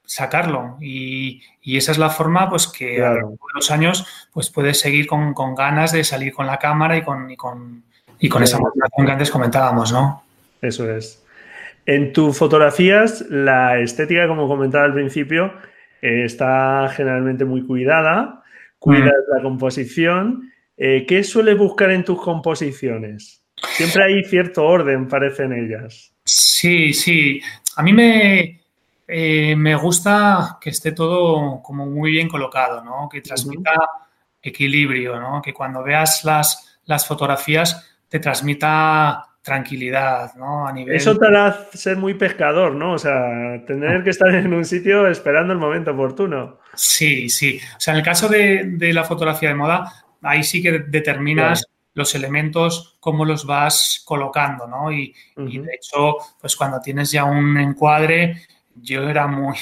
sacarlo. 0.04 0.78
Y, 0.80 1.40
esa 1.64 1.92
es 1.92 1.98
la 1.98 2.10
forma, 2.10 2.50
pues, 2.50 2.66
que 2.66 3.04
a 3.04 3.12
lo 3.14 3.36
los 3.54 3.70
años, 3.70 4.04
pues, 4.32 4.50
puedes 4.50 4.80
seguir 4.80 5.06
con, 5.06 5.32
ganas 5.54 5.92
de 5.92 6.02
salir 6.02 6.32
con 6.32 6.46
la 6.48 6.58
cámara 6.58 6.96
y 6.96 7.02
con, 7.02 7.30
y 7.30 7.36
con, 7.36 7.84
y 8.18 8.28
con 8.28 8.42
esa 8.42 8.58
motivación 8.58 9.06
que 9.06 9.12
antes 9.12 9.30
comentábamos, 9.30 9.92
¿no? 9.92 10.24
Eso 10.60 10.90
es. 10.90 11.24
En 11.86 12.12
tus 12.12 12.36
fotografías, 12.36 13.24
la 13.30 13.78
estética, 13.78 14.26
como 14.26 14.48
comentaba 14.48 14.84
al 14.84 14.94
principio, 14.94 15.52
eh, 16.02 16.24
está 16.24 16.88
generalmente 16.94 17.44
muy 17.44 17.66
cuidada. 17.66 18.42
Cuidas 18.78 19.12
mm. 19.12 19.36
la 19.36 19.42
composición. 19.42 20.52
Eh, 20.76 21.04
¿Qué 21.06 21.24
sueles 21.24 21.58
buscar 21.58 21.90
en 21.90 22.04
tus 22.04 22.20
composiciones? 22.20 23.44
Siempre 23.56 24.04
hay 24.04 24.24
cierto 24.24 24.64
orden, 24.64 25.08
parece 25.08 25.44
en 25.44 25.52
ellas. 25.52 26.12
Sí, 26.24 26.92
sí. 26.92 27.40
A 27.76 27.82
mí 27.82 27.92
me, 27.92 28.60
eh, 29.06 29.56
me 29.56 29.74
gusta 29.74 30.58
que 30.60 30.70
esté 30.70 30.92
todo 30.92 31.60
como 31.62 31.86
muy 31.86 32.12
bien 32.12 32.28
colocado, 32.28 32.84
¿no? 32.84 33.08
Que 33.10 33.20
transmita 33.20 33.72
equilibrio, 34.40 35.18
¿no? 35.18 35.42
Que 35.42 35.52
cuando 35.52 35.82
veas 35.82 36.24
las, 36.24 36.78
las 36.84 37.06
fotografías 37.06 37.98
te 38.08 38.20
transmita 38.20 39.24
tranquilidad, 39.48 40.34
¿no? 40.34 40.68
A 40.68 40.72
nivel... 40.72 40.94
Eso 40.94 41.16
te 41.16 41.26
hará 41.26 41.68
ser 41.72 41.96
muy 41.96 42.14
pescador, 42.14 42.74
¿no? 42.74 42.92
O 42.92 42.98
sea, 42.98 43.64
tener 43.66 44.04
que 44.04 44.10
estar 44.10 44.32
en 44.34 44.52
un 44.52 44.64
sitio 44.64 45.08
esperando 45.08 45.54
el 45.54 45.58
momento 45.58 45.92
oportuno. 45.92 46.58
Sí, 46.74 47.28
sí. 47.30 47.58
O 47.76 47.80
sea, 47.80 47.94
en 47.94 47.98
el 47.98 48.04
caso 48.04 48.28
de, 48.28 48.76
la 48.92 49.04
fotografía 49.04 49.48
de 49.48 49.54
moda, 49.54 49.90
ahí 50.22 50.44
sí 50.44 50.62
que 50.62 50.80
determinas 50.80 51.66
los 51.94 52.14
elementos, 52.14 52.98
cómo 53.00 53.24
los 53.24 53.46
vas 53.46 54.02
colocando, 54.04 54.66
¿no? 54.66 54.92
Y, 54.92 55.14
y, 55.36 55.58
de 55.58 55.74
hecho, 55.74 56.16
pues 56.40 56.54
cuando 56.54 56.80
tienes 56.80 57.10
ya 57.10 57.24
un 57.24 57.56
encuadre, 57.56 58.42
yo 58.74 59.08
era 59.08 59.26
muy, 59.26 59.56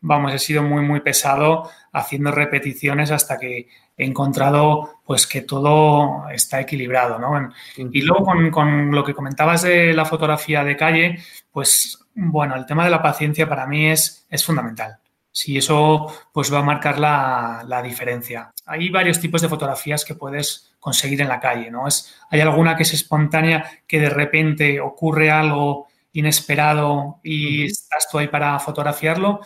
vamos, 0.00 0.34
he 0.34 0.38
sido 0.38 0.62
muy, 0.62 0.82
muy 0.82 1.00
pesado 1.00 1.70
haciendo 1.98 2.30
repeticiones 2.30 3.10
hasta 3.10 3.38
que 3.38 3.68
he 3.96 4.04
encontrado 4.04 5.00
pues 5.04 5.26
que 5.26 5.42
todo 5.42 6.28
está 6.30 6.60
equilibrado, 6.60 7.18
¿no? 7.18 7.52
Y 7.76 8.02
luego 8.02 8.26
con, 8.50 8.90
lo 8.90 9.04
que 9.04 9.14
comentabas 9.14 9.62
de 9.62 9.92
la 9.92 10.04
fotografía 10.04 10.64
de 10.64 10.76
calle, 10.76 11.18
pues 11.50 12.06
bueno, 12.14 12.56
el 12.56 12.66
tema 12.66 12.84
de 12.84 12.90
la 12.90 13.02
paciencia 13.02 13.48
para 13.48 13.66
mí 13.66 13.86
es, 13.86 14.26
es 14.30 14.44
fundamental. 14.44 14.98
Si 15.30 15.56
eso 15.56 16.06
pues 16.32 16.52
va 16.52 16.58
a 16.58 16.62
marcar 16.62 16.98
la, 16.98 17.64
la, 17.66 17.80
diferencia. 17.82 18.52
Hay 18.66 18.88
varios 18.88 19.20
tipos 19.20 19.40
de 19.40 19.48
fotografías 19.48 20.04
que 20.04 20.14
puedes 20.14 20.74
conseguir 20.80 21.20
en 21.20 21.28
la 21.28 21.38
calle, 21.38 21.70
¿no? 21.70 21.86
Es, 21.86 22.16
hay 22.30 22.40
alguna 22.40 22.76
que 22.76 22.82
es 22.82 22.92
espontánea, 22.92 23.64
que 23.86 24.00
de 24.00 24.10
repente 24.10 24.80
ocurre 24.80 25.30
algo 25.30 25.86
inesperado 26.12 27.20
y 27.22 27.66
estás 27.66 28.08
tú 28.10 28.18
ahí 28.18 28.28
para 28.28 28.58
fotografiarlo. 28.58 29.40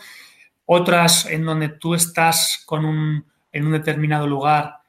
Otras 0.65 1.25
en 1.25 1.45
donde 1.45 1.69
tú 1.69 1.93
estás 1.95 2.63
con 2.65 2.85
un, 2.85 3.25
en 3.51 3.65
un 3.65 3.73
determinado 3.73 4.27
lugar 4.27 4.79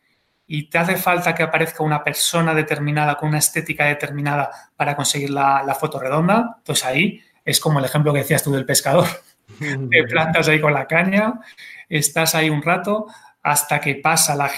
y 0.47 0.69
te 0.69 0.79
hace 0.79 0.97
falta 0.97 1.35
que 1.35 1.43
aparezca 1.43 1.83
una 1.83 2.05
persona 2.05 2.55
determinada 2.55 3.17
con 3.17 3.31
una 3.31 3.39
estética 3.39 3.87
determinada 3.87 4.51
para 4.77 4.95
conseguir 4.95 5.31
la, 5.31 5.77
foto 5.79 5.99
redonda, 5.99 6.59
pues 6.65 6.85
ahí 6.85 7.21
es 7.45 7.61
como 7.61 7.79
el 7.79 7.85
ejemplo 7.85 8.13
que 8.13 8.21
decías 8.21 8.43
tú 8.43 8.53
del 8.53 8.67
pescador. 8.67 9.07
te 9.91 10.05
plantas 10.05 10.49
ahí 10.49 10.61
con 10.61 10.73
la 10.73 10.87
caña, 10.87 11.35
estás 11.89 12.35
ahí 12.35 12.51
un 12.51 12.63
rato 12.63 13.07
hasta 13.43 13.81
que 13.81 13.97
pasa 13.97 14.35
la, 14.35 14.51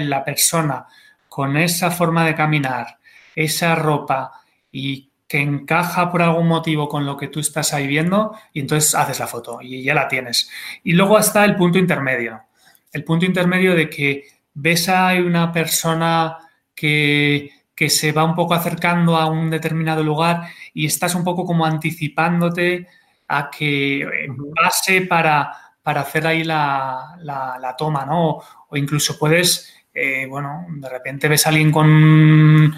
la 0.00 0.24
persona 0.24 0.86
con 1.28 1.56
esa 1.56 1.90
forma 1.90 2.24
de 2.24 2.34
caminar, 2.34 2.98
esa 3.34 3.74
ropa 3.74 4.32
y 4.72 5.07
que 5.28 5.38
encaja 5.38 6.10
por 6.10 6.22
algún 6.22 6.48
motivo 6.48 6.88
con 6.88 7.04
lo 7.04 7.16
que 7.18 7.28
tú 7.28 7.38
estás 7.38 7.74
ahí 7.74 7.86
viendo 7.86 8.34
y 8.52 8.60
entonces 8.60 8.94
haces 8.94 9.20
la 9.20 9.26
foto 9.26 9.58
y 9.60 9.82
ya 9.82 9.94
la 9.94 10.08
tienes. 10.08 10.50
Y 10.82 10.94
luego 10.94 11.18
está 11.18 11.44
el 11.44 11.54
punto 11.54 11.78
intermedio. 11.78 12.40
El 12.90 13.04
punto 13.04 13.26
intermedio 13.26 13.74
de 13.74 13.90
que 13.90 14.24
ves 14.54 14.88
a 14.88 15.12
una 15.14 15.52
persona 15.52 16.38
que, 16.74 17.50
que 17.74 17.90
se 17.90 18.12
va 18.12 18.24
un 18.24 18.34
poco 18.34 18.54
acercando 18.54 19.18
a 19.18 19.26
un 19.26 19.50
determinado 19.50 20.02
lugar 20.02 20.48
y 20.72 20.86
estás 20.86 21.14
un 21.14 21.24
poco 21.24 21.44
como 21.44 21.66
anticipándote 21.66 22.88
a 23.28 23.50
que 23.50 24.08
pase 24.56 25.02
para, 25.02 25.52
para 25.82 26.00
hacer 26.00 26.26
ahí 26.26 26.42
la, 26.42 27.18
la, 27.20 27.74
toma, 27.76 28.06
¿no? 28.06 28.40
O 28.68 28.76
incluso 28.76 29.18
puedes, 29.18 29.74
eh, 29.92 30.24
bueno, 30.26 30.66
de 30.70 30.88
repente 30.88 31.28
ves 31.28 31.44
a 31.46 31.50
alguien 31.50 31.70
con 31.70 32.74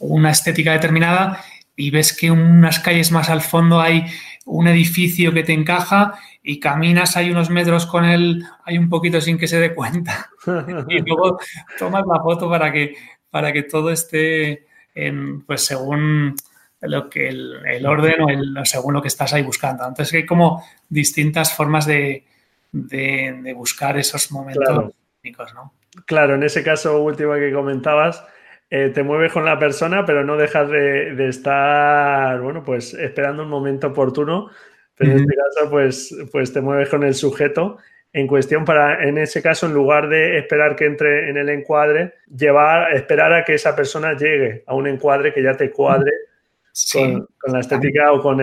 una 0.00 0.30
estética 0.30 0.72
determinada 0.72 1.40
y 1.76 1.90
ves 1.90 2.16
que 2.16 2.30
unas 2.30 2.80
calles 2.80 3.12
más 3.12 3.30
al 3.30 3.40
fondo 3.40 3.80
hay 3.80 4.06
un 4.44 4.68
edificio 4.68 5.32
que 5.32 5.42
te 5.42 5.52
encaja 5.52 6.14
y 6.42 6.58
caminas 6.58 7.16
hay 7.16 7.30
unos 7.30 7.50
metros 7.50 7.86
con 7.86 8.04
él, 8.04 8.44
hay 8.64 8.78
un 8.78 8.88
poquito 8.88 9.20
sin 9.20 9.38
que 9.38 9.48
se 9.48 9.60
dé 9.60 9.74
cuenta. 9.74 10.30
y 10.88 11.00
luego 11.00 11.38
tomas 11.78 12.04
la 12.06 12.20
foto 12.20 12.48
para 12.48 12.72
que, 12.72 12.96
para 13.30 13.52
que 13.52 13.62
todo 13.62 13.90
esté 13.90 14.66
en, 14.94 15.42
pues 15.42 15.64
según 15.64 16.34
lo 16.80 17.08
que 17.08 17.28
el, 17.28 17.86
orden 17.86 18.22
o 18.22 18.28
el, 18.28 18.54
según 18.64 18.94
lo 18.94 19.02
que 19.02 19.08
estás 19.08 19.32
ahí 19.32 19.42
buscando. 19.42 19.86
Entonces 19.86 20.14
hay 20.14 20.26
como 20.26 20.64
distintas 20.88 21.54
formas 21.54 21.86
de, 21.86 22.24
de, 22.72 23.54
buscar 23.56 23.96
esos 23.98 24.32
momentos 24.32 24.64
claro. 24.64 24.92
¿no? 25.54 25.72
Claro, 26.06 26.34
en 26.34 26.42
ese 26.42 26.64
caso 26.64 27.02
último 27.02 27.34
que 27.34 27.52
comentabas, 27.52 28.24
eh, 28.74 28.88
te 28.88 29.02
mueves 29.02 29.30
con 29.30 29.44
la 29.44 29.58
persona, 29.58 30.06
pero 30.06 30.24
no 30.24 30.38
dejas 30.38 30.70
de, 30.70 31.28
estar, 31.28 32.40
bueno, 32.40 32.64
pues 32.64 32.94
esperando 32.94 33.42
un 33.42 33.50
momento 33.50 33.88
oportuno. 33.88 34.48
Pero 34.96 35.12
en 35.12 35.18
este 35.18 35.34
caso, 35.34 35.70
pues, 35.70 36.16
pues 36.32 36.54
te 36.54 36.62
mueves 36.62 36.88
con 36.88 37.02
el 37.02 37.14
sujeto. 37.14 37.76
En 38.14 38.26
cuestión 38.26 38.64
para, 38.64 39.06
en 39.06 39.18
ese 39.18 39.42
caso, 39.42 39.66
en 39.66 39.74
lugar 39.74 40.08
de 40.08 40.38
esperar 40.38 40.74
que 40.74 40.86
entre 40.86 41.28
en 41.28 41.36
el 41.36 41.50
encuadre, 41.50 42.14
llevar, 42.34 42.94
esperar 42.94 43.34
a 43.34 43.44
que 43.44 43.52
esa 43.52 43.76
persona 43.76 44.16
llegue 44.16 44.64
a 44.66 44.74
un 44.74 44.86
encuadre 44.86 45.34
que 45.34 45.42
ya 45.42 45.54
te 45.54 45.70
cuadre 45.70 46.10
con, 46.92 47.28
la 47.52 47.60
estética 47.60 48.12
o 48.12 48.22
con 48.22 48.38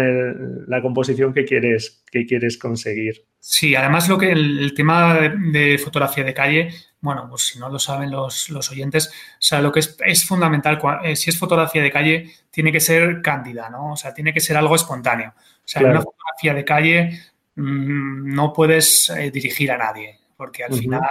la 0.68 0.82
composición 0.82 1.34
que 1.34 1.46
quieres, 1.46 2.04
que 2.12 2.26
quieres 2.26 2.58
conseguir. 2.58 3.26
Sí, 3.40 3.76
además 3.76 4.08
lo 4.10 4.18
que 4.18 4.32
el, 4.32 4.74
tema 4.76 5.18
de, 5.52 5.78
fotografía 5.78 6.24
de 6.24 6.34
calle, 6.34 6.70
bueno, 7.02 7.28
pues 7.30 7.48
si 7.48 7.60
no 7.60 7.70
lo 7.70 7.80
saben 7.80 8.12
los, 8.12 8.50
oyentes, 8.72 9.08
o 9.08 9.42
sea, 9.42 9.62
lo 9.62 9.72
que 9.72 9.80
es, 9.80 10.26
fundamental, 10.26 10.80
eh, 11.04 11.16
si 11.16 11.30
es 11.30 11.40
fotografía 11.40 11.82
de 11.82 11.92
calle, 11.92 12.32
tiene 12.52 12.72
que 12.72 12.80
ser 12.80 13.22
cándida, 13.22 13.70
¿no? 13.70 13.94
O 13.94 13.98
sea, 13.98 14.14
tiene 14.14 14.34
que 14.34 14.42
ser 14.42 14.58
algo 14.58 14.76
espontáneo. 14.76 15.34
O 15.38 15.62
sea, 15.66 15.82
en 15.82 15.90
una 15.90 16.02
fotografía 16.02 16.54
de 16.54 16.66
calle 16.66 17.20
mm, 17.56 18.34
no 18.34 18.54
puedes 18.54 19.10
eh, 19.10 19.32
dirigir 19.32 19.72
a 19.72 19.78
nadie, 19.78 20.20
porque 20.36 20.64
al 20.64 20.74
final 20.74 21.02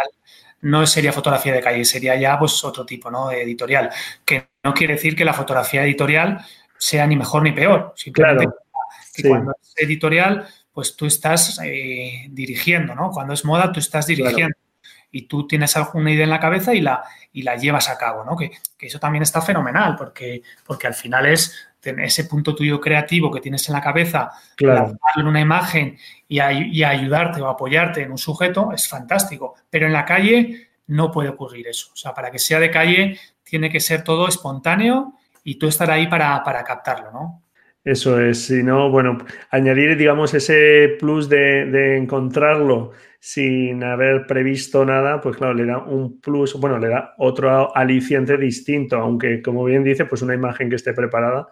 no 0.60 0.86
sería 0.86 1.12
fotografía 1.12 1.52
de 1.52 1.60
calle, 1.60 1.84
sería 1.84 2.16
ya 2.16 2.38
pues 2.38 2.62
otro 2.64 2.84
tipo, 2.84 3.10
¿no? 3.10 3.30
Editorial. 3.30 3.90
Que 4.24 4.48
no 4.62 4.74
quiere 4.74 4.94
decir 4.94 5.14
que 5.14 5.24
la 5.24 5.32
fotografía 5.32 5.84
editorial 5.84 6.44
sea 6.78 7.06
ni 7.06 7.16
mejor 7.16 7.42
ni 7.42 7.52
peor. 7.52 7.92
Simplemente 7.96 8.48
que 9.14 9.28
cuando 9.28 9.52
es 9.60 9.74
editorial, 9.76 10.46
pues 10.72 10.96
tú 10.96 11.06
estás 11.06 11.60
eh, 11.64 12.26
dirigiendo, 12.30 12.94
¿no? 12.94 13.10
Cuando 13.10 13.34
es 13.34 13.44
moda, 13.44 13.72
tú 13.72 13.80
estás 13.80 14.06
dirigiendo. 14.06 14.56
Y 15.10 15.22
tú 15.22 15.46
tienes 15.46 15.74
alguna 15.76 16.12
idea 16.12 16.24
en 16.24 16.30
la 16.30 16.38
cabeza 16.38 16.74
y 16.74 16.82
la, 16.82 17.02
y 17.32 17.42
la 17.42 17.56
llevas 17.56 17.88
a 17.88 17.96
cabo, 17.96 18.24
¿no? 18.24 18.36
Que, 18.36 18.50
eso 18.78 18.98
también 18.98 19.22
está 19.22 19.40
fenomenal, 19.40 19.96
porque, 19.96 20.42
porque 20.66 20.86
al 20.86 20.94
final 20.94 21.26
es 21.26 21.56
ese 21.82 22.24
punto 22.24 22.54
tuyo 22.54 22.78
creativo 22.78 23.30
que 23.30 23.40
tienes 23.40 23.66
en 23.68 23.74
la 23.74 23.80
cabeza, 23.80 24.30
claro. 24.54 24.98
en 25.16 25.26
una 25.26 25.40
imagen 25.40 25.96
y, 26.28 26.40
y 26.40 26.84
ayudarte 26.84 27.40
o 27.40 27.48
apoyarte 27.48 28.02
en 28.02 28.10
un 28.10 28.18
sujeto, 28.18 28.70
es 28.72 28.86
fantástico. 28.86 29.54
Pero 29.70 29.86
en 29.86 29.94
la 29.94 30.04
calle 30.04 30.68
no 30.88 31.10
puede 31.10 31.30
ocurrir 31.30 31.66
eso. 31.68 31.90
O 31.92 31.96
sea, 31.96 32.12
para 32.14 32.30
que 32.30 32.38
sea 32.38 32.60
de 32.60 32.70
calle, 32.70 33.18
tiene 33.42 33.70
que 33.70 33.80
ser 33.80 34.04
todo 34.04 34.28
espontáneo 34.28 35.14
y 35.48 35.54
tú 35.54 35.66
estar 35.66 35.90
ahí 35.90 36.06
para, 36.08 36.42
captarlo, 36.62 37.10
¿no? 37.10 37.42
Eso 37.82 38.20
es, 38.20 38.44
si 38.44 38.62
no, 38.62 38.90
bueno, 38.90 39.16
añadir, 39.50 39.96
digamos, 39.96 40.34
ese 40.34 40.96
plus 41.00 41.30
de, 41.30 41.96
encontrarlo 41.96 42.90
sin 43.18 43.82
haber 43.82 44.26
previsto 44.26 44.84
nada, 44.84 45.22
pues 45.22 45.38
claro, 45.38 45.54
le 45.54 45.64
da 45.64 45.78
un 45.78 46.20
plus, 46.20 46.52
bueno, 46.60 46.78
le 46.78 46.88
da 46.88 47.14
otro 47.16 47.74
aliciente 47.74 48.36
distinto, 48.36 48.98
aunque 48.98 49.40
como 49.40 49.64
bien 49.64 49.82
dice, 49.82 50.04
pues 50.04 50.20
una 50.20 50.34
imagen 50.34 50.68
que 50.68 50.76
esté 50.76 50.92
preparada, 50.92 51.48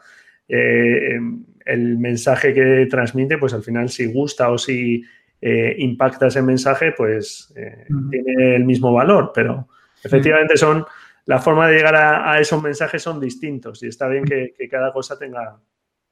eh, 0.46 1.18
el 1.64 1.98
mensaje 1.98 2.52
que 2.52 2.86
transmite, 2.90 3.38
pues 3.38 3.54
al 3.54 3.62
final 3.62 3.88
si 3.88 4.12
gusta 4.12 4.50
o 4.50 4.58
si 4.58 5.02
eh, 5.40 5.74
impacta 5.78 6.26
ese 6.26 6.42
mensaje, 6.42 6.92
pues 6.92 7.50
eh, 7.56 7.86
tiene 8.10 8.56
el 8.56 8.64
mismo 8.66 8.92
valor, 8.92 9.32
pero 9.34 9.68
efectivamente 10.04 10.58
son 10.58 10.84
la 11.26 11.40
forma 11.40 11.68
de 11.68 11.76
llegar 11.76 11.96
a, 11.96 12.40
esos 12.40 12.62
mensajes 12.62 13.02
son 13.02 13.20
distintos 13.20 13.82
y 13.82 13.88
está 13.88 14.08
bien 14.08 14.24
que, 14.24 14.54
cada 14.70 14.92
cosa 14.92 15.18
tenga, 15.18 15.60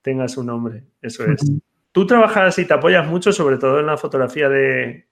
tenga 0.03 0.29
su 0.29 0.43
nombre. 0.43 0.83
Eso 1.01 1.25
es. 1.25 1.41
Tú 1.93 2.07
trabajas 2.07 2.59
y 2.59 2.67
te 2.67 2.75
apoyas 2.75 3.07
mucho, 3.07 3.33
sobre 3.33 3.57
todo 3.57 3.79
en 3.79 3.87
la 3.87 3.97
fotografía 3.97 4.49
de, 4.49 5.07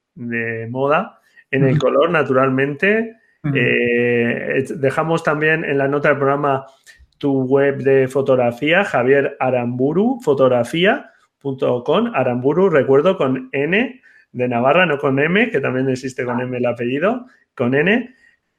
moda, 0.68 1.20
en 1.50 1.64
el 1.64 1.78
color, 1.78 2.11
naturalmente. 2.11 3.16
Eh, 3.55 4.64
dejamos 4.76 5.22
también 5.22 5.64
en 5.64 5.78
la 5.78 5.86
nota 5.86 6.09
del 6.09 6.18
programa 6.18 6.66
tu 7.18 7.44
web 7.44 7.78
de 7.78 8.09
fotografía, 8.09 8.84
Javier 8.84 9.36
Aramburu, 9.38 10.18
fotografía.com. 10.20 12.11
Aramburu, 12.12 12.68
recuerdo, 12.68 13.16
con 13.16 13.48
N 13.53 14.03
de 14.32 14.48
Navarra, 14.48 14.86
no 14.86 14.98
con 14.98 15.20
M, 15.20 15.48
que 15.50 15.61
también 15.61 15.88
existe 15.88 16.24
con 16.24 16.40
M 16.40 16.57
el 16.57 16.66
apellido, 16.66 17.26
con 17.55 17.76
N. 17.76 18.12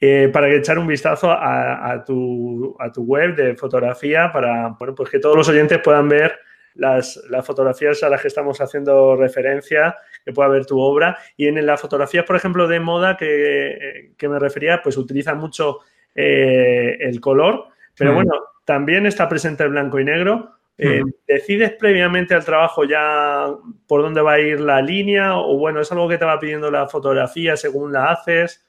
Eh, 0.05 0.27
para 0.27 0.53
echar 0.53 0.77
un 0.77 0.87
vistazo 0.87 1.31
a, 1.31 2.03
tu, 2.05 2.75
web 2.97 3.37
de 3.37 3.55
fotografía 3.55 4.29
para 4.33 4.75
bueno, 4.77 4.93
pues 4.93 5.09
que 5.09 5.17
todos 5.17 5.37
los 5.37 5.47
oyentes 5.47 5.79
puedan 5.81 6.09
ver 6.09 6.37
las, 6.73 7.23
fotografías 7.45 8.03
a 8.03 8.09
las 8.09 8.21
que 8.21 8.27
estamos 8.27 8.59
haciendo 8.59 9.15
referencia, 9.15 9.95
que 10.25 10.33
pueda 10.33 10.49
ver 10.49 10.65
tu 10.65 10.77
obra. 10.77 11.17
Y 11.37 11.47
en 11.47 11.65
las 11.65 11.79
fotografías, 11.79 12.25
por 12.25 12.35
ejemplo, 12.35 12.67
de 12.67 12.81
moda 12.81 13.15
que, 13.15 14.13
me 14.19 14.39
refería, 14.39 14.81
pues 14.83 14.97
utiliza 14.97 15.35
mucho 15.35 15.79
eh, 16.13 16.97
el 16.99 17.21
color, 17.21 17.67
pero 17.97 18.11
mm. 18.11 18.15
bueno, 18.15 18.33
también 18.65 19.05
está 19.05 19.29
presente 19.29 19.63
el 19.63 19.69
blanco 19.69 20.01
y 20.01 20.03
negro. 20.03 20.51
Eh, 20.77 21.01
¿Decides 21.25 21.71
previamente 21.79 22.35
al 22.35 22.43
trabajo 22.43 22.83
ya 22.83 23.45
por 23.87 24.01
dónde 24.01 24.21
va 24.21 24.33
a 24.33 24.39
ir 24.41 24.59
la 24.59 24.81
línea 24.81 25.37
o 25.37 25.57
bueno, 25.57 25.79
es 25.79 25.89
algo 25.93 26.09
que 26.09 26.17
te 26.17 26.25
va 26.25 26.41
pidiendo 26.41 26.69
la 26.69 26.89
fotografía 26.89 27.55
según 27.55 27.93
la 27.93 28.11
haces? 28.11 28.65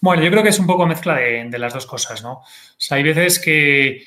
Bueno, 0.00 0.22
yo 0.22 0.30
creo 0.30 0.42
que 0.42 0.50
es 0.50 0.58
un 0.58 0.66
poco 0.66 0.86
mezcla 0.86 1.16
de, 1.16 1.58
las 1.58 1.74
dos 1.74 1.86
cosas, 1.86 2.22
¿no? 2.22 2.32
O 2.32 2.44
sea, 2.78 2.96
hay 2.96 3.02
veces 3.02 3.38
que, 3.38 4.06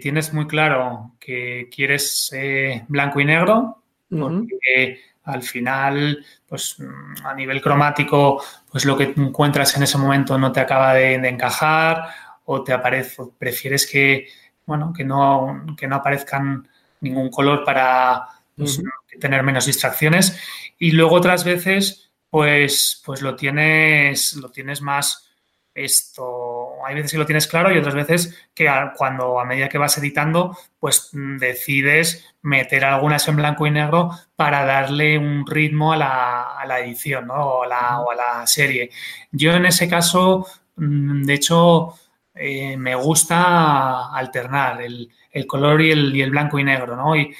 tienes 0.00 0.32
muy 0.32 0.46
claro 0.46 1.16
que 1.18 1.68
quieres 1.74 2.30
eh, 2.32 2.84
blanco 2.86 3.20
y 3.20 3.24
negro, 3.24 3.82
porque 4.08 5.00
al 5.24 5.42
final, 5.42 6.24
pues 6.46 6.76
a 7.24 7.34
nivel 7.34 7.60
cromático, 7.60 8.42
pues 8.70 8.84
lo 8.84 8.96
que 8.96 9.12
encuentras 9.16 9.76
en 9.76 9.82
ese 9.82 9.98
momento 9.98 10.38
no 10.38 10.52
te 10.52 10.60
acaba 10.60 10.94
de, 10.94 11.14
encajar 11.14 12.08
o 12.44 12.62
te 12.62 12.72
aparece, 12.72 13.22
prefieres 13.38 13.86
que, 13.86 14.28
bueno, 14.66 14.92
que 14.92 15.04
no, 15.04 15.64
que 15.76 15.86
no 15.86 15.96
aparezcan 15.96 16.68
ningún 17.00 17.30
color 17.30 17.64
para 17.64 18.26
pues, 18.56 18.82
tener 19.20 19.42
menos 19.42 19.66
distracciones. 19.66 20.38
Y 20.78 20.92
luego 20.92 21.16
otras 21.16 21.44
veces, 21.44 22.11
pues, 22.32 23.02
pues 23.04 23.20
lo 23.20 23.36
tienes, 23.36 24.32
lo 24.36 24.50
tienes 24.50 24.80
más 24.80 25.30
esto. 25.74 26.82
Hay 26.82 26.94
veces 26.94 27.12
que 27.12 27.18
lo 27.18 27.26
tienes 27.26 27.46
claro 27.46 27.70
y 27.70 27.76
otras 27.76 27.94
veces 27.94 28.48
que 28.54 28.70
cuando 28.96 29.38
a 29.38 29.44
medida 29.44 29.68
que 29.68 29.76
vas 29.76 29.98
editando, 29.98 30.56
pues 30.80 31.10
mm, 31.12 31.36
decides 31.36 32.34
meter 32.40 32.86
algunas 32.86 33.28
en 33.28 33.36
blanco 33.36 33.66
y 33.66 33.70
negro 33.70 34.12
para 34.34 34.64
darle 34.64 35.18
un 35.18 35.46
ritmo 35.46 35.92
a 35.92 35.98
la, 35.98 36.80
edición 36.80 37.26
¿no? 37.26 37.34
o, 37.34 37.64
a 37.64 38.14
la, 38.14 38.46
serie. 38.46 38.88
Yo 39.30 39.52
en 39.52 39.66
ese 39.66 39.86
caso, 39.86 40.46
mm, 40.76 41.24
de 41.24 41.34
hecho, 41.34 41.96
eh, 42.34 42.78
me 42.78 42.94
gusta 42.94 44.10
alternar 44.10 44.80
el, 44.80 45.10
color 45.46 45.82
y 45.82 45.90
el, 45.90 46.16
y 46.16 46.22
el, 46.22 46.30
blanco 46.30 46.58
y 46.58 46.64
negro, 46.64 46.96
¿no? 46.96 47.14
Y, 47.14 47.34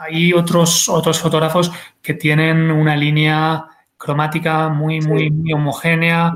hay 0.00 0.32
otros, 0.32 0.88
otros 0.88 1.20
fotógrafos 1.20 1.70
que 2.02 2.14
tienen 2.14 2.68
una 2.72 2.96
línea 2.96 3.75
cromática 3.96 4.68
muy, 4.68 5.00
muy, 5.00 5.30
muy 5.30 5.52
homogénea, 5.52 6.32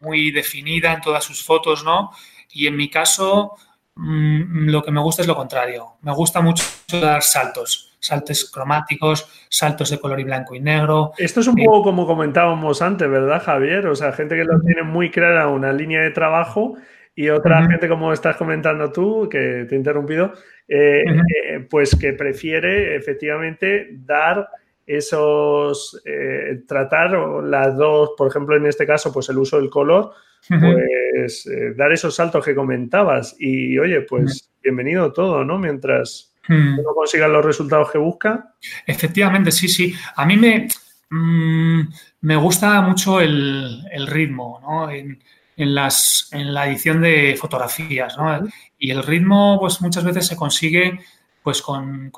muy 0.00 0.30
definida 0.30 0.92
en 0.92 1.00
todas 1.00 1.24
sus 1.24 1.44
fotos, 1.44 1.84
¿no? 1.84 2.10
Y 2.50 2.66
en 2.66 2.76
mi 2.76 2.90
caso, 2.90 3.52
mm, 3.94 4.68
lo 4.68 4.82
que 4.82 4.90
me 4.90 5.00
gusta 5.00 5.22
es 5.22 5.28
lo 5.28 5.36
contrario. 5.36 5.96
Me 6.02 6.12
gusta 6.12 6.40
mucho 6.40 6.64
dar 7.00 7.22
saltos, 7.22 7.96
saltos 8.00 8.50
cromáticos, 8.50 9.46
saltos 9.48 9.90
de 9.90 9.98
color 9.98 10.20
y 10.20 10.24
blanco 10.24 10.54
y 10.54 10.60
negro. 10.60 11.12
Esto 11.16 11.40
es 11.40 11.46
un 11.46 11.58
eh, 11.58 11.64
poco 11.64 11.82
como 11.84 12.06
comentábamos 12.06 12.82
antes, 12.82 13.08
¿verdad, 13.08 13.42
Javier? 13.42 13.86
O 13.86 13.94
sea, 13.94 14.12
gente 14.12 14.36
que 14.36 14.44
lo 14.44 14.60
tiene 14.60 14.82
muy 14.82 15.10
clara 15.10 15.48
una 15.48 15.72
línea 15.72 16.02
de 16.02 16.10
trabajo 16.10 16.76
y 17.14 17.28
otra 17.28 17.66
gente, 17.66 17.88
como 17.88 18.12
estás 18.12 18.36
comentando 18.36 18.90
tú, 18.90 19.28
que 19.28 19.66
te 19.68 19.74
he 19.74 19.78
interrumpido, 19.78 20.32
eh, 20.66 21.04
eh, 21.04 21.66
pues 21.68 21.94
que 21.94 22.14
prefiere 22.14 22.96
efectivamente 22.96 23.88
dar 23.92 24.48
esos, 24.86 26.00
eh, 26.04 26.62
tratar 26.66 27.10
las 27.44 27.76
dos, 27.76 28.10
por 28.16 28.28
ejemplo, 28.28 28.56
en 28.56 28.66
este 28.66 28.86
caso, 28.86 29.12
pues 29.12 29.28
el 29.28 29.38
uso 29.38 29.58
del 29.58 29.70
color, 29.70 30.12
pues 30.48 31.48
dar 31.76 31.92
esos 31.92 32.14
saltos 32.14 32.44
que 32.44 32.54
comentabas. 32.54 33.36
Y 33.38 33.78
oye, 33.78 34.00
pues 34.02 34.50
bienvenido 34.62 35.12
todo, 35.12 35.44
¿no? 35.44 35.58
Mientras 35.58 36.32
uno 36.48 36.94
consiga 36.94 37.28
los 37.28 37.44
resultados 37.44 37.90
que 37.90 37.98
busca. 37.98 38.54
Efectivamente, 38.86 39.52
sí, 39.52 39.68
sí. 39.68 39.94
A 40.16 40.26
mí 40.26 40.36
me, 40.36 40.68
mm, 41.10 41.80
me 42.22 42.36
gusta 42.36 42.80
mucho 42.80 43.20
el, 43.20 43.84
ritmo, 44.06 44.60
¿no? 44.62 44.90
en, 44.90 45.18
las, 45.56 46.28
en 46.32 46.52
la 46.52 46.68
edición 46.68 47.00
de 47.00 47.36
fotografías, 47.38 48.16
¿no? 48.16 48.48
Y 48.78 48.90
el 48.90 49.02
ritmo, 49.02 49.58
pues 49.60 49.80
muchas 49.80 50.04
veces 50.04 50.26
se 50.26 50.36
consigue 50.36 50.98
pues 51.42 51.62
con, 51.62 52.10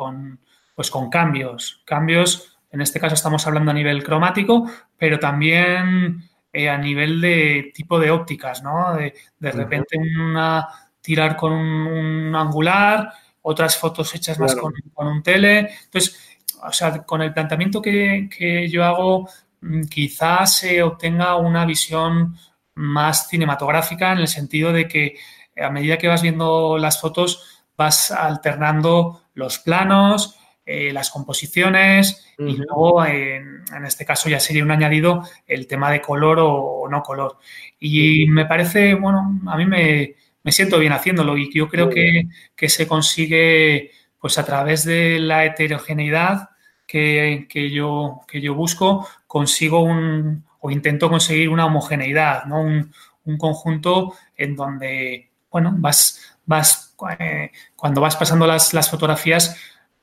pues 0.74 0.90
con 0.90 1.10
cambios, 1.10 1.82
cambios, 1.84 2.53
en 2.74 2.80
este 2.80 2.98
caso 2.98 3.14
estamos 3.14 3.46
hablando 3.46 3.70
a 3.70 3.74
nivel 3.74 4.02
cromático, 4.02 4.68
pero 4.98 5.20
también 5.20 6.28
eh, 6.52 6.68
a 6.68 6.76
nivel 6.76 7.20
de 7.20 7.70
tipo 7.72 8.00
de 8.00 8.10
ópticas, 8.10 8.64
¿no? 8.64 8.94
De, 8.94 9.14
repente 9.52 9.96
una, 9.96 10.66
tirar 11.00 11.36
con 11.36 11.52
un, 11.52 12.34
angular, 12.34 13.12
otras 13.42 13.76
fotos 13.76 14.12
hechas 14.16 14.40
más 14.40 14.56
con, 14.56 14.74
un 14.96 15.22
tele. 15.22 15.70
Entonces, 15.84 16.36
o 16.60 16.72
sea, 16.72 17.04
con 17.04 17.22
el 17.22 17.32
planteamiento 17.32 17.80
que, 17.80 18.28
que 18.36 18.68
yo 18.68 18.84
hago, 18.84 19.28
mm, 19.60 19.82
quizás 19.84 20.56
se 20.56 20.82
obtenga 20.82 21.36
una 21.36 21.64
visión 21.64 22.36
más 22.74 23.28
cinematográfica 23.28 24.10
en 24.10 24.18
el 24.18 24.28
sentido 24.28 24.72
de 24.72 24.88
que 24.88 25.16
a 25.56 25.70
medida 25.70 25.96
que 25.96 26.08
vas 26.08 26.22
viendo 26.22 26.76
las 26.76 27.00
fotos 27.00 27.62
vas 27.76 28.10
alternando 28.10 29.22
los 29.34 29.60
planos, 29.60 30.36
eh, 30.66 30.92
las 30.92 31.10
composiciones 31.10 32.26
y 32.38 32.56
luego 32.56 33.04
en, 33.04 33.64
este 33.86 34.04
caso 34.04 34.28
ya 34.28 34.40
sería 34.40 34.64
un 34.64 34.70
añadido 34.70 35.22
el 35.46 35.66
tema 35.66 35.90
de 35.90 36.00
color 36.00 36.38
o, 36.40 36.88
no 36.90 37.02
color. 37.02 37.38
Y 37.78 38.26
me 38.28 38.46
parece, 38.46 38.94
bueno, 38.94 39.40
a 39.46 39.56
mí 39.56 39.66
me, 39.66 40.14
siento 40.50 40.78
bien 40.78 40.92
haciéndolo 40.92 41.36
y 41.36 41.52
yo 41.52 41.68
creo 41.68 41.90
que, 41.90 42.28
se 42.68 42.86
consigue 42.86 43.90
pues 44.18 44.38
a 44.38 44.44
través 44.44 44.84
de 44.84 45.18
la 45.18 45.44
heterogeneidad 45.44 46.50
que, 46.86 47.46
yo, 47.72 48.20
que 48.26 48.40
yo 48.40 48.54
busco, 48.54 49.06
consigo 49.26 49.80
un, 49.80 50.44
o 50.60 50.70
intento 50.70 51.10
conseguir 51.10 51.50
una 51.50 51.66
homogeneidad, 51.66 52.46
¿no? 52.46 52.62
Un, 52.62 52.90
conjunto 53.38 54.14
en 54.36 54.56
donde, 54.56 55.30
bueno, 55.50 55.74
vas, 55.76 56.38
vas 56.46 56.94
eh, 57.18 57.50
cuando 57.74 58.00
vas 58.00 58.16
pasando 58.16 58.46
las, 58.46 58.90
fotografías, 58.90 59.56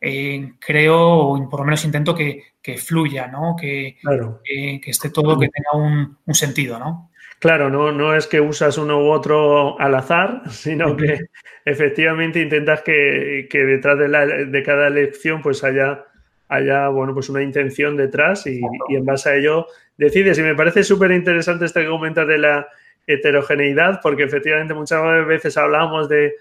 eh, 0.04 0.54
creo, 0.60 1.00
o 1.00 1.50
por 1.50 1.60
lo 1.60 1.66
menos 1.66 1.86
intento 1.86 2.16
que, 2.16 2.44
fluya, 2.78 3.28
¿no? 3.28 3.56
Que, 3.60 3.98
que, 4.44 4.90
esté 4.90 5.12
todo, 5.12 5.38
que 5.38 5.50
tenga 5.50 6.18
un, 6.26 6.34
sentido, 6.34 6.80
¿no? 6.80 7.12
Claro, 7.40 7.70
no, 7.70 7.92
no 7.92 8.16
es 8.16 8.28
que 8.28 8.42
usas 8.42 8.78
uno 8.80 9.00
u 9.00 9.12
otro 9.12 9.80
al 9.80 9.94
azar, 9.94 10.42
sino 10.50 10.98
que 10.98 11.20
efectivamente 11.66 12.42
intentas 12.42 12.82
que, 12.82 13.48
detrás 13.52 14.00
de, 14.00 14.08
la, 14.08 14.26
de, 14.26 14.64
cada 14.64 14.88
elección 14.88 15.42
pues 15.44 15.64
haya, 15.64 16.06
haya 16.48 16.88
bueno, 16.90 17.14
pues 17.14 17.30
una 17.30 17.44
intención 17.44 17.96
detrás 17.96 18.48
y, 18.48 18.60
y 18.90 18.96
en 18.96 19.06
base 19.06 19.30
a 19.30 19.36
ello 19.36 19.68
decides. 19.98 20.40
Y 20.40 20.42
me 20.42 20.56
parece 20.56 20.84
súper 20.84 21.12
interesante 21.12 21.66
este 21.66 21.82
que 21.82 21.90
comentas 21.90 22.28
de 22.28 22.40
la 22.40 22.68
heterogeneidad, 23.06 24.00
porque 24.02 24.24
efectivamente 24.24 24.74
muchas 24.74 25.28
veces 25.28 25.58
hablamos 25.58 26.10
de, 26.10 26.36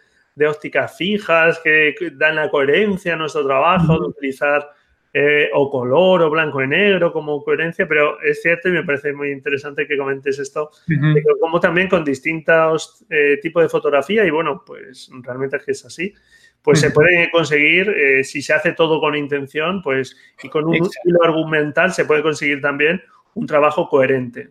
ópticas 0.49 0.97
fijas 0.97 1.61
que 1.63 1.95
dan 2.15 2.37
la 2.37 2.51
coherencia 2.51 3.15
a 3.15 3.17
nuestro 3.17 3.47
trabajo, 3.47 3.99
de 3.99 4.07
utilizar 4.09 4.71
eh, 5.13 5.51
o 5.53 5.69
color 5.69 6.23
o 6.23 6.31
blanco 6.31 6.63
y 6.63 6.69
negro 6.69 7.13
como 7.13 7.43
coherencia, 7.43 7.89
pero 7.89 8.21
es 8.23 8.43
cierto 8.43 8.69
y 8.69 8.73
me 8.73 8.85
parece 8.85 9.13
muy 9.13 9.33
interesante 9.33 9.85
que 9.85 9.99
comentes 9.99 10.39
esto, 10.39 10.71
de 10.87 11.25
como 11.41 11.59
también 11.59 11.89
con 11.89 12.05
distintos 12.05 13.05
eh, 13.11 13.39
tipos 13.43 13.61
de 13.61 13.69
fotografía, 13.69 14.25
y 14.25 14.31
bueno, 14.31 14.63
pues 14.65 15.11
realmente 15.23 15.57
es 15.57 15.65
que 15.65 15.73
es 15.73 15.85
así, 15.85 16.15
pues 16.63 16.79
se 16.79 16.93
puede 16.93 17.29
conseguir, 17.33 17.89
eh, 17.89 18.23
si 18.23 18.41
se 18.41 18.53
hace 18.53 18.73
todo 18.73 19.01
con 19.01 19.17
intención, 19.17 19.83
pues 19.83 20.17
y 20.45 20.49
con 20.49 20.67
un 20.67 20.77
estilo 20.77 21.25
argumental 21.25 21.93
se 21.93 22.05
puede 22.05 22.23
conseguir 22.23 22.61
también 22.61 23.03
un 23.35 23.47
trabajo 23.47 23.89
coherente. 23.89 24.51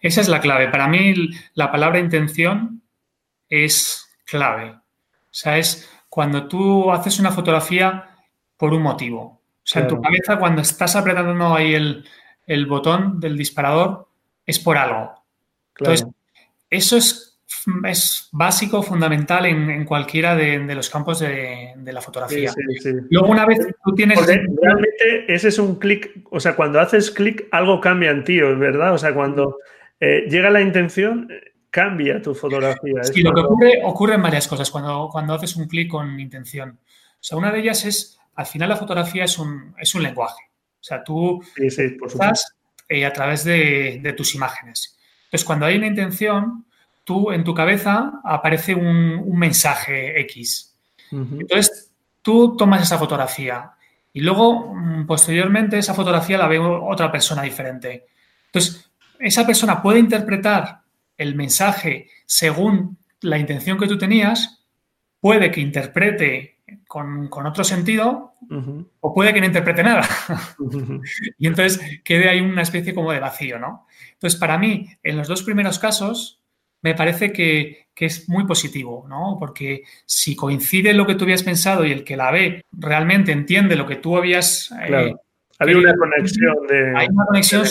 Esa 0.00 0.22
es 0.22 0.28
la 0.28 0.40
clave. 0.40 0.68
Para 0.68 0.88
mí 0.88 1.28
la 1.52 1.70
palabra 1.70 1.98
intención 1.98 2.80
es 3.48 4.08
clave. 4.24 4.74
O 5.30 5.34
sea, 5.40 5.58
es 5.58 5.88
cuando 6.08 6.48
tú 6.48 6.90
haces 6.90 7.18
una 7.20 7.30
fotografía 7.30 8.16
por 8.56 8.72
un 8.72 8.82
motivo. 8.82 9.20
O 9.20 9.70
sea, 9.70 9.82
en 9.82 9.88
tu 9.88 10.00
cabeza 10.00 10.38
cuando 10.38 10.62
estás 10.62 10.96
apretando 10.96 11.54
ahí 11.54 11.74
el, 12.46 12.66
botón 12.66 13.20
del 13.20 13.36
disparador 13.36 14.08
es 14.46 14.58
por 14.58 14.78
algo. 14.78 15.22
Entonces, 15.76 16.06
eso 16.70 16.96
es 16.96 17.28
es 17.84 18.28
básico, 18.32 18.82
fundamental 18.82 19.46
en, 19.46 19.84
cualquiera 19.84 20.36
de, 20.36 20.58
los 20.74 20.90
campos 20.90 21.20
de, 21.20 21.74
la 21.84 22.00
fotografía. 22.00 22.52
Luego, 23.10 23.28
una 23.28 23.46
vez 23.46 23.58
tú 23.84 23.94
tienes. 23.94 24.18
realmente 24.26 25.24
ese 25.28 25.48
es 25.48 25.58
un 25.58 25.76
clic, 25.76 26.26
o 26.30 26.40
sea, 26.40 26.56
cuando 26.56 26.80
haces 26.80 27.10
clic, 27.10 27.46
algo 27.50 27.80
cambia 27.80 28.10
en 28.10 28.24
ti, 28.24 28.40
¿verdad? 28.40 28.94
O 28.94 28.98
sea, 28.98 29.14
cuando 29.14 29.58
eh, 30.00 30.26
llega 30.28 30.50
la 30.50 30.60
intención, 30.60 31.28
cambia 31.70 32.20
tu 32.20 32.34
fotografía. 32.34 33.02
Sí, 33.04 33.22
lo 33.22 33.32
que 33.32 33.40
ocurre, 33.40 33.80
ocurre 33.84 34.14
en 34.14 34.22
varias 34.22 34.48
cosas 34.48 34.70
cuando, 34.70 35.08
cuando 35.10 35.34
haces 35.34 35.56
un 35.56 35.66
clic 35.66 35.90
con 35.90 36.18
intención. 36.18 36.78
O 36.80 37.22
sea, 37.22 37.38
una 37.38 37.50
de 37.50 37.60
ellas 37.60 37.84
es, 37.84 38.18
al 38.34 38.46
final, 38.46 38.68
la 38.68 38.76
fotografía 38.76 39.24
es 39.24 39.38
un, 39.38 39.74
es 39.78 39.94
un 39.94 40.02
lenguaje. 40.02 40.42
O 40.80 40.84
sea, 40.84 41.02
tú 41.02 41.42
estás 41.56 42.54
eh, 42.88 43.04
a 43.04 43.12
través 43.12 43.44
de, 43.44 44.00
de 44.02 44.12
tus 44.12 44.34
imágenes. 44.34 44.98
Entonces, 45.24 45.44
cuando 45.44 45.66
hay 45.66 45.76
una 45.76 45.88
intención, 45.88 46.64
tú 47.08 47.32
en 47.32 47.42
tu 47.42 47.54
cabeza 47.54 48.20
aparece 48.22 48.74
un, 48.74 49.38
mensaje 49.38 50.20
X. 50.20 50.74
Entonces, 51.10 51.90
tú 52.20 52.54
tomas 52.54 52.82
esa 52.82 52.98
fotografía 52.98 53.72
y 54.12 54.20
luego, 54.20 54.74
mm, 54.74 55.06
posteriormente, 55.06 55.78
esa 55.78 55.94
fotografía 55.94 56.36
la 56.36 56.48
ve 56.48 56.58
otra 56.58 57.10
persona 57.10 57.40
diferente. 57.40 58.06
Entonces, 58.46 58.90
esa 59.18 59.46
persona 59.46 59.80
puede 59.80 60.00
interpretar 60.00 60.82
el 61.18 61.34
mensaje 61.34 62.08
según 62.24 62.96
la 63.20 63.38
intención 63.38 63.78
que 63.78 63.88
tú 63.88 63.98
tenías, 63.98 64.64
puede 65.20 65.50
que 65.50 65.60
interprete 65.60 66.58
con, 66.86 67.28
otro 67.46 67.64
sentido 67.64 68.34
o 69.00 69.14
puede 69.14 69.34
que 69.34 69.40
no 69.40 69.46
interprete 69.46 69.82
nada. 69.82 70.08
y 71.38 71.46
entonces 71.46 72.00
quede 72.04 72.28
ahí 72.28 72.40
una 72.40 72.62
especie 72.62 72.94
como 72.94 73.12
de 73.12 73.20
vacío, 73.20 73.58
¿no? 73.58 73.86
Entonces, 74.12 74.38
para 74.38 74.58
mí, 74.58 74.88
en 75.02 75.16
los 75.16 75.28
dos 75.28 75.42
primeros 75.42 75.78
casos, 75.78 76.40
me 76.82 76.94
parece 76.94 77.32
que, 77.32 77.88
es 77.96 78.28
muy 78.28 78.46
positivo, 78.46 79.06
¿no? 79.08 79.36
Porque 79.40 79.82
si 80.06 80.36
coincide 80.36 80.92
lo 80.92 81.04
que 81.04 81.16
tú 81.16 81.24
habías 81.24 81.42
pensado 81.42 81.84
y 81.84 81.90
el 81.90 82.04
que 82.04 82.16
la 82.16 82.30
ve 82.30 82.64
realmente 82.70 83.32
entiende 83.32 83.74
lo 83.74 83.86
que 83.86 83.96
tú 83.96 84.16
habías... 84.16 84.70
Eh, 84.70 84.86
claro. 84.86 85.20
Hay 85.58 85.74
una 85.74 85.92
conexión 85.96 86.54
de... 86.68 86.96
Hay 86.96 87.08
una 87.08 87.24
conexión 87.26 87.64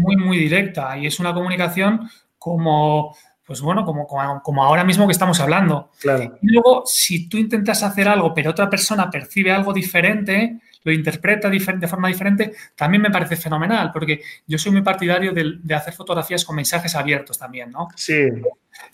muy, 0.00 0.16
muy 0.16 0.38
directa 0.38 0.98
y 0.98 1.06
es 1.06 1.20
una 1.20 1.32
comunicación 1.32 2.10
como 2.40 3.14
pues 3.50 3.62
bueno, 3.62 3.84
como, 3.84 4.06
como, 4.06 4.62
ahora 4.62 4.84
mismo 4.84 5.08
que 5.08 5.12
estamos 5.12 5.40
hablando. 5.40 5.90
Claro. 6.00 6.38
Y 6.40 6.52
luego, 6.52 6.84
si 6.86 7.28
tú 7.28 7.36
intentas 7.36 7.82
hacer 7.82 8.06
algo, 8.06 8.32
pero 8.32 8.52
otra 8.52 8.70
persona 8.70 9.10
percibe 9.10 9.50
algo 9.50 9.72
diferente, 9.72 10.60
lo 10.84 10.92
interpreta 10.92 11.50
de 11.50 11.58
forma 11.88 12.06
diferente, 12.06 12.52
también 12.76 13.02
me 13.02 13.10
parece 13.10 13.34
fenomenal, 13.34 13.90
porque 13.92 14.22
yo 14.46 14.56
soy 14.56 14.70
muy 14.70 14.82
partidario 14.82 15.32
de, 15.32 15.74
hacer 15.74 15.92
fotografías 15.94 16.44
con 16.44 16.54
mensajes 16.54 16.94
abiertos 16.94 17.38
también, 17.38 17.72
¿no? 17.72 17.88
Sí. 17.96 18.28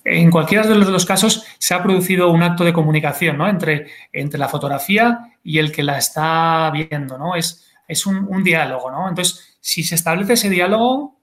En 0.03 0.30
cualquiera 0.30 0.66
de 0.66 0.74
los 0.74 0.88
dos 0.88 1.05
casos 1.05 1.44
se 1.59 1.74
ha 1.74 1.82
producido 1.82 2.30
un 2.30 2.42
acto 2.42 2.64
de 2.64 2.72
comunicación, 2.72 3.36
¿no? 3.36 3.51
Entre, 3.51 3.88
entre 4.11 4.38
la 4.40 4.49
fotografía 4.49 5.34
y 5.44 5.59
el 5.59 5.70
que 5.70 5.82
la 5.82 5.99
está 5.99 6.70
viendo, 6.70 7.18
¿no? 7.18 7.36
Es, 7.36 7.66
es 7.86 8.07
un, 8.07 8.26
un 8.26 8.42
diálogo, 8.42 8.90
¿no? 8.90 9.07
Entonces, 9.07 9.59
si 9.61 9.84
se 9.84 9.97
establece 9.97 10.32
ese 10.32 10.49
diálogo, 10.49 11.20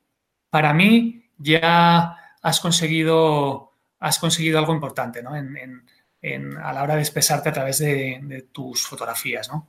para 0.52 0.72
mí 0.72 1.23
ya 1.38 2.16
has 2.42 2.60
conseguido, 2.60 3.72
has 4.00 4.20
conseguido 4.20 4.60
algo 4.60 4.74
importante 4.74 5.24
¿no? 5.24 5.36
en, 5.36 6.58
a 6.58 6.74
la 6.74 6.84
hora 6.84 6.96
de 6.96 7.02
expresarte 7.02 7.50
a 7.50 7.54
través 7.54 7.80
de, 7.80 8.48
tus 8.52 8.86
fotografías. 8.86 9.50
¿no? 9.52 9.68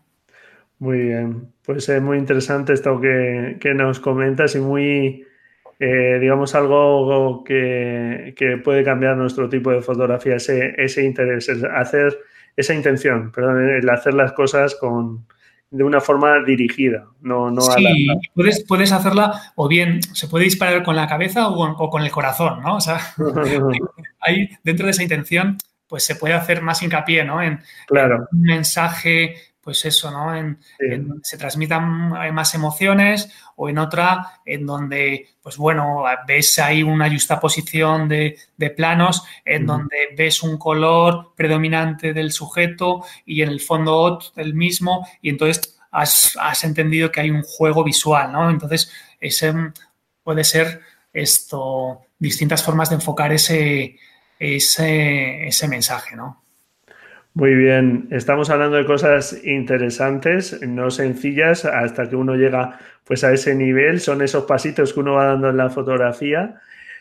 Muy 0.78 0.98
bien, 0.98 1.52
pues 1.64 1.88
es 1.88 2.02
muy 2.02 2.18
interesante 2.18 2.72
esto 2.72 3.00
que, 3.00 3.74
nos 3.74 4.00
comentas 4.00 4.54
y 4.54 4.60
muy, 4.60 5.26
eh, 5.78 6.18
digamos, 6.20 6.54
algo 6.54 7.42
que, 7.44 8.34
puede 8.62 8.84
cambiar 8.84 9.16
nuestro 9.16 9.48
tipo 9.48 9.70
de 9.70 9.82
fotografía, 9.82 10.36
ese, 10.36 10.74
ese 10.76 11.04
interés, 11.04 11.48
hacer 11.48 12.18
esa 12.56 12.74
intención, 12.74 13.32
perdón, 13.32 13.68
el 13.68 13.88
hacer 13.88 14.14
las 14.14 14.32
cosas 14.32 14.76
con, 14.76 15.26
de 15.75 15.83
una 15.83 16.01
forma 16.01 16.41
dirigida, 16.45 17.09
no, 17.20 17.51
no 17.51 17.61
sí, 17.61 18.07
puedes, 18.33 18.64
puedes 18.64 18.93
hacerla 18.93 19.53
o 19.57 19.66
bien 19.66 20.01
se 20.03 20.29
puede 20.29 20.45
disparar 20.45 20.85
con 20.85 20.95
la 20.95 21.09
cabeza 21.09 21.49
o 21.49 21.91
con, 21.91 22.05
el 22.05 22.12
corazón, 22.12 22.62
¿no? 22.62 22.77
O 22.77 22.81
sea, 22.81 23.01
ahí 24.20 24.49
dentro 24.62 24.87
de 24.87 24.93
esa 24.93 25.03
intención 25.03 25.59
pues 25.89 26.05
se 26.05 26.14
puede 26.14 26.35
hacer 26.35 26.62
más 26.62 26.81
hincapié, 26.81 27.25
¿no? 27.25 27.43
En, 27.43 27.59
claro. 27.89 28.29
un 28.31 28.43
mensaje 28.43 29.35
pues 29.64 29.84
eso, 29.86 30.10
¿no? 30.10 30.36
En, 30.36 30.58
se 31.22 31.38
transmitan 31.38 32.10
más 32.34 32.54
emociones 32.54 33.32
o 33.56 33.68
en 33.68 33.78
otra 33.78 34.40
en 34.44 34.66
donde, 34.66 35.30
pues 35.42 35.56
bueno, 35.56 36.04
ves 36.26 36.58
ahí 36.58 36.82
una 36.82 37.10
justa 37.10 37.40
posición 37.40 38.08
de, 38.08 38.38
planos 38.76 39.24
en 39.44 39.66
donde 39.66 39.96
ves 40.16 40.42
un 40.42 40.58
color 40.58 41.32
predominante 41.34 42.12
del 42.12 42.32
sujeto 42.32 43.04
y 43.24 43.42
en 43.42 43.48
el 43.48 43.60
fondo 43.60 44.18
el 44.36 44.54
mismo 44.54 45.06
y 45.22 45.30
entonces 45.30 45.78
has, 45.90 46.36
has 46.40 46.64
entendido 46.64 47.10
que 47.10 47.20
hay 47.20 47.30
un 47.30 47.42
juego 47.42 47.82
visual, 47.84 48.32
¿no? 48.32 48.50
Entonces, 48.50 48.92
ese 49.20 49.54
puede 50.22 50.44
ser 50.44 50.80
esto, 51.12 52.00
distintas 52.18 52.62
formas 52.62 52.90
de 52.90 52.96
enfocar 52.96 53.32
ese, 53.32 53.98
ese, 54.38 55.46
ese 55.46 55.68
mensaje, 55.68 56.16
¿no? 56.16 56.43
Muy 57.37 57.57
bien, 57.57 58.07
estamos 58.12 58.49
hablando 58.49 58.76
de 58.76 58.87
cosas 58.87 59.45
interesantes, 59.45 60.62
no 60.62 60.93
sencillas, 60.93 61.64
hasta 61.64 62.09
que 62.09 62.14
uno 62.14 62.37
llega 62.37 62.78
pues 63.03 63.24
a 63.24 63.32
ese 63.32 63.57
nivel, 63.57 63.99
son 63.99 64.22
esos 64.22 64.45
pasitos 64.45 64.93
que 64.93 65.01
uno 65.01 65.14
va 65.14 65.26
dando 65.26 65.49
en 65.51 65.57
la 65.57 65.68
fotografía. 65.68 66.61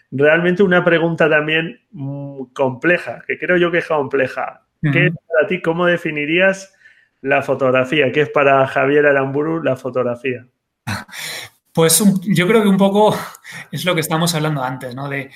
Realmente 0.09 0.63
una 0.63 0.83
pregunta 0.83 1.29
también 1.29 1.81
mm, 1.91 2.45
compleja, 2.53 3.21
que 3.27 3.37
creo 3.37 3.57
yo 3.57 3.69
que 3.69 3.77
es 3.77 3.87
compleja. 3.87 4.63
¿Qué 4.81 5.07
es 5.07 5.13
para 5.13 5.47
ti, 5.47 5.61
cómo 5.61 5.85
definirías 5.85 6.73
la 7.21 7.43
fotografía? 7.43 8.11
¿Qué 8.11 8.21
es 8.21 8.29
para 8.29 8.65
Javier 8.67 9.05
Aramburu 9.05 9.61
la 9.61 9.75
fotografía? 9.75 10.47
Pues 11.73 12.03
yo 12.21 12.47
creo 12.47 12.61
que 12.61 12.67
un 12.67 12.77
poco 12.77 13.17
es 13.71 13.83
lo 13.83 13.95
que 13.95 14.01
estamos 14.01 14.35
hablando 14.35 14.63
antes, 14.63 14.93
¿no? 14.93 15.09
De, 15.09 15.31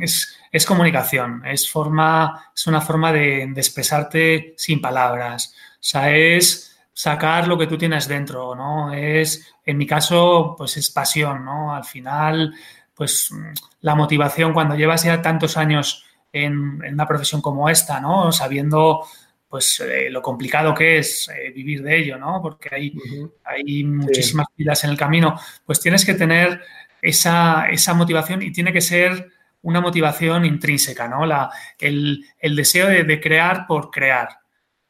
es, 0.00 0.36
comunicación, 0.64 1.42
es, 1.44 1.68
forma, 1.68 2.50
es 2.54 2.66
una 2.66 2.80
forma 2.80 3.12
de, 3.12 3.42
expresarte 3.42 4.54
sin 4.56 4.80
palabras. 4.80 5.54
O 5.74 5.78
sea, 5.80 6.14
es 6.14 6.78
sacar 6.92 7.48
lo 7.48 7.58
que 7.58 7.66
tú 7.66 7.76
tienes 7.76 8.08
dentro, 8.08 8.54
¿no? 8.54 8.92
Es, 8.92 9.52
en 9.64 9.76
mi 9.76 9.86
caso, 9.86 10.54
pues 10.56 10.76
es 10.76 10.90
pasión, 10.90 11.44
¿no? 11.44 11.74
Al 11.74 11.84
final, 11.84 12.54
pues 12.94 13.30
la 13.80 13.94
motivación 13.94 14.52
cuando 14.52 14.76
llevas 14.76 15.02
ya 15.02 15.20
tantos 15.20 15.56
años 15.56 16.04
en, 16.32 16.80
en 16.84 16.94
una 16.94 17.06
profesión 17.06 17.42
como 17.42 17.68
esta, 17.68 18.00
¿no? 18.00 18.32
Sabiendo 18.32 19.04
pues 19.48 19.80
eh, 19.80 20.10
lo 20.10 20.20
complicado 20.22 20.74
que 20.74 20.98
es 20.98 21.28
eh, 21.28 21.50
vivir 21.50 21.82
de 21.82 21.96
ello, 21.96 22.18
¿no? 22.18 22.40
Porque 22.42 22.74
hay, 22.74 22.92
hay 23.44 23.84
muchísimas 23.84 24.46
vidas 24.56 24.84
en 24.84 24.90
el 24.90 24.96
camino. 24.96 25.38
Pues 25.64 25.80
tienes 25.80 26.04
que 26.04 26.14
tener 26.14 26.60
esa, 27.00 27.94
motivación 27.94 28.42
y 28.42 28.52
tiene 28.52 28.72
que 28.72 28.80
ser 28.80 29.30
una 29.66 29.80
motivación 29.80 30.44
intrínseca, 30.44 31.08
¿no? 31.08 31.26
La, 31.26 31.50
el, 31.80 32.24
deseo 32.40 32.86
de, 32.86 33.20
crear 33.20 33.66
por 33.66 33.90
crear. 33.90 34.28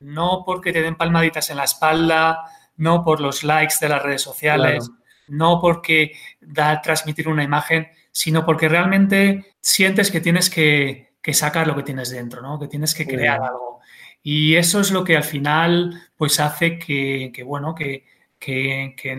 No 0.01 0.43
porque 0.45 0.70
te 0.70 0.83
den 0.83 0.97
palmaditas 0.97 1.49
en 1.49 1.57
la 1.57 1.64
espalda, 1.64 2.45
no 2.77 3.03
por 3.03 3.22
los 3.22 3.43
likes 3.43 3.77
de 3.81 3.89
las 3.89 4.03
redes 4.03 4.20
sociales, 4.20 4.91
no 5.29 5.62
porque 5.62 6.12
da 6.43 6.83
transmitir 6.83 7.27
una 7.27 7.43
imagen, 7.43 7.89
sino 8.12 8.45
porque 8.45 8.68
realmente 8.68 9.57
sientes 9.62 10.11
que 10.11 10.20
tienes 10.20 10.51
que, 10.51 11.14
sacar 11.33 11.66
lo 11.66 11.74
que 11.74 11.83
tienes 11.83 12.11
dentro, 12.11 12.43
¿no? 12.43 12.59
Que 12.59 12.68
tienes 12.68 12.95
que 12.95 13.07
crear 13.07 13.43
algo. 13.43 13.81
Y 14.22 14.57
eso 14.57 14.81
es 14.81 14.91
lo 14.91 15.05
que 15.05 15.16
al 15.16 15.24
final 15.24 16.03
pues 16.16 16.39
hace 16.39 16.79
que, 16.79 17.33
bueno, 17.47 17.74
que, 17.74 18.05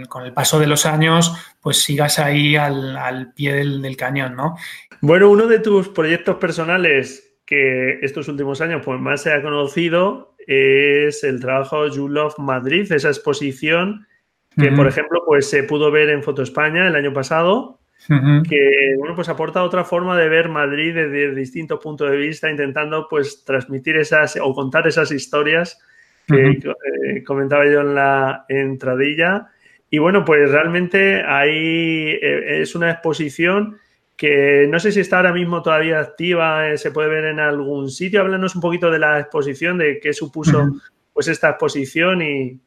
con 0.09 0.25
el 0.25 0.33
paso 0.33 0.59
de 0.59 0.67
los 0.67 0.85
años 0.85 1.33
pues 1.61 1.81
sigas 1.83 2.19
ahí 2.19 2.55
al, 2.55 3.33
pie 3.35 3.53
del, 3.53 3.97
cañón, 3.97 4.35
¿no? 4.35 4.55
Bueno, 5.01 5.29
uno 5.29 5.47
de 5.47 5.59
tus 5.59 5.89
proyectos 5.89 6.37
personales 6.37 7.35
que 7.45 7.99
estos 8.01 8.27
últimos 8.27 8.61
años 8.61 8.81
pues 8.83 8.99
más 8.99 9.21
se 9.21 9.33
ha 9.33 9.41
conocido 9.41 10.35
es 10.45 11.23
el 11.23 11.39
trabajo 11.39 11.87
You 11.87 12.07
Love 12.07 12.37
Madrid, 12.37 12.91
esa 12.91 13.09
exposición 13.09 14.07
que, 14.55 14.71
por 14.71 14.87
ejemplo, 14.87 15.21
pues 15.23 15.47
se 15.47 15.61
pudo 15.61 15.91
ver 15.91 16.09
en 16.09 16.23
Foto 16.23 16.41
España 16.41 16.87
el 16.87 16.95
año 16.95 17.13
pasado 17.13 17.77
que 18.05 18.95
bueno, 18.97 19.15
pues 19.15 19.27
aporta 19.27 19.63
otra 19.63 19.83
forma 19.83 20.17
de 20.17 20.29
ver 20.29 20.49
Madrid 20.49 20.93
desde 20.93 21.35
distintos 21.35 21.79
puntos 21.81 22.09
de 22.09 22.17
vista, 22.17 22.49
intentando 22.49 23.07
pues 23.09 23.43
transmitir 23.43 23.97
esas 23.97 24.37
o 24.41 24.53
contar 24.53 24.87
esas 24.87 25.11
historias 25.11 25.79
que 26.27 26.49
eh, 26.51 27.23
comentaba 27.23 27.65
yo 27.65 27.81
en 27.81 27.95
la 27.95 28.45
entradilla. 28.49 29.47
Y 29.89 29.99
bueno, 29.99 30.25
pues 30.25 30.51
realmente 30.51 31.23
ahí 31.25 32.09
eh, 32.21 32.61
es 32.61 32.75
una 32.75 32.91
exposición 32.91 33.77
que 34.17 34.67
no 34.69 34.79
sé 34.79 34.91
si 34.91 34.99
está 34.99 35.17
ahora 35.17 35.31
mismo 35.31 35.61
todavía 35.61 35.99
activa, 35.99 36.69
eh, 36.69 36.77
se 36.77 36.91
puede 36.91 37.07
ver 37.07 37.25
en 37.25 37.39
algún 37.39 37.89
sitio. 37.89 38.21
Háblanos 38.21 38.55
un 38.55 38.61
poquito 38.61 38.91
de 38.91 38.99
la 38.99 39.19
exposición, 39.19 39.77
de 39.77 39.99
qué 39.99 40.11
supuso 40.11 40.67
pues 41.13 41.27
esta 41.27 41.51
exposición 41.51 42.21
y, 42.21 42.59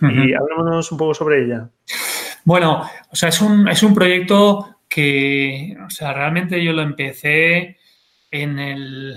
y 0.00 0.34
un 0.34 0.98
poco 0.98 1.14
sobre 1.14 1.44
ella. 1.44 1.68
Bueno, 2.44 2.82
o 3.10 3.16
sea, 3.16 3.28
es 3.28 3.40
un, 3.40 3.68
es 3.68 3.82
un 3.82 3.94
proyecto 3.94 4.80
que, 4.88 5.76
o 5.84 5.90
sea, 5.90 6.12
realmente 6.12 6.62
yo 6.62 6.72
lo 6.72 6.82
empecé 6.82 7.78
en 8.34 8.58
el, 8.58 9.16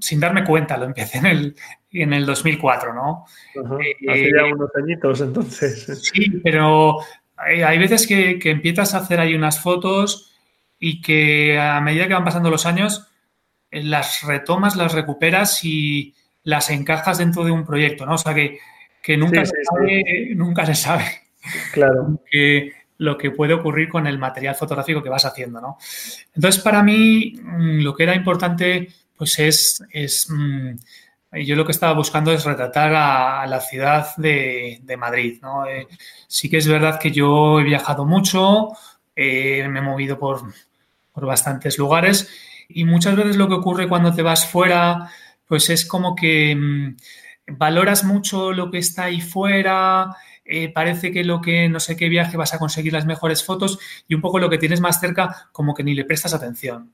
sin 0.00 0.18
darme 0.18 0.42
cuenta, 0.42 0.78
lo 0.78 0.86
empecé 0.86 1.18
en 1.18 1.26
el, 1.26 1.56
en 1.92 2.14
el 2.14 2.24
2004, 2.24 2.94
¿no? 2.94 3.26
Eh, 3.54 4.10
Hace 4.10 4.30
ya 4.34 4.46
unos 4.46 4.70
añitos 4.74 5.20
entonces. 5.20 6.10
Sí, 6.10 6.40
pero 6.42 6.96
hay, 7.36 7.78
veces 7.78 8.06
que, 8.06 8.40
empiezas 8.44 8.94
a 8.94 8.98
hacer 8.98 9.20
ahí 9.20 9.34
unas 9.34 9.60
fotos 9.60 10.32
y 10.78 11.02
que 11.02 11.58
a 11.58 11.78
medida 11.82 12.08
que 12.08 12.14
van 12.14 12.24
pasando 12.24 12.48
los 12.48 12.64
años, 12.64 13.06
eh, 13.70 13.82
las 13.82 14.22
retomas, 14.22 14.74
las 14.74 14.94
recuperas 14.94 15.62
y 15.62 16.14
las 16.42 16.70
encajas 16.70 17.18
dentro 17.18 17.44
de 17.44 17.50
un 17.50 17.66
proyecto, 17.66 18.06
¿no? 18.06 18.14
O 18.14 18.18
sea, 18.18 18.34
que, 18.34 18.58
nunca, 19.18 19.44
se 19.44 19.64
sabe, 19.64 20.32
nunca 20.34 20.64
se 20.64 20.74
sabe. 20.74 21.04
Claro. 21.74 22.20
Que, 22.30 22.72
lo 22.98 23.18
que 23.18 23.30
puede 23.30 23.54
ocurrir 23.54 23.88
con 23.88 24.06
el 24.06 24.18
material 24.18 24.54
fotográfico 24.54 25.02
que 25.02 25.08
vas 25.08 25.24
haciendo, 25.24 25.60
¿no? 25.60 25.78
Entonces, 26.34 26.62
para 26.62 26.82
mí, 26.82 27.34
mm, 27.42 27.80
lo 27.80 27.94
que 27.94 28.04
era 28.04 28.14
importante, 28.14 28.88
pues 29.16 29.38
es, 29.38 29.84
es 29.90 30.28
mm, 30.30 30.76
yo 31.44 31.56
lo 31.56 31.64
que 31.64 31.72
estaba 31.72 31.92
buscando 31.92 32.32
es 32.32 32.44
retratar 32.44 32.94
a, 32.94 33.46
la 33.46 33.60
ciudad 33.60 34.16
de, 34.16 34.96
Madrid, 34.98 35.38
¿no? 35.42 35.66
Eh, 35.66 35.86
sí 36.26 36.48
que 36.48 36.58
es 36.58 36.68
verdad 36.68 36.98
que 37.00 37.10
yo 37.10 37.60
he 37.60 37.64
viajado 37.64 38.04
mucho, 38.04 38.70
eh, 39.14 39.66
me 39.68 39.80
he 39.80 39.82
movido 39.82 40.18
por, 40.18 40.42
por 41.12 41.26
bastantes 41.26 41.78
lugares 41.78 42.28
y 42.68 42.84
muchas 42.84 43.16
veces 43.16 43.36
lo 43.36 43.48
que 43.48 43.54
ocurre 43.54 43.88
cuando 43.88 44.14
te 44.14 44.22
vas 44.22 44.46
fuera, 44.46 45.10
pues 45.46 45.70
es 45.70 45.84
como 45.86 46.14
que 46.14 46.54
mm, 46.54 46.96
valoras 47.58 48.04
mucho 48.04 48.52
lo 48.52 48.70
que 48.70 48.78
está 48.78 49.04
ahí 49.04 49.20
fuera, 49.20 50.16
eh, 50.48 50.68
parece 50.72 51.10
que 51.10 51.24
lo 51.24 51.40
que 51.40 51.68
no 51.68 51.80
sé 51.80 51.96
qué 51.96 52.08
viaje 52.08 52.36
vas 52.36 52.54
a 52.54 52.58
conseguir 52.58 52.92
las 52.92 53.06
mejores 53.06 53.44
fotos 53.44 53.78
y 54.06 54.14
un 54.14 54.20
poco 54.20 54.38
lo 54.38 54.48
que 54.48 54.58
tienes 54.58 54.80
más 54.80 55.00
cerca 55.00 55.48
como 55.52 55.74
que 55.74 55.82
ni 55.82 55.94
le 55.94 56.04
prestas 56.04 56.34
atención. 56.34 56.92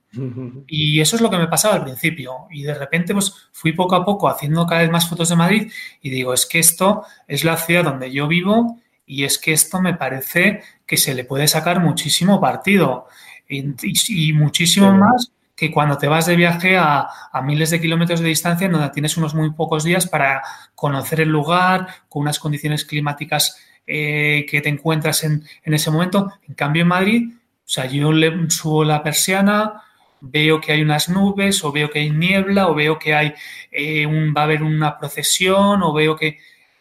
Y 0.67 1.01
eso 1.01 1.17
es 1.17 1.23
lo 1.23 1.31
que 1.31 1.39
me 1.39 1.49
pasaba 1.49 1.75
al 1.75 1.85
principio. 1.85 2.47
Y 2.51 2.63
de 2.63 2.75
repente 2.75 3.13
pues 3.13 3.35
fui 3.53 3.73
poco 3.73 3.95
a 3.95 4.05
poco 4.05 4.29
haciendo 4.29 4.67
cada 4.67 4.83
vez 4.83 4.91
más 4.91 5.09
fotos 5.09 5.29
de 5.29 5.37
Madrid 5.37 5.73
y 6.01 6.11
digo, 6.11 6.33
es 6.35 6.47
que 6.47 6.59
esto 6.59 7.05
es 7.27 7.45
la 7.45 7.57
ciudad 7.57 7.85
donde 7.85 8.11
yo 8.11 8.29
vivo 8.29 8.79
y 9.07 9.25
es 9.25 9.39
que 9.39 9.53
esto 9.53 9.81
me 9.81 9.95
parece 9.95 10.63
que 10.87 10.97
se 10.97 11.15
le 11.15 11.25
puede 11.25 11.49
sacar 11.49 11.81
muchísimo 11.81 12.41
partido 12.41 13.07
y, 13.49 14.33
muchísimo 14.33 14.93
más 14.93 15.32
que 15.55 15.71
cuando 15.71 15.99
te 15.99 16.09
vas 16.09 16.27
de 16.27 16.37
viaje 16.37 16.77
a, 16.79 17.09
miles 17.45 17.71
de 17.71 17.81
kilómetros 17.81 18.21
de 18.21 18.29
distancia, 18.29 18.69
donde 18.69 18.91
tienes 18.91 19.17
unos 19.17 19.35
muy 19.35 19.51
pocos 19.51 19.85
días 19.85 20.07
para 20.07 20.43
conocer 20.75 21.21
el 21.21 21.29
lugar, 21.29 21.87
con 22.09 22.23
unas 22.23 22.39
condiciones 22.39 22.85
climáticas 22.85 23.59
eh, 23.87 24.47
que 24.49 24.61
te 24.61 24.69
encuentras 24.69 25.25
en, 25.25 25.45
ese 25.65 25.91
momento. 25.91 26.33
En 26.49 26.55
cambio, 26.55 26.83
en 26.83 26.89
Madrid, 26.89 27.29
o 27.33 27.69
sea, 27.69 27.87
yo 27.87 28.13
le 28.13 28.51
subo 28.51 28.85
la 28.85 29.03
persiana, 29.03 29.83
veo 30.21 30.61
que 30.61 30.73
hay 30.73 30.83
unas 30.83 31.09
nubes, 31.09 31.63
o 31.65 31.73
veo 31.73 31.91
que 31.91 32.01
hay 32.01 32.11
niebla, 32.11 32.69
o 32.69 32.75
veo 32.75 32.99
que 32.99 33.15
hay 33.15 33.35
eh, 33.71 34.07
un, 34.07 34.33
va 34.35 34.43
a 34.43 34.45
haber 34.45 34.63
una 34.63 34.99
procesión, 34.99 35.83
o 35.83 35.93
veo 35.93 36.17
que 36.17 36.39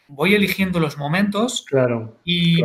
voy 0.08 0.34
eligiendo 0.34 0.80
los 0.80 0.98
momentos. 0.98 1.66
Claro. 1.68 2.20
Y, 2.24 2.62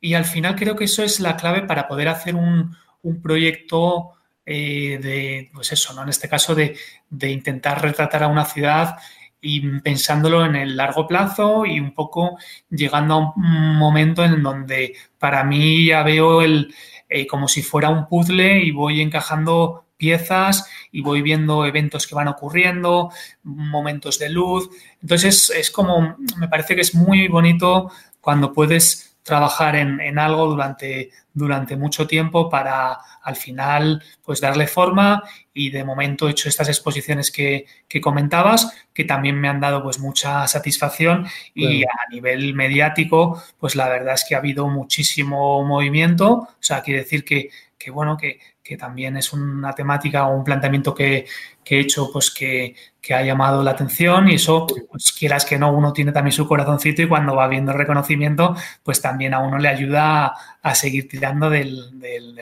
y 0.00 0.14
al 0.14 0.24
final 0.24 0.54
creo 0.54 0.76
que 0.76 0.84
eso 0.84 1.02
es 1.02 1.18
la 1.18 1.36
clave 1.36 1.62
para 1.62 1.88
poder 1.88 2.08
hacer 2.08 2.36
un, 2.36 2.76
un 3.02 3.20
proyecto 3.20 4.12
eh, 4.50 4.98
de, 4.98 5.50
pues 5.52 5.72
eso, 5.72 5.92
¿no? 5.92 6.02
En 6.04 6.08
este 6.08 6.26
caso 6.26 6.54
de, 6.54 6.74
intentar 7.10 7.82
retratar 7.82 8.22
a 8.22 8.28
una 8.28 8.46
ciudad 8.46 8.96
y 9.42 9.60
pensándolo 9.80 10.46
en 10.46 10.56
el 10.56 10.74
largo 10.74 11.06
plazo 11.06 11.66
y 11.66 11.78
un 11.78 11.92
poco 11.92 12.38
llegando 12.70 13.14
a 13.14 13.18
un 13.18 13.76
momento 13.76 14.24
en 14.24 14.42
donde 14.42 14.94
para 15.18 15.44
mí 15.44 15.84
ya 15.84 16.02
veo 16.02 16.40
el 16.40 16.74
eh, 17.10 17.26
como 17.26 17.46
si 17.46 17.62
fuera 17.62 17.90
un 17.90 18.08
puzzle 18.08 18.60
y 18.62 18.70
voy 18.70 19.02
encajando 19.02 19.84
piezas 19.98 20.66
y 20.92 21.02
voy 21.02 21.20
viendo 21.20 21.66
eventos 21.66 22.06
que 22.06 22.14
van 22.14 22.28
ocurriendo, 22.28 23.10
momentos 23.42 24.18
de 24.18 24.30
luz. 24.30 24.70
Entonces 25.02 25.50
es 25.50 25.70
como, 25.70 26.16
me 26.38 26.48
parece 26.48 26.74
que 26.74 26.80
es 26.80 26.94
muy 26.94 27.28
bonito 27.28 27.90
cuando 28.22 28.54
puedes 28.54 29.08
trabajar 29.28 29.76
en, 29.76 30.18
algo 30.18 30.46
durante, 30.46 31.10
durante 31.38 31.76
mucho 31.76 32.06
tiempo 32.06 32.50
para 32.50 32.98
al 33.22 33.36
final 33.36 34.02
pues 34.22 34.40
darle 34.40 34.66
forma. 34.66 35.22
Y 35.54 35.70
de 35.70 35.84
momento 35.84 36.28
he 36.28 36.32
hecho 36.32 36.48
estas 36.48 36.68
exposiciones 36.68 37.30
que, 37.30 37.66
comentabas 38.02 38.72
que 38.92 39.04
también 39.04 39.40
me 39.40 39.48
han 39.48 39.60
dado 39.60 39.82
pues 39.82 39.98
mucha 39.98 40.46
satisfacción. 40.46 41.26
Y 41.54 41.84
a 41.84 42.10
nivel 42.10 42.54
mediático 42.54 43.42
pues 43.58 43.76
la 43.76 43.88
verdad 43.88 44.14
es 44.14 44.24
que 44.28 44.34
ha 44.34 44.38
habido 44.38 44.68
muchísimo 44.68 45.64
movimiento, 45.64 46.30
o 46.30 46.56
sea, 46.60 46.82
quiere 46.82 47.00
decir 47.00 47.24
que, 47.24 47.50
que 47.78 47.90
bueno, 47.90 48.16
que, 48.16 48.40
que 48.68 48.76
también 48.76 49.16
es 49.16 49.32
una 49.32 49.72
temática 49.72 50.26
o 50.26 50.36
un 50.36 50.44
planteamiento 50.44 50.94
que, 50.94 51.24
he 51.64 51.80
hecho 51.80 52.10
pues 52.12 52.30
que, 52.30 52.74
ha 53.10 53.22
llamado 53.22 53.62
la 53.62 53.70
atención 53.70 54.28
y 54.28 54.34
eso, 54.34 54.66
pues 54.90 55.12
quieras 55.12 55.46
que 55.46 55.58
no, 55.58 55.72
uno 55.72 55.94
tiene 55.94 56.12
también 56.12 56.32
su 56.32 56.46
corazoncito 56.46 57.00
y 57.00 57.08
cuando 57.08 57.34
va 57.34 57.48
viendo 57.48 57.72
el 57.72 57.78
reconocimiento, 57.78 58.54
pues 58.82 59.00
también 59.00 59.32
a 59.32 59.38
uno 59.38 59.56
le 59.56 59.68
ayuda 59.68 60.34
a, 60.60 60.74
seguir 60.74 61.08
tirando 61.08 61.48
del, 61.48 61.90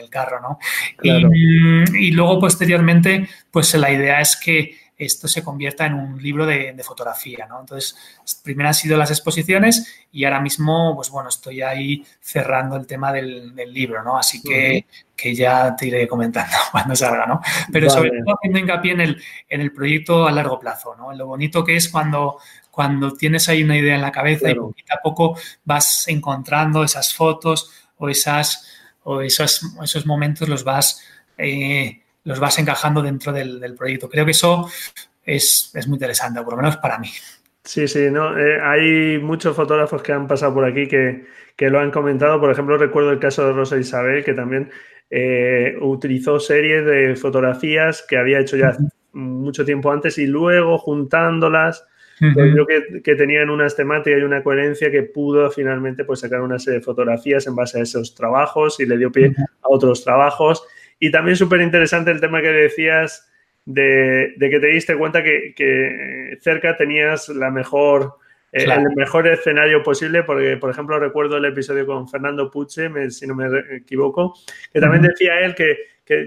carro, 0.09 0.41
¿no? 0.41 0.59
Y, 1.01 2.07
y, 2.07 2.11
luego 2.11 2.41
posteriormente, 2.41 3.29
pues 3.49 3.73
la 3.75 3.89
idea 3.89 4.19
es 4.19 4.35
que 4.35 4.75
esto 4.97 5.27
se 5.27 5.43
convierta 5.43 5.85
en 5.85 5.93
un 5.93 6.21
libro 6.21 6.45
de, 6.45 6.75
fotografía, 6.83 7.45
¿no? 7.47 7.59
Entonces, 7.59 7.95
primero 8.43 8.69
han 8.69 8.73
sido 8.73 8.97
las 8.97 9.11
exposiciones 9.11 10.05
y 10.11 10.25
ahora 10.25 10.41
mismo, 10.41 10.95
pues 10.95 11.09
bueno, 11.09 11.29
estoy 11.29 11.61
ahí 11.61 12.03
cerrando 12.19 12.75
el 12.75 12.87
tema 12.87 13.13
del, 13.13 13.53
libro, 13.71 14.03
¿no? 14.03 14.17
Así 14.17 14.41
que, 14.41 14.85
que, 15.17 15.35
ya 15.35 15.75
te 15.75 15.87
iré 15.87 16.07
comentando 16.07 16.55
cuando 16.71 16.95
salga, 16.95 17.25
¿no? 17.25 17.41
Pero 17.71 17.89
sobre 17.89 18.09
todo 18.09 18.35
haciendo 18.35 18.59
hincapié 18.59 18.91
en 18.93 19.01
el, 19.01 19.23
en 19.49 19.61
el 19.61 19.71
proyecto 19.73 20.27
a 20.27 20.31
largo 20.31 20.59
plazo, 20.59 20.95
¿no? 20.95 21.11
Lo 21.13 21.27
bonito 21.27 21.63
que 21.63 21.75
es 21.75 21.89
cuando, 21.89 22.37
cuando 22.71 23.13
tienes 23.13 23.49
ahí 23.49 23.63
una 23.63 23.77
idea 23.77 23.95
en 23.95 24.01
la 24.01 24.11
cabeza 24.11 24.49
y 24.49 24.55
poquito 24.55 24.93
a 24.93 25.01
poco 25.01 25.37
vas 25.65 26.07
encontrando 26.07 26.83
esas 26.83 27.13
fotos 27.13 27.71
o 27.97 28.09
esas 28.09 28.67
o 29.03 29.21
esos, 29.21 29.61
esos 29.81 30.05
momentos 30.05 30.47
los 30.49 30.63
vas 30.63 31.01
eh, 31.37 32.01
los 32.27 32.39
vas 32.41 32.59
encajando 32.59 33.01
dentro 33.01 33.31
del, 33.31 33.73
proyecto. 33.77 34.09
Creo 34.09 34.25
que 34.25 34.31
eso 34.31 34.69
es, 35.23 35.71
muy 35.87 35.95
interesante, 35.95 36.41
por 36.41 36.53
lo 36.53 36.57
menos 36.57 36.75
para 36.77 36.99
mí. 36.99 37.09
Sí, 37.63 37.87
sí, 37.87 38.09
no. 38.11 38.37
Eh, 38.37 38.61
hay 38.61 39.17
muchos 39.17 39.55
fotógrafos 39.55 40.01
que 40.01 40.11
han 40.11 40.27
pasado 40.27 40.53
por 40.53 40.65
aquí 40.65 40.87
que, 40.87 41.25
lo 41.69 41.79
han 41.79 41.89
comentado. 41.89 42.39
Por 42.39 42.51
ejemplo, 42.51 42.77
recuerdo 42.77 43.11
el 43.11 43.19
caso 43.19 43.45
de 43.45 43.53
Rosa 43.53 43.77
Isabel, 43.77 44.25
que 44.25 44.33
también 44.33 44.69
eh, 45.09 45.75
utilizó 45.81 46.39
series 46.39 46.85
de 46.85 47.15
fotografías 47.15 48.05
que 48.07 48.17
había 48.17 48.39
hecho 48.39 48.57
ya 48.57 48.75
mucho 49.13 49.65
tiempo 49.65 49.91
antes 49.91 50.17
y 50.17 50.27
luego 50.27 50.77
juntándolas. 50.77 51.85
Pues 52.19 52.51
creo 52.51 52.65
que, 52.65 53.03
que, 53.03 53.13
tenían 53.13 53.51
unas 53.51 53.75
temáticas 53.75 54.19
y 54.19 54.23
una 54.23 54.41
coherencia 54.41 54.89
que 54.89 55.03
pudo 55.03 55.51
finalmente 55.51 56.03
pues, 56.03 56.21
sacar 56.21 56.41
una 56.41 56.57
serie 56.57 56.79
de 56.79 56.83
fotografías 56.83 57.45
en 57.45 57.55
base 57.55 57.79
a 57.79 57.83
esos 57.83 58.15
trabajos 58.15 58.79
y 58.79 58.87
le 58.87 58.97
dio 58.97 59.11
pie 59.11 59.35
a 59.37 59.67
otros 59.69 60.03
trabajos. 60.03 60.63
Y 60.99 61.11
también 61.11 61.37
súper 61.37 61.61
interesante 61.61 62.09
el 62.09 62.19
tema 62.19 62.41
que 62.41 62.49
decías 62.49 63.27
de, 63.67 64.35
que 64.39 64.59
te 64.59 64.67
diste 64.67 64.97
cuenta 64.97 65.21
que, 65.21 66.37
cerca 66.41 66.77
tenías 66.77 67.29
la 67.29 67.51
mejor, 67.51 68.13
eh, 68.57 68.63
el 68.63 68.95
mejor 68.95 69.27
escenario 69.27 69.83
posible, 69.83 70.23
porque, 70.23 70.57
por 70.57 70.69
ejemplo, 70.69 70.99
recuerdo 70.99 71.37
el 71.37 71.45
episodio 71.45 71.85
con 71.85 72.07
Fernando 72.07 72.49
Puche, 72.49 72.89
si 73.11 73.27
no 73.27 73.35
me 73.35 73.47
equivoco, 73.75 74.33
que 74.71 74.79
también 74.79 75.03
decía 75.03 75.39
él 75.41 75.55
que, 75.55 75.77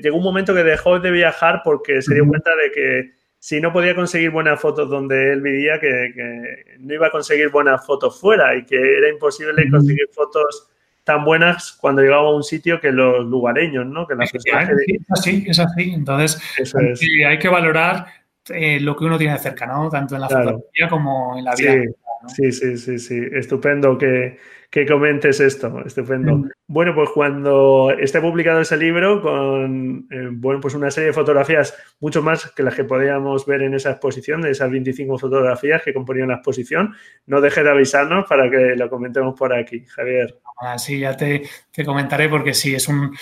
llegó 0.02 0.18
un 0.18 0.24
momento 0.24 0.54
que 0.54 0.62
dejó 0.62 1.00
de 1.00 1.10
viajar 1.10 1.62
porque 1.64 2.02
se 2.02 2.14
dio 2.14 2.26
cuenta 2.26 2.50
de 2.54 2.70
que 2.70 3.12
si 3.38 3.60
no 3.60 3.72
podía 3.72 3.94
conseguir 3.94 4.30
buenas 4.30 4.60
fotos 4.60 4.90
donde 4.90 5.32
él 5.32 5.40
vivía, 5.40 5.80
que, 5.80 6.12
que 6.14 6.76
no 6.80 6.92
iba 6.92 7.06
a 7.06 7.10
conseguir 7.10 7.48
buenas 7.48 7.84
fotos 7.86 8.20
fuera 8.20 8.54
y 8.54 8.66
que 8.66 8.76
era 8.76 9.08
imposible 9.08 9.70
conseguir 9.70 10.08
fotos 10.12 10.70
tan 11.04 11.24
buenas 11.24 11.72
cuando 11.72 12.02
llegaba 12.02 12.28
a 12.28 12.34
un 12.34 12.44
sitio 12.44 12.80
que 12.80 12.92
los 12.92 13.24
lugareños, 13.26 13.86
¿no? 13.86 14.06
Que 14.06 14.14
es 14.14 14.34
así, 15.08 15.44
es 15.46 15.58
así. 15.58 15.92
Entonces, 15.92 16.40
hay 17.26 17.38
que 17.38 17.48
valorar 17.48 18.06
eh, 18.48 18.80
lo 18.80 18.96
que 18.96 19.04
uno 19.04 19.18
tiene 19.18 19.38
cerca, 19.38 19.66
¿no? 19.66 19.88
Tanto 19.88 20.14
en 20.14 20.20
la 20.20 20.28
fotografía 20.28 20.88
como 20.88 21.36
en 21.38 21.44
la 21.44 21.54
vida. 21.54 21.72
Sí, 21.72 21.88
sí, 22.28 22.52
sí, 22.52 22.98
sí, 22.98 23.20
Estupendo 23.32 23.96
que, 23.98 24.38
comentes 24.86 25.40
esto. 25.40 25.82
Estupendo. 25.84 26.36
Mm. 26.36 26.50
Bueno, 26.68 26.94
pues 26.94 27.10
cuando 27.10 27.90
esté 27.98 28.20
publicado 28.20 28.60
ese 28.60 28.76
libro 28.76 29.20
con, 29.20 30.06
eh, 30.10 30.28
bueno, 30.30 30.60
pues 30.60 30.74
una 30.74 30.90
serie 30.90 31.08
de 31.08 31.12
fotografías, 31.12 31.74
mucho 32.00 32.22
más 32.22 32.50
que 32.52 32.62
las 32.62 32.74
que 32.74 32.84
podíamos 32.84 33.46
ver 33.46 33.62
en 33.62 33.74
esa 33.74 33.90
exposición, 33.90 34.42
de 34.42 34.50
esas 34.50 34.70
25 34.70 35.18
fotografías 35.18 35.82
que 35.82 35.92
componían 35.94 36.28
la 36.28 36.34
exposición, 36.34 36.94
no 37.26 37.40
deje 37.40 37.62
de 37.62 37.70
avisarnos 37.70 38.26
para 38.28 38.50
que 38.50 38.76
lo 38.76 38.88
comentemos 38.88 39.34
por 39.38 39.52
aquí, 39.52 39.84
Javier. 39.86 40.38
Sí, 40.76 41.00
ya 41.00 41.16
te, 41.16 41.42
comentaré 41.84 42.28
porque 42.28 42.54
sí, 42.54 42.74
es 42.74 42.86
un, 42.86 43.16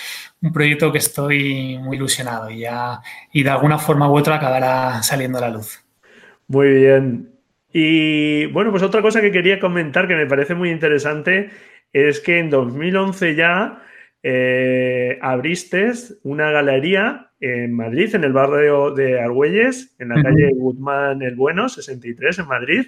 proyecto 0.53 0.91
que 0.91 0.97
estoy 0.97 1.77
muy 1.79 1.97
ilusionado 1.97 2.49
y, 2.49 2.59
ya, 2.59 3.01
y 3.31 3.43
de 3.43 3.49
alguna 3.49 3.77
forma 3.77 4.09
u 4.09 4.17
otra 4.17 4.35
acabará 4.35 5.01
saliendo 5.03 5.37
a 5.37 5.41
la 5.41 5.49
luz. 5.49 5.83
Muy 6.47 6.69
bien. 6.69 7.38
Y 7.71 8.47
bueno, 8.47 8.71
pues 8.71 8.83
otra 8.83 9.01
cosa 9.01 9.21
que 9.21 9.31
quería 9.31 9.59
comentar 9.59 10.07
que 10.07 10.15
me 10.15 10.25
parece 10.25 10.55
muy 10.55 10.71
interesante 10.71 11.49
es 11.93 12.19
que 12.19 12.39
en 12.39 12.49
2011 12.49 13.35
ya 13.35 13.83
eh, 14.23 15.17
abriste 15.21 15.91
una 16.23 16.51
galería 16.51 17.31
en 17.39 17.73
Madrid, 17.73 18.13
en 18.15 18.23
el 18.25 18.33
barrio 18.33 18.91
de 18.91 19.19
Argüelles, 19.19 19.95
en 19.99 20.09
la 20.09 20.21
calle 20.21 20.51
Guzmán 20.53 21.21
el 21.21 21.35
Bueno, 21.35 21.69
63 21.69 22.39
en 22.39 22.47
Madrid, 22.47 22.85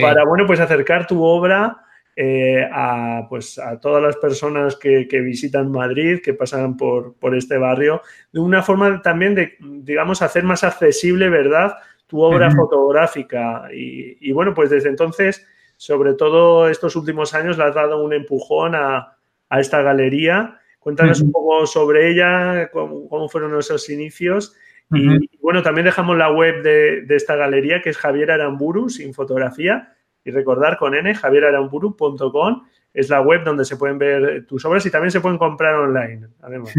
para 0.00 0.24
bueno, 0.24 0.46
pues 0.46 0.60
acercar 0.60 1.06
tu 1.06 1.22
obra 1.22 1.76
eh, 2.16 2.66
a, 2.70 3.26
pues, 3.28 3.58
a 3.58 3.78
todas 3.80 4.02
las 4.02 4.16
personas 4.16 4.76
que, 4.76 5.06
visitan 5.20 5.70
Madrid, 5.70 6.20
que 6.22 6.32
pasan 6.32 6.76
por, 6.76 7.14
por, 7.18 7.34
este 7.34 7.58
barrio, 7.58 8.02
de 8.32 8.40
una 8.40 8.62
forma 8.62 9.02
también 9.02 9.34
de, 9.34 9.56
digamos, 9.60 10.22
hacer 10.22 10.44
más 10.44 10.64
accesible, 10.64 11.28
¿verdad?, 11.28 11.74
tu 12.12 12.20
obra 12.20 12.50
fotográfica. 12.50 13.70
Y, 13.72 14.30
bueno, 14.32 14.52
pues 14.52 14.68
desde 14.68 14.90
entonces, 14.90 15.46
sobre 15.78 16.12
todo 16.12 16.68
estos 16.68 16.94
últimos 16.94 17.32
años, 17.32 17.56
le 17.56 17.64
has 17.64 17.74
dado 17.74 18.04
un 18.04 18.12
empujón 18.12 18.74
a, 18.74 19.16
esta 19.50 19.80
galería. 19.80 20.58
Cuéntanos 20.78 21.22
un 21.22 21.32
poco 21.32 21.66
sobre 21.66 22.10
ella, 22.10 22.70
cómo, 22.70 23.28
fueron 23.30 23.58
esos 23.58 23.88
inicios. 23.88 24.54
Y, 24.90 25.38
bueno, 25.40 25.62
también 25.62 25.86
dejamos 25.86 26.18
la 26.18 26.30
web 26.30 26.62
de, 26.62 27.00
de, 27.06 27.16
esta 27.16 27.34
galería, 27.34 27.80
que 27.80 27.88
es 27.88 27.96
Javier 27.96 28.30
Aramburu, 28.30 28.90
sin 28.90 29.14
fotografía, 29.14 29.94
y 30.22 30.30
recordar 30.32 30.76
con 30.76 30.94
n, 30.94 31.14
javieraramburu.com, 31.14 32.62
es 32.92 33.08
la 33.08 33.22
web 33.22 33.42
donde 33.42 33.64
se 33.64 33.78
pueden 33.78 33.96
ver 33.96 34.44
tus 34.44 34.62
obras 34.66 34.84
y 34.84 34.90
también 34.90 35.10
se 35.10 35.22
pueden 35.22 35.38
comprar 35.38 35.76
online, 35.76 36.28
además. 36.42 36.74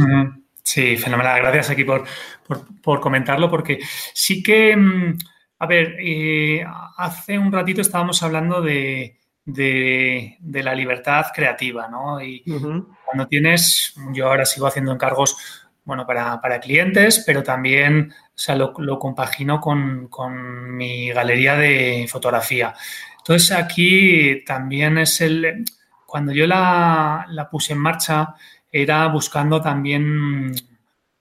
Sí, 0.63 0.95
fenomenal. 0.95 1.41
Gracias 1.41 1.69
aquí 1.71 1.83
por, 1.83 2.05
comentarlo, 3.01 3.49
porque 3.49 3.79
sí 4.13 4.41
que, 4.41 4.75
mm, 4.75 5.17
a 5.59 5.67
ver, 5.67 5.97
eh, 5.99 6.65
hace 6.97 7.37
un 7.37 7.51
ratito 7.51 7.81
estábamos 7.81 8.23
hablando 8.23 8.61
de, 8.61 9.19
la 9.45 10.73
libertad 10.73 11.25
creativa, 11.35 11.89
¿no? 11.89 12.21
Y 12.21 12.43
cuando 13.05 13.27
tienes, 13.27 13.93
yo 14.13 14.27
ahora 14.29 14.45
sigo 14.45 14.67
haciendo 14.67 14.93
encargos, 14.93 15.35
bueno, 15.83 16.07
para, 16.07 16.59
clientes, 16.61 17.23
pero 17.25 17.43
también, 17.43 18.13
o 18.13 18.37
sea, 18.37 18.55
lo, 18.55 18.99
compagino 18.99 19.59
con, 19.59 20.75
mi 20.75 21.11
galería 21.11 21.57
de 21.57 22.07
fotografía. 22.09 22.73
Entonces 23.17 23.51
aquí 23.51 24.43
también 24.45 24.97
es 24.97 25.19
el, 25.19 25.65
cuando 26.05 26.31
yo 26.31 26.47
la, 26.47 27.25
la 27.29 27.49
puse 27.49 27.73
en 27.73 27.79
marcha, 27.79 28.35
era 28.73 29.07
buscando 29.07 29.61
también 29.61 30.51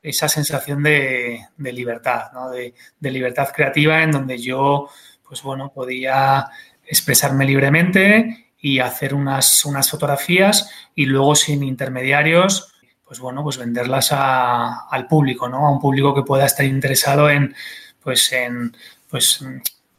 esa 0.00 0.26
sensación 0.28 0.82
de, 0.82 1.46
libertad, 1.58 2.32
de, 2.50 3.10
libertad 3.10 3.50
creativa 3.54 4.02
en 4.02 4.10
donde 4.10 4.38
yo, 4.38 4.88
pues 5.22 5.42
bueno, 5.42 5.70
podía 5.72 6.46
expresarme 6.84 7.44
libremente 7.44 8.52
y 8.58 8.78
hacer 8.78 9.14
unas, 9.14 9.64
unas 9.66 9.90
fotografías 9.90 10.70
y 10.94 11.04
luego 11.06 11.34
sin 11.34 11.62
intermediarios, 11.62 12.72
pues 13.04 13.20
bueno, 13.20 13.42
pues 13.42 13.58
venderlas 13.58 14.08
al 14.12 15.06
público, 15.06 15.46
¿no? 15.46 15.66
A 15.66 15.70
un 15.70 15.80
público 15.80 16.14
que 16.14 16.22
pueda 16.22 16.46
estar 16.46 16.64
interesado 16.64 17.28
en, 17.28 17.54
pues 18.02 18.32
en, 18.32 18.74
pues, 19.10 19.44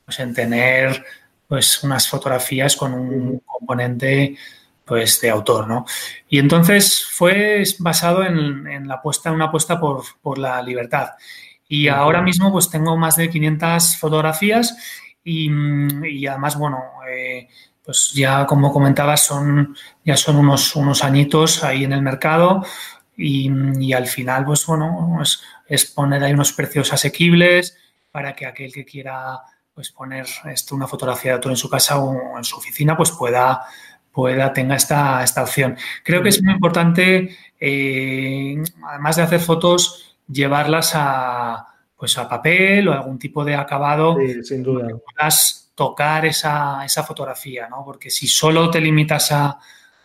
pues 0.03 0.19
en 0.19 0.33
tener 0.33 1.05
pues 1.47 1.83
unas 1.83 2.07
fotografías 2.07 2.75
con 2.75 2.93
un 2.93 3.39
componente 3.45 4.35
pues 4.85 5.21
de 5.21 5.29
autor, 5.29 5.67
¿no? 5.67 5.85
Y 6.27 6.39
entonces 6.39 7.05
fue 7.05 7.63
basado 7.79 8.23
en, 8.23 8.87
la 8.87 8.95
apuesta, 8.95 9.31
una 9.31 9.45
apuesta 9.45 9.79
por, 9.79 10.37
la 10.37 10.61
libertad. 10.61 11.11
Y 11.67 11.87
ahora 11.87 12.21
mismo 12.21 12.51
pues 12.51 12.69
tengo 12.69 12.97
más 12.97 13.15
de 13.15 13.29
500 13.29 13.97
fotografías 13.97 14.75
y, 15.23 16.27
además, 16.27 16.57
bueno, 16.57 16.79
eh, 17.09 17.47
pues 17.83 18.11
ya 18.13 18.45
como 18.45 18.71
comentaba, 18.71 19.17
son, 19.17 19.75
ya 20.03 20.17
son 20.17 20.35
unos, 20.35 20.75
unos 20.75 21.03
añitos 21.03 21.63
ahí 21.63 21.85
en 21.85 21.93
el 21.93 22.01
mercado 22.01 22.63
y, 23.15 23.93
al 23.93 24.07
final, 24.07 24.45
pues 24.45 24.65
bueno, 24.65 25.19
es, 25.67 25.85
poner 25.85 26.23
ahí 26.23 26.33
unos 26.33 26.53
precios 26.53 26.91
asequibles 26.93 27.77
para 28.11 28.35
que 28.35 28.45
aquel 28.45 28.73
que 28.73 28.85
quiera 28.85 29.41
pues 29.73 29.91
poner 29.91 30.27
esto, 30.45 30.75
una 30.75 30.87
fotografía 30.87 31.31
de 31.31 31.35
autor 31.35 31.51
en 31.51 31.57
su 31.57 31.69
casa 31.69 31.97
o 31.97 32.37
en 32.37 32.43
su 32.43 32.57
oficina, 32.57 32.95
pues 32.95 33.09
pueda 33.11 33.65
pueda, 34.13 34.53
tenga 34.53 34.75
esta, 34.75 35.23
esta 35.23 35.43
opción. 35.43 35.75
Creo 36.03 36.21
que 36.21 36.29
es 36.29 36.41
muy 36.41 36.53
importante, 36.53 37.35
eh, 37.59 38.63
además 38.87 39.15
de 39.15 39.23
hacer 39.23 39.39
fotos, 39.39 40.15
llevarlas 40.27 40.91
a, 40.93 41.67
pues 41.97 42.17
a 42.17 42.29
papel 42.29 42.87
o 42.87 42.93
algún 42.93 43.17
tipo 43.17 43.43
de 43.43 43.55
acabado. 43.55 44.15
Sí, 44.19 44.43
sin 44.43 44.63
duda. 44.63 44.87
puedas 44.87 45.71
tocar 45.75 46.25
esa, 46.25 46.85
fotografía, 47.05 47.67
¿no? 47.67 47.83
Porque 47.83 48.09
si 48.09 48.27
solo 48.27 48.69
te 48.69 48.79
limitas 48.79 49.31
a, 49.31 49.57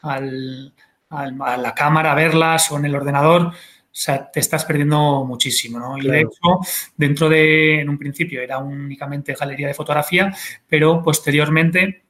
la 0.03 1.75
cámara 1.75 2.13
a 2.13 2.15
verlas 2.15 2.73
o 2.73 2.79
en 2.79 2.87
el 2.87 2.95
ordenador, 2.95 3.43
o 3.43 4.01
sea, 4.01 4.31
te 4.31 4.41
estás 4.41 4.65
perdiendo 4.65 5.25
muchísimo, 5.25 5.79
¿no? 5.79 5.99
Y 5.99 6.09
de 6.09 6.21
hecho, 6.21 6.61
dentro 6.97 7.29
de, 7.29 7.81
en 7.81 7.89
un 7.89 7.99
principio 7.99 8.41
era 8.41 8.59
únicamente 8.59 9.35
galería 9.35 9.67
de 9.67 9.75
fotografía, 9.75 10.33
pero 10.67 11.03
posteriormente 11.03 12.08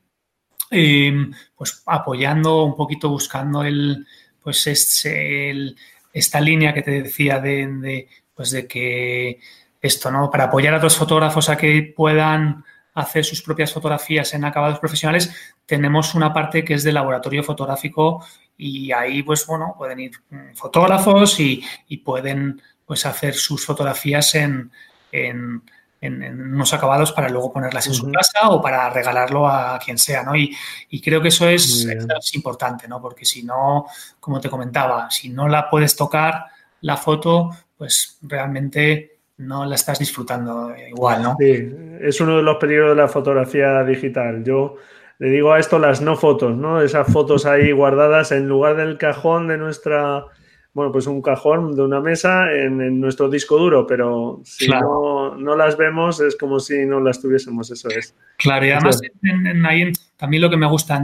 Em, 0.70 1.32
pues 1.56 1.82
apoyando 1.86 2.64
un 2.64 2.76
poquito, 2.76 3.08
buscando 3.08 3.62
el, 3.62 4.06
pues 4.42 4.66
esta 4.66 6.40
línea 6.40 6.74
que 6.74 6.82
te 6.82 7.02
decía 7.02 7.40
de, 7.40 8.08
pues 8.34 8.50
de 8.50 8.66
que 8.66 9.40
esto, 9.80 10.10
¿no? 10.10 10.30
Para 10.30 10.44
apoyar 10.44 10.74
a 10.74 10.78
otros 10.78 10.96
fotógrafos 10.96 11.48
a 11.48 11.56
que 11.56 11.94
puedan 11.96 12.64
hacer 12.94 13.24
sus 13.24 13.42
propias 13.42 13.72
fotografías 13.72 14.34
en 14.34 14.44
acabados 14.44 14.78
profesionales, 14.78 15.32
tenemos 15.64 16.14
una 16.14 16.32
parte 16.32 16.64
que 16.64 16.74
es 16.74 16.82
de 16.82 16.92
laboratorio 16.92 17.44
fotográfico 17.44 18.24
y 18.56 18.90
ahí, 18.92 19.22
pues 19.22 19.46
bueno, 19.46 19.74
pueden 19.78 20.00
ir 20.00 20.12
fotógrafos 20.54 21.38
y, 21.38 21.62
pueden 22.04 22.60
pues 22.84 23.06
hacer 23.06 23.34
sus 23.34 23.64
fotografías 23.64 24.34
en 24.34 24.70
en, 25.12 25.62
unos 26.00 26.72
acabados 26.72 27.12
para 27.12 27.28
luego 27.28 27.52
ponerlas 27.52 27.86
en 27.86 27.94
su 27.94 28.10
casa 28.10 28.50
o 28.50 28.62
para 28.62 28.88
regalarlo 28.90 29.48
a 29.48 29.78
quien 29.84 29.98
sea, 29.98 30.22
¿no? 30.22 30.36
Y, 30.36 30.56
creo 31.02 31.20
que 31.20 31.28
eso 31.28 31.48
es, 31.48 31.86
importante, 32.32 32.86
¿no? 32.86 33.00
Porque 33.00 33.24
si 33.24 33.42
no, 33.42 33.86
como 34.20 34.40
te 34.40 34.48
comentaba, 34.48 35.10
si 35.10 35.28
no 35.28 35.48
la 35.48 35.68
puedes 35.68 35.96
tocar, 35.96 36.46
la 36.82 36.96
foto, 36.96 37.50
pues 37.76 38.18
realmente 38.22 39.18
no 39.38 39.64
la 39.64 39.74
estás 39.74 39.98
disfrutando 39.98 40.74
igual, 40.76 41.22
¿no? 41.22 41.36
Sí, 41.38 41.70
es 42.00 42.20
uno 42.20 42.36
de 42.36 42.42
los 42.42 42.56
peligros 42.56 42.90
de 42.90 43.02
la 43.02 43.08
fotografía 43.08 43.82
digital. 43.84 44.44
Yo 44.44 44.76
le 45.18 45.30
digo 45.30 45.52
a 45.52 45.58
esto 45.58 45.78
las 45.78 46.00
no 46.00 46.16
fotos, 46.16 46.56
¿no? 46.56 46.80
Esas 46.80 47.12
fotos 47.12 47.46
ahí 47.46 47.72
guardadas 47.72 48.30
en 48.32 48.48
lugar 48.48 48.76
del 48.76 48.98
cajón 48.98 49.48
de 49.48 49.58
nuestra 49.58 50.26
bueno, 50.72 50.92
pues 50.92 51.06
un 51.06 51.22
cajón 51.22 51.74
de 51.74 51.82
una 51.82 52.00
mesa 52.00 52.52
en, 52.52 53.00
nuestro 53.00 53.28
disco 53.28 53.56
duro, 53.56 53.86
pero 53.86 54.40
si 54.44 54.68
no, 54.68 55.34
las 55.56 55.76
vemos 55.76 56.20
es 56.20 56.36
como 56.36 56.60
si 56.60 56.86
no 56.86 57.00
las 57.00 57.20
tuviésemos, 57.20 57.70
eso 57.70 57.88
es. 57.88 58.14
Claro, 58.36 58.66
y 58.66 58.70
además 58.70 59.00
en, 59.22 59.66
ahí 59.66 59.92
también 60.16 60.42
lo 60.42 60.50
que 60.50 60.56
me 60.56 60.68
gusta 60.68 60.96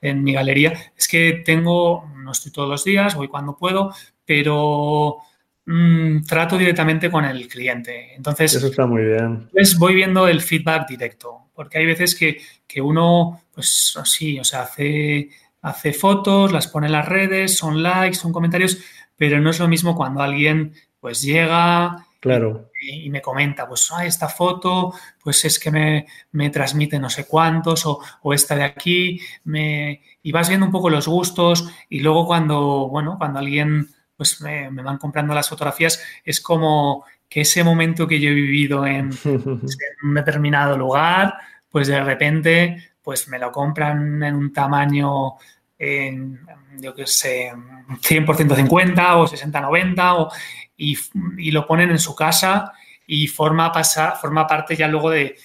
en, 0.00 0.22
mi 0.22 0.32
galería 0.32 0.72
es 0.96 1.08
que 1.08 1.42
tengo, 1.44 2.10
no 2.16 2.32
estoy 2.32 2.52
todos 2.52 2.68
los 2.68 2.84
días, 2.84 3.14
voy 3.16 3.28
cuando 3.28 3.56
puedo, 3.56 3.92
pero 4.24 5.16
mm, 5.64 6.22
trato 6.22 6.56
directamente 6.56 7.10
con 7.10 7.24
el 7.24 7.48
cliente. 7.48 8.14
Entonces, 8.14 8.54
eso 8.54 8.68
está 8.68 8.86
muy 8.86 9.04
bien. 9.04 9.48
Pues 9.52 9.76
voy 9.78 9.94
viendo 9.94 10.28
el 10.28 10.40
feedback 10.40 10.88
directo, 10.88 11.48
porque 11.54 11.78
hay 11.78 11.86
veces 11.86 12.14
que, 12.14 12.38
que 12.66 12.80
uno, 12.80 13.42
pues 13.52 13.98
sí, 14.04 14.38
o 14.38 14.44
sea, 14.44 14.62
hace 14.62 15.28
hace 15.66 15.92
fotos, 15.92 16.52
las 16.52 16.68
pone 16.68 16.86
en 16.86 16.92
las 16.92 17.08
redes, 17.08 17.56
son 17.56 17.82
likes, 17.82 18.16
son 18.16 18.32
comentarios, 18.32 18.78
pero 19.16 19.40
no 19.40 19.50
es 19.50 19.58
lo 19.58 19.66
mismo 19.66 19.96
cuando 19.96 20.22
alguien 20.22 20.74
pues 21.00 21.22
llega 21.22 22.06
claro. 22.20 22.70
y, 22.80 23.10
me 23.10 23.20
comenta, 23.20 23.66
pues 23.66 23.90
ah, 23.92 24.06
esta 24.06 24.28
foto, 24.28 24.92
pues 25.22 25.44
es 25.44 25.58
que 25.58 26.06
me, 26.30 26.50
transmite 26.50 27.00
no 27.00 27.10
sé 27.10 27.26
cuántos, 27.26 27.84
o, 27.84 28.32
esta 28.32 28.54
de 28.54 28.62
aquí, 28.62 29.20
me, 29.42 30.02
y 30.22 30.30
vas 30.30 30.48
viendo 30.48 30.66
un 30.66 30.72
poco 30.72 30.88
los 30.88 31.08
gustos, 31.08 31.68
y 31.88 31.98
luego 31.98 32.26
cuando, 32.26 32.88
bueno, 32.88 33.16
cuando 33.18 33.40
alguien 33.40 33.88
pues 34.16 34.40
me, 34.40 34.70
van 34.70 34.98
comprando 34.98 35.34
las 35.34 35.48
fotografías, 35.48 36.00
es 36.24 36.40
como 36.40 37.04
que 37.28 37.40
ese 37.40 37.64
momento 37.64 38.06
que 38.06 38.20
yo 38.20 38.30
he 38.30 38.34
vivido 38.34 38.86
en, 38.86 39.10
en 39.24 39.60
un 40.04 40.14
determinado 40.14 40.78
lugar, 40.78 41.34
pues 41.70 41.88
de 41.88 42.02
repente 42.04 42.92
pues 43.06 43.28
me 43.28 43.38
lo 43.38 43.52
compran 43.52 44.20
en 44.24 44.34
un 44.34 44.52
tamaño 44.52 45.34
en, 45.78 46.40
yo 46.78 46.94
qué 46.94 47.06
sé, 47.06 47.52
100% 47.52 48.56
50 48.56 49.16
o 49.16 49.26
60-90 49.26 50.28
y, 50.76 51.50
lo 51.50 51.66
ponen 51.66 51.90
en 51.90 51.98
su 51.98 52.14
casa 52.14 52.72
y 53.06 53.26
forma, 53.26 53.72
pasa, 53.72 54.12
forma 54.12 54.46
parte 54.46 54.76
ya 54.76 54.88
luego 54.88 55.10
de, 55.10 55.36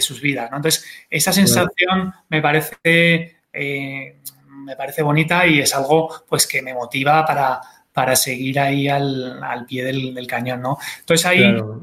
sus 0.00 0.20
vidas. 0.20 0.50
Entonces, 0.52 0.86
esa 1.08 1.32
sensación 1.32 2.14
me 2.28 2.40
parece, 2.40 3.38
eh, 3.52 4.16
me 4.48 4.76
parece 4.76 5.02
bonita 5.02 5.46
y 5.46 5.60
es 5.60 5.74
algo 5.74 6.24
pues, 6.28 6.46
que 6.46 6.62
me 6.62 6.72
motiva 6.72 7.26
para, 7.26 7.60
para 7.92 8.14
seguir 8.14 8.60
ahí 8.60 8.88
al, 8.88 9.66
pie 9.66 9.84
del, 9.84 10.26
cañón. 10.28 10.62
¿no? 10.62 10.78
Entonces, 11.00 11.26
ahí 11.26 11.42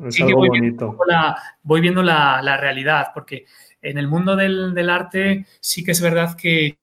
sí 0.09 0.25
que 0.25 0.33
voy 0.33 0.49
viendo, 0.49 0.97
la, 1.05 1.35
voy 1.63 1.81
viendo 1.81 2.01
la, 2.01 2.57
realidad, 2.57 3.07
porque 3.13 3.45
en 3.81 3.97
el 3.97 4.07
mundo 4.07 4.37
del, 4.37 4.73
del 4.73 4.89
arte 4.89 5.45
sí 5.59 5.83
que 5.83 5.91
es 5.91 5.99
verdad 5.99 6.37
que 6.37 6.77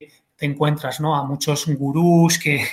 te 0.44 0.50
encuentras 0.50 1.00
¿no? 1.00 1.16
a 1.16 1.24
muchos 1.24 1.66
gurús 1.66 2.38
que, 2.38 2.66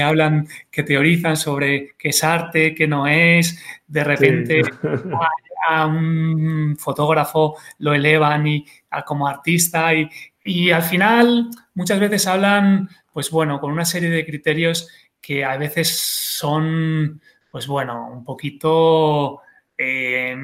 hablan, 0.00 0.46
que 0.70 0.84
teorizan 0.84 1.36
sobre 1.36 1.96
qué 1.98 2.10
es 2.10 2.22
arte, 2.22 2.76
qué 2.76 2.86
no 2.86 3.08
es, 3.08 3.60
de 3.88 4.04
repente 4.04 4.62
a, 5.68 5.86
un 5.86 6.76
fotógrafo 6.78 7.56
lo 7.78 7.92
elevan 7.92 8.46
y, 8.46 8.64
como 9.04 9.26
artista 9.26 9.92
y, 9.92 10.70
al 10.70 10.82
final 10.82 11.50
muchas 11.74 11.98
veces 11.98 12.26
hablan, 12.28 12.88
pues 13.12 13.32
bueno, 13.32 13.60
con 13.60 13.72
una 13.72 13.84
serie 13.84 14.08
de 14.08 14.24
criterios 14.24 14.88
que 15.20 15.44
a 15.44 15.56
veces 15.56 15.90
son, 15.90 17.20
pues 17.50 17.66
bueno, 17.66 18.08
un 18.12 18.24
poquito... 18.24 19.40
Eh, 19.80 20.36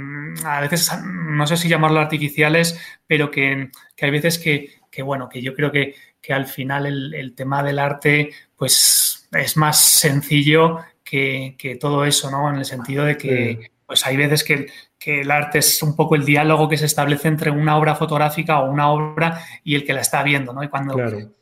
a 0.45 0.61
veces, 0.61 0.93
no 1.05 1.45
sé 1.45 1.57
si 1.57 1.69
llamarlo 1.69 1.99
artificiales, 1.99 2.79
pero 3.05 3.33
que, 3.33 3.71
que 3.97 4.05
hay 4.05 4.11
veces 4.13 4.39
que, 4.39 4.75
que, 4.89 5.03
bueno, 5.03 5.29
que 5.29 5.43
yo 5.43 5.55
creo 5.55 5.73
que, 5.73 5.97
que 6.25 6.33
al 6.33 6.47
final 6.47 6.87
el, 6.87 7.35
tema 7.35 7.63
del 7.63 7.79
arte 7.79 8.31
pues 8.57 9.29
es 9.31 9.57
más 9.59 9.79
sencillo 9.79 10.79
que, 11.05 11.77
todo 11.79 12.07
eso, 12.07 12.31
¿no? 12.31 12.49
En 12.49 12.57
el 12.57 12.65
sentido 12.65 13.05
de 13.05 13.19
que 13.19 13.71
pues 13.87 14.07
hay 14.07 14.17
veces 14.17 14.43
que, 14.43 14.67
el 15.05 15.31
arte 15.31 15.59
es 15.59 15.83
un 15.83 15.95
poco 15.95 16.15
el 16.15 16.25
diálogo 16.25 16.67
que 16.67 16.79
se 16.79 16.87
establece 16.87 17.29
entre 17.29 17.51
una 17.51 17.77
obra 17.77 17.95
fotográfica 17.95 18.61
o 18.61 18.71
una 18.71 18.89
obra 18.89 19.39
y 19.63 19.75
el 19.75 19.85
que 19.85 19.93
la 19.93 20.01
está 20.01 20.23
viendo, 20.23 20.55
¿no? 20.55 20.65
Y 20.65 20.69
cuando 20.69 20.97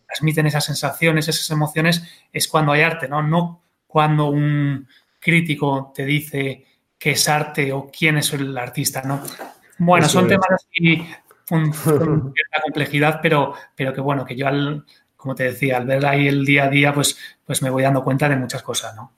transmiten 0.05 0.47
esas 0.49 0.65
sensaciones, 0.65 1.29
esas 1.29 1.49
emociones, 1.51 2.03
es 2.33 2.49
cuando 2.49 2.73
hay 2.73 2.81
arte, 2.81 3.07
¿no? 3.07 3.23
No 3.23 3.63
cuando 3.87 4.27
un 4.31 4.89
crítico 5.21 5.93
te 5.95 6.05
dice 6.05 6.65
que 6.99 7.13
es 7.13 7.29
arte 7.29 7.73
o 7.73 7.89
quién 7.89 8.19
es 8.19 8.33
el 8.33 8.59
artista, 8.59 9.03
¿no? 9.03 9.23
Bueno, 9.79 10.09
son 10.09 10.27
temas 10.27 10.49
así 10.51 11.07
con, 11.53 11.73
cierta 12.35 12.63
complejidad, 12.63 13.21
pero, 13.23 13.53
pero 13.77 13.93
que 13.93 14.01
bueno, 14.01 14.25
que 14.25 14.37
yo 14.37 14.49
al, 14.49 14.85
como 15.17 15.35
te 15.35 15.45
decía, 15.45 15.77
al 15.77 15.87
ver 15.87 16.05
ahí 16.07 16.29
el 16.29 16.45
día 16.45 16.65
a 16.65 16.71
día, 16.71 16.95
pues, 16.95 17.19
pues 17.45 17.63
me 17.63 17.71
voy 17.71 17.83
dando 17.83 18.03
cuenta 18.03 18.29
de 18.29 18.37
muchas 18.37 18.63
cosas, 18.63 18.97
¿no? 18.97 19.13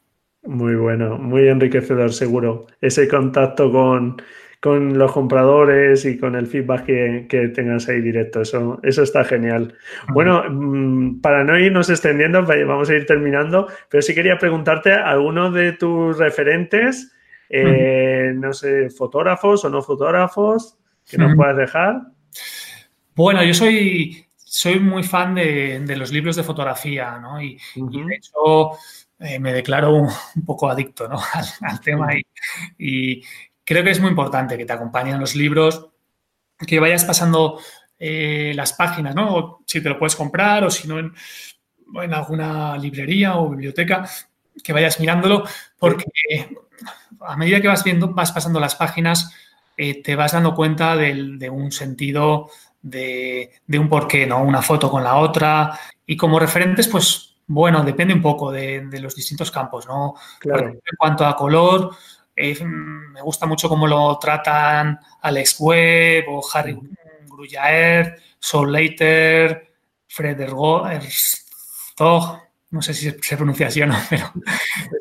Muy 0.47 0.75
bueno, 0.75 1.17
muy 1.17 1.49
enriquecedor 1.49 2.13
seguro. 2.13 2.67
Ese 2.81 3.09
contacto 3.09 3.73
con, 3.73 4.21
con 4.61 4.99
los 4.99 5.13
compradores 5.13 6.05
y 6.05 6.19
con 6.19 6.35
el 6.35 6.47
feedback 6.47 6.85
que, 7.29 7.53
tengas 7.55 7.89
ahí 7.89 8.01
directo. 8.01 8.43
Eso, 8.43 8.81
eso 8.83 9.03
está 9.03 9.25
genial. 9.25 9.75
Bueno, 10.09 10.43
mm, 10.49 11.21
para 11.21 11.45
no 11.45 11.59
irnos 11.59 11.89
extendiendo, 11.89 12.43
vamos 12.43 12.91
a 12.91 12.95
ir 12.95 13.07
terminando, 13.07 13.69
pero 13.89 14.03
sí 14.03 14.15
quería 14.15 14.37
preguntarte, 14.37 14.93
¿alguno 14.93 15.51
de 15.51 15.73
tus 15.73 16.19
referentes, 16.19 17.15
eh, 17.49 18.33
no 18.35 18.53
sé, 18.53 18.91
fotógrafos 18.91 19.65
o 19.65 19.71
no 19.71 19.81
fotógrafos, 19.81 20.79
que 21.09 21.17
nos 21.17 21.35
puedas 21.37 21.57
dejar? 21.57 22.14
Bueno, 23.15 23.45
yo 23.45 23.55
soy, 23.55 24.27
soy 24.37 24.81
muy 24.81 25.03
fan 25.03 25.35
de, 25.35 25.97
los 25.97 26.13
libros 26.13 26.37
de 26.37 26.43
fotografía, 26.43 27.19
¿no? 27.19 27.41
Y, 27.41 27.59
de 27.75 28.17
hecho 28.17 28.73
eh, 29.19 29.39
me 29.39 29.53
declaro 29.53 29.95
un, 29.95 30.11
poco 30.45 30.69
adicto 30.69 31.09
¿no? 31.09 31.19
al, 31.61 31.81
tema 31.81 32.09
y, 32.79 33.23
creo 33.65 33.83
que 33.83 33.91
es 33.91 34.01
muy 34.01 34.11
importante 34.11 34.59
que 34.59 34.67
te 34.67 34.73
acompañen 34.73 35.21
los 35.21 35.35
libros, 35.35 35.89
que 36.67 36.81
vayas 36.81 37.05
pasando 37.05 37.59
eh, 37.99 38.53
las 38.55 38.73
páginas, 38.75 39.15
¿no? 39.15 39.61
si 39.67 39.81
te 39.81 39.89
lo 39.89 39.99
puedes 39.99 40.17
comprar 40.17 40.65
o 40.65 40.71
si 40.71 40.87
no 40.87 40.99
en, 40.99 41.13
alguna 42.13 42.77
librería 42.77 43.37
o 43.37 43.51
biblioteca, 43.51 44.09
que 44.63 44.73
vayas 44.73 45.01
mirándolo, 45.01 45.45
porque 45.79 46.05
a 47.21 47.37
medida 47.37 47.61
que 47.61 47.69
vas 47.69 47.85
viendo, 47.85 48.09
vas 48.09 48.33
pasando 48.33 48.61
las 48.61 48.75
páginas, 48.75 49.33
eh, 49.77 50.03
te 50.03 50.17
vas 50.17 50.33
dando 50.33 50.55
cuenta 50.55 50.97
de 50.97 51.51
un 51.51 51.73
sentido, 51.73 52.49
de, 52.85 53.51
un 53.69 53.89
porqué, 53.89 54.27
¿no? 54.27 54.43
Una 54.43 54.63
foto 54.63 54.91
con 54.91 55.03
la 55.03 55.17
otra. 55.17 55.79
Y 56.07 56.17
como 56.17 56.39
referentes, 56.39 56.89
pues, 56.89 57.37
bueno, 57.47 57.83
depende 57.83 58.15
un 58.15 58.23
poco 58.23 58.53
de, 58.53 58.87
los 59.01 59.15
distintos 59.15 59.51
campos, 59.51 59.87
¿no? 59.87 60.15
en 60.45 60.81
cuanto 60.99 61.27
a 61.27 61.37
color, 61.37 61.95
me 62.37 63.23
gusta 63.23 63.47
mucho 63.47 63.69
cómo 63.69 63.87
lo 63.87 64.19
tratan 64.19 64.99
Alex 65.23 65.57
Webb 65.61 66.25
o 66.29 66.43
Harry 66.53 66.79
Gruyaert, 67.27 68.19
Saul 68.39 68.73
Leiter, 68.73 69.75
Fred 70.09 70.41
Erstog, 70.41 72.41
no 72.75 72.83
sé 72.83 72.93
si 72.93 73.09
se 73.09 73.37
pronuncia 73.37 73.69
así 73.69 73.81
o 73.83 73.87
no, 73.87 73.97
pero 74.11 74.33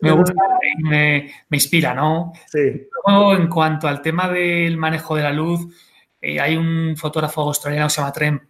me 0.02 0.12
gusta 0.12 0.34
y 0.78 0.84
me, 0.84 1.32
inspira, 1.50 1.96
¿no? 1.96 2.32
Sí. 2.48 2.88
Luego, 3.06 3.36
en 3.36 3.48
cuanto 3.48 3.88
al 3.88 4.02
tema 4.02 4.30
del 4.30 4.78
manejo 4.78 5.16
de 5.16 5.24
la 5.24 5.34
luz, 5.34 5.68
eh, 6.22 6.40
hay 6.40 6.56
un 6.56 6.96
fotógrafo 6.96 7.42
australiano 7.42 7.88
que 7.88 7.90
se 7.90 8.02
llama 8.02 8.14
Trent, 8.14 8.44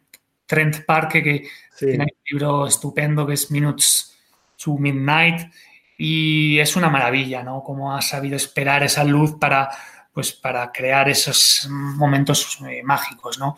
Trent 0.46 0.86
Parke 0.86 1.24
que 1.24 1.48
tiene 1.80 2.04
un 2.04 2.10
libro 2.30 2.68
estupendo 2.68 3.26
que 3.26 3.34
es 3.34 3.50
Minutes 3.50 4.14
to 4.62 4.78
Midnight 4.78 5.50
y 5.98 6.60
es 6.60 6.76
una 6.76 6.90
maravilla, 6.90 7.44
¿no? 7.44 7.64
Cómo 7.64 7.96
ha 7.96 8.02
sabido 8.02 8.36
esperar 8.36 8.84
esa 8.84 9.06
luz 9.06 9.38
para, 9.40 9.70
pues, 10.14 10.32
para 10.32 10.72
crear 10.72 11.10
esos 11.10 11.68
momentos 11.70 12.60
eh, 12.70 12.84
mágicos, 12.84 13.40
¿no? 13.40 13.56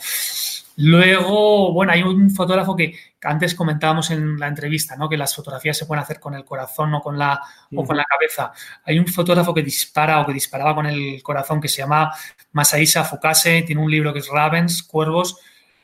Luego, 0.77 1.71
bueno, 1.71 1.93
hay 1.93 2.03
un 2.03 2.29
fotógrafo 2.31 2.75
que 2.75 2.95
antes 3.23 3.55
comentábamos 3.55 4.11
en 4.11 4.37
la 4.37 4.47
entrevista, 4.47 4.95
¿no? 4.95 5.07
Que 5.07 5.17
las 5.17 5.33
fotografías 5.33 5.77
se 5.77 5.85
pueden 5.85 6.03
hacer 6.03 6.19
con 6.19 6.33
el 6.33 6.43
corazón 6.43 6.93
o 6.93 7.01
con 7.01 7.17
la, 7.17 7.41
o 7.73 7.83
con 7.85 7.95
la 7.95 8.03
cabeza. 8.03 8.51
Hay 8.83 8.99
un 8.99 9.07
fotógrafo 9.07 9.53
que 9.53 9.63
dispara 9.63 10.19
o 10.19 10.25
que 10.25 10.33
disparaba 10.33 10.75
con 10.75 10.85
el 10.85 11.23
corazón 11.23 11.61
que 11.61 11.69
se 11.69 11.77
llama 11.81 12.11
Masaisa 12.51 13.03
Fukase, 13.03 13.61
tiene 13.63 13.81
un 13.81 13.89
libro 13.89 14.11
que 14.11 14.19
es 14.19 14.27
Ravens, 14.27 14.83
Cuervos, 14.83 15.39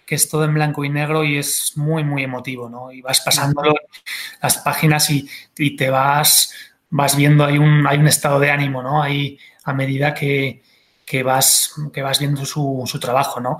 que 0.05 0.15
es 0.15 0.29
todo 0.29 0.43
en 0.43 0.53
blanco 0.53 0.83
y 0.83 0.89
negro 0.89 1.23
y 1.23 1.37
es 1.37 1.77
muy, 1.77 2.03
muy 2.03 2.23
emotivo, 2.23 2.69
¿no? 2.69 2.91
Y 2.91 3.01
vas 3.01 3.21
pasando 3.21 3.61
las 4.41 4.57
páginas 4.57 5.09
y, 5.09 5.75
te 5.77 5.89
vas, 5.89 6.53
vas 6.89 7.15
viendo, 7.15 7.45
hay 7.45 7.57
un, 7.57 7.87
hay 7.87 7.97
un 7.97 8.07
estado 8.07 8.39
de 8.39 8.51
ánimo, 8.51 8.83
¿no? 8.83 9.01
Ahí 9.01 9.39
a 9.63 9.73
medida 9.73 10.13
que, 10.13 10.61
vas, 11.23 11.73
que 11.93 12.01
vas 12.01 12.19
viendo 12.19 12.45
su, 12.45 12.85
trabajo, 12.99 13.39
¿no? 13.39 13.57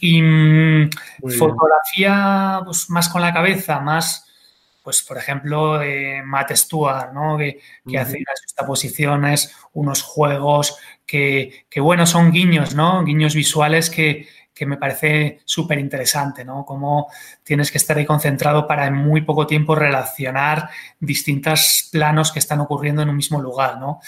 Y 0.00 0.22
mm, 0.22 0.90
fotografía, 1.38 2.60
pues 2.64 2.90
más 2.90 3.08
con 3.08 3.22
la 3.22 3.32
cabeza, 3.32 3.80
más, 3.80 4.26
pues 4.82 5.02
por 5.02 5.18
ejemplo, 5.18 5.82
eh, 5.82 6.22
Matt 6.22 6.52
Stewart, 6.52 7.12
¿no? 7.12 7.38
Que, 7.38 7.60
hace 7.98 8.18
unas 8.18 8.42
justaposiciones, 8.42 9.56
unos 9.72 10.02
juegos 10.02 10.76
que, 11.06 11.66
que, 11.68 11.80
bueno, 11.80 12.06
son 12.06 12.32
guiños, 12.32 12.74
¿no? 12.74 13.04
Guiños 13.04 13.34
visuales 13.34 13.90
que, 13.90 14.26
que 14.54 14.66
me 14.66 14.76
parece 14.76 15.40
súper 15.44 15.78
interesante, 15.80 16.44
¿no? 16.44 16.64
Cómo 16.64 17.10
tienes 17.42 17.72
que 17.72 17.78
estar 17.78 17.98
ahí 17.98 18.06
concentrado 18.06 18.68
para 18.68 18.86
en 18.86 18.94
muy 18.94 19.22
poco 19.22 19.46
tiempo 19.46 19.74
relacionar 19.74 20.70
distintos 21.00 21.88
planos 21.90 22.30
que 22.30 22.38
están 22.38 22.60
ocurriendo 22.60 23.02
en 23.02 23.08
un 23.08 23.16
mismo 23.16 23.42
lugar, 23.42 23.78
¿no? 23.80 24.00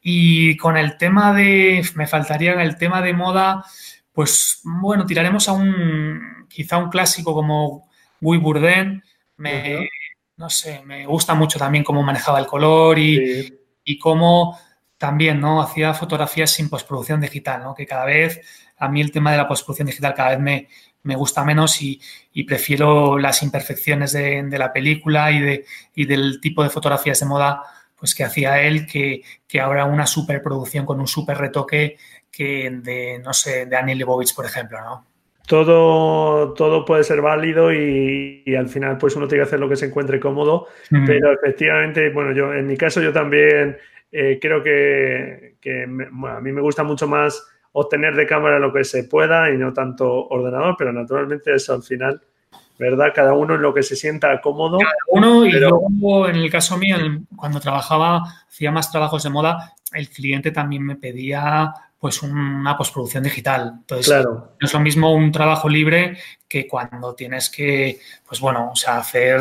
Y 0.00 0.56
con 0.56 0.76
el 0.76 0.96
tema 0.96 1.32
de, 1.34 1.84
me 1.94 2.06
faltaría 2.06 2.52
el 2.62 2.76
tema 2.76 3.02
de 3.02 3.12
moda, 3.12 3.64
pues 4.12 4.60
bueno, 4.64 5.06
tiraremos 5.06 5.48
a 5.48 5.52
un, 5.52 6.46
quizá 6.48 6.78
un 6.78 6.90
clásico 6.90 7.34
como 7.34 7.88
Guy 8.20 8.38
Bourdain, 8.38 9.02
me, 9.36 9.88
no 10.36 10.50
sé, 10.50 10.82
me 10.84 11.06
gusta 11.06 11.34
mucho 11.34 11.58
también 11.58 11.84
cómo 11.84 12.02
manejaba 12.02 12.38
el 12.38 12.46
color 12.46 12.98
y, 12.98 13.52
y 13.84 13.98
cómo 13.98 14.58
también, 14.96 15.40
¿no? 15.40 15.62
Hacía 15.62 15.94
fotografías 15.94 16.50
sin 16.50 16.68
postproducción 16.68 17.20
digital, 17.20 17.62
¿no? 17.62 17.74
Que 17.74 17.86
cada 17.86 18.04
vez 18.04 18.40
a 18.76 18.88
mí 18.88 19.00
el 19.00 19.12
tema 19.12 19.30
de 19.30 19.36
la 19.36 19.48
postproducción 19.48 19.86
digital 19.86 20.14
cada 20.14 20.30
vez 20.30 20.40
me, 20.40 20.68
me 21.02 21.16
gusta 21.16 21.44
menos 21.44 21.80
y, 21.80 22.00
prefiero 22.46 23.18
las 23.18 23.42
imperfecciones 23.42 24.12
de, 24.12 24.46
la 24.58 24.72
película 24.72 25.32
y, 25.32 25.40
de, 25.40 25.66
y 25.94 26.04
del 26.04 26.40
tipo 26.40 26.62
de 26.62 26.70
fotografías 26.70 27.18
de 27.18 27.26
moda 27.26 27.62
pues 27.98 28.14
que 28.14 28.24
hacía 28.24 28.62
él 28.62 28.86
que, 28.86 29.22
que 29.46 29.60
ahora 29.60 29.84
una 29.84 30.06
superproducción 30.06 30.86
con 30.86 31.00
un 31.00 31.06
super 31.06 31.36
retoque 31.38 31.96
que 32.30 32.70
de, 32.70 33.18
no 33.18 33.32
sé, 33.32 33.66
de 33.66 33.76
Annie 33.76 33.94
Leibovitz, 33.94 34.32
por 34.32 34.44
ejemplo, 34.44 34.80
¿no? 34.80 35.04
Todo, 35.48 36.52
todo 36.52 36.84
puede 36.84 37.04
ser 37.04 37.22
válido 37.22 37.72
y, 37.72 38.54
al 38.54 38.68
final 38.68 38.98
pues 38.98 39.16
uno 39.16 39.26
tiene 39.26 39.42
que 39.42 39.48
hacer 39.48 39.58
lo 39.58 39.68
que 39.68 39.76
se 39.76 39.86
encuentre 39.86 40.20
cómodo, 40.20 40.66
pero 41.06 41.32
efectivamente, 41.32 42.10
bueno, 42.10 42.32
yo 42.32 42.52
en 42.52 42.66
mi 42.66 42.76
caso 42.76 43.00
yo 43.00 43.14
también 43.14 43.78
eh, 44.12 44.38
creo 44.40 44.62
que, 44.62 45.56
a 45.64 46.40
mí 46.40 46.52
me 46.52 46.60
gusta 46.60 46.82
mucho 46.82 47.08
más 47.08 47.42
obtener 47.72 48.14
de 48.14 48.26
cámara 48.26 48.58
lo 48.58 48.74
que 48.74 48.84
se 48.84 49.04
pueda 49.04 49.50
y 49.50 49.56
no 49.56 49.72
tanto 49.72 50.28
ordenador, 50.28 50.74
pero 50.78 50.92
naturalmente 50.92 51.54
eso 51.54 51.72
al 51.72 51.82
final, 51.82 52.20
¿verdad? 52.78 53.08
Cada 53.14 53.34
uno 53.34 53.56
en 53.56 53.62
lo 53.62 53.74
que 53.74 53.82
se 53.82 53.96
sienta 53.96 54.40
cómodo. 54.40 54.78
Cada 54.78 54.94
uno 55.08 55.44
y 55.44 55.52
luego 55.52 56.28
en 56.28 56.36
el 56.36 56.50
caso 56.50 56.76
mío, 56.76 56.96
cuando 57.36 57.60
trabajaba, 57.60 58.22
hacía 58.48 58.70
más 58.70 58.90
trabajos 58.90 59.22
de 59.22 59.30
moda, 59.30 59.74
el 59.92 60.08
cliente 60.08 60.50
también 60.50 60.84
me 60.84 60.96
pedía 60.96 61.72
pues 61.98 62.22
una 62.22 62.76
postproducción 62.76 63.24
digital. 63.24 63.74
Entonces, 63.80 64.06
claro. 64.06 64.52
no 64.60 64.66
es 64.66 64.72
lo 64.72 64.80
mismo 64.80 65.12
un 65.12 65.32
trabajo 65.32 65.68
libre 65.68 66.16
que 66.48 66.68
cuando 66.68 67.14
tienes 67.14 67.50
que, 67.50 67.98
pues 68.26 68.40
bueno, 68.40 68.70
o 68.72 68.76
sea, 68.76 68.98
hacer 68.98 69.40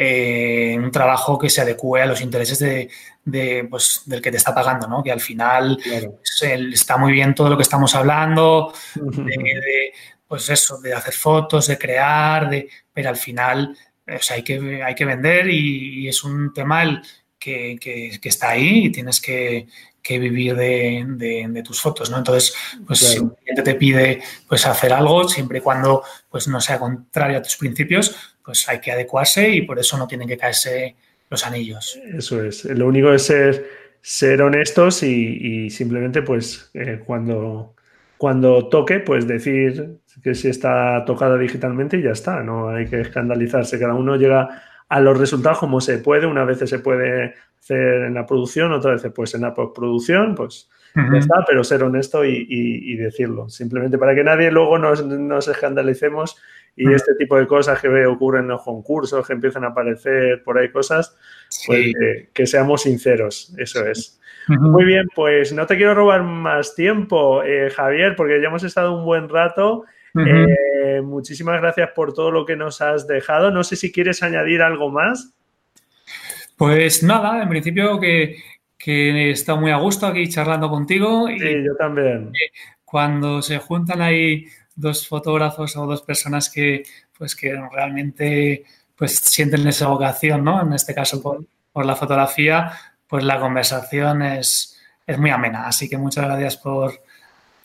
eh, 0.00 0.76
un 0.78 0.92
trabajo 0.92 1.36
que 1.36 1.50
se 1.50 1.60
adecue 1.60 2.00
a 2.00 2.06
los 2.06 2.20
intereses 2.20 2.60
de, 2.60 3.66
pues, 3.68 4.02
del 4.06 4.22
que 4.22 4.30
te 4.30 4.36
está 4.36 4.54
pagando, 4.54 4.86
¿no? 4.86 5.02
Que 5.02 5.10
al 5.10 5.20
final 5.20 5.76
pues, 5.82 6.42
está 6.72 6.96
muy 6.96 7.12
bien 7.12 7.34
todo 7.34 7.50
lo 7.50 7.56
que 7.56 7.64
estamos 7.64 7.92
hablando, 7.96 8.72
de, 8.94 9.92
pues 10.28 10.48
eso, 10.50 10.78
de 10.78 10.92
hacer 10.92 11.14
fotos, 11.14 11.66
de 11.66 11.78
crear, 11.78 12.48
de, 12.50 12.68
pero 12.92 13.08
al 13.08 13.16
final 13.16 13.76
o 14.08 14.32
hay, 14.32 14.42
que, 14.42 14.82
hay 14.82 14.94
que 14.94 15.04
vender 15.04 15.48
y, 15.48 16.08
es 16.08 16.24
un 16.24 16.52
tema 16.52 16.82
el, 16.82 17.02
que, 17.38 17.76
que, 17.80 18.28
está 18.28 18.50
ahí 18.50 18.86
y 18.86 18.92
tienes 18.92 19.20
que, 19.20 19.66
vivir 20.10 20.56
de, 20.56 21.62
tus 21.62 21.82
fotos, 21.82 22.10
¿no? 22.10 22.16
Entonces, 22.16 22.54
pues 22.86 23.00
si 23.00 23.18
un 23.18 23.30
cliente 23.30 23.62
te 23.62 23.74
pide 23.74 24.22
pues 24.48 24.64
hacer 24.64 24.94
algo, 24.94 25.28
siempre 25.28 25.58
y 25.58 25.60
cuando 25.60 26.02
pues 26.30 26.48
no 26.48 26.62
sea 26.62 26.78
contrario 26.78 27.36
a 27.36 27.42
tus 27.42 27.56
principios, 27.56 28.16
pues 28.42 28.66
hay 28.70 28.80
que 28.80 28.90
adecuarse 28.90 29.50
y 29.50 29.62
por 29.62 29.78
eso 29.78 29.98
no 29.98 30.06
tienen 30.06 30.26
que 30.26 30.38
caerse 30.38 30.96
los 31.28 31.44
anillos. 31.44 32.00
Eso 32.16 32.42
es. 32.42 32.64
Lo 32.64 32.86
único 32.86 33.12
es 33.12 33.26
ser, 33.26 33.68
ser 34.00 34.40
honestos 34.40 35.02
y, 35.02 35.68
simplemente, 35.68 36.22
pues, 36.22 36.70
eh, 36.72 37.02
cuando, 37.04 37.74
cuando 38.18 38.68
toque, 38.68 39.00
pues 39.00 39.26
decir 39.26 40.00
que 40.22 40.34
si 40.34 40.48
está 40.48 41.04
tocada 41.06 41.38
digitalmente 41.38 41.96
y 41.98 42.02
ya 42.02 42.10
está. 42.10 42.42
No 42.42 42.68
hay 42.68 42.86
que 42.86 43.00
escandalizarse. 43.00 43.78
Cada 43.78 43.94
uno 43.94 44.16
llega 44.16 44.62
a 44.88 45.00
los 45.00 45.18
resultados 45.18 45.58
como 45.58 45.80
se 45.80 45.98
puede. 45.98 46.26
Una 46.26 46.44
vez 46.44 46.58
se 46.58 46.78
puede 46.80 47.34
hacer 47.58 48.02
en 48.02 48.14
la 48.14 48.26
producción, 48.26 48.72
otra 48.72 48.92
vez 48.92 49.06
pues 49.14 49.34
en 49.34 49.42
la 49.42 49.54
postproducción, 49.54 50.34
pues 50.34 50.68
ya 50.94 51.18
está, 51.18 51.44
pero 51.46 51.62
ser 51.62 51.84
honesto 51.84 52.24
y, 52.24 52.96
decirlo. 52.96 53.48
Simplemente 53.48 53.98
para 53.98 54.14
que 54.14 54.24
nadie 54.24 54.50
luego 54.50 54.78
nos, 54.78 55.06
nos 55.06 55.46
escandalicemos 55.46 56.36
y 56.78 56.92
este 56.92 57.14
tipo 57.16 57.36
de 57.36 57.46
cosas 57.46 57.80
que 57.80 58.06
ocurren 58.06 58.42
en 58.42 58.48
los 58.48 58.62
concursos, 58.62 59.26
que 59.26 59.32
empiezan 59.32 59.64
a 59.64 59.68
aparecer 59.68 60.42
por 60.44 60.58
ahí 60.58 60.70
cosas, 60.70 61.16
pues 61.66 61.92
que, 62.32 62.46
seamos 62.46 62.82
sinceros, 62.82 63.52
eso 63.58 63.84
es. 63.84 64.17
Muy 64.48 64.84
bien, 64.84 65.06
pues 65.14 65.52
no 65.52 65.66
te 65.66 65.76
quiero 65.76 65.94
robar 65.94 66.22
más 66.22 66.74
tiempo, 66.74 67.42
eh, 67.42 67.70
Javier, 67.70 68.16
porque 68.16 68.40
ya 68.40 68.48
hemos 68.48 68.64
estado 68.64 68.96
un 68.96 69.04
buen 69.04 69.28
rato. 69.28 69.84
Eh, 70.14 71.00
muchísimas 71.02 71.60
gracias 71.60 71.90
por 71.94 72.12
todo 72.14 72.30
lo 72.30 72.44
que 72.46 72.56
nos 72.56 72.80
has 72.80 73.06
dejado. 73.06 73.50
No 73.50 73.62
sé 73.62 73.76
si 73.76 73.92
quieres 73.92 74.22
añadir 74.22 74.62
algo 74.62 74.90
más. 74.90 75.34
Pues 76.56 77.02
nada, 77.02 77.42
en 77.42 77.48
principio 77.48 78.00
que, 78.00 78.36
que 78.76 79.10
he 79.10 79.30
estado 79.30 79.60
muy 79.60 79.70
a 79.70 79.76
gusto 79.76 80.06
aquí 80.06 80.28
charlando 80.28 80.68
contigo. 80.70 81.28
Y 81.28 81.38
sí, 81.38 81.64
yo 81.64 81.76
también. 81.76 82.32
Cuando 82.84 83.42
se 83.42 83.58
juntan 83.58 84.00
ahí 84.00 84.46
dos 84.74 85.06
fotógrafos 85.06 85.76
o 85.76 85.86
dos 85.86 86.02
personas 86.02 86.48
que, 86.48 86.84
pues, 87.16 87.34
que 87.36 87.54
realmente 87.72 88.64
pues, 88.96 89.16
sienten 89.16 89.66
esa 89.66 89.88
vocación, 89.88 90.44
¿no? 90.44 90.62
En 90.62 90.72
este 90.72 90.94
caso 90.94 91.20
por, 91.20 91.44
la 91.84 91.94
fotografía, 91.94 92.72
pues 93.08 93.24
la 93.24 93.40
conversación 93.40 94.22
es, 94.22 94.78
es 95.06 95.18
muy 95.18 95.30
amena. 95.30 95.66
Así 95.66 95.88
que 95.88 95.98
muchas 95.98 96.24
gracias 96.26 96.56
por, 96.56 96.92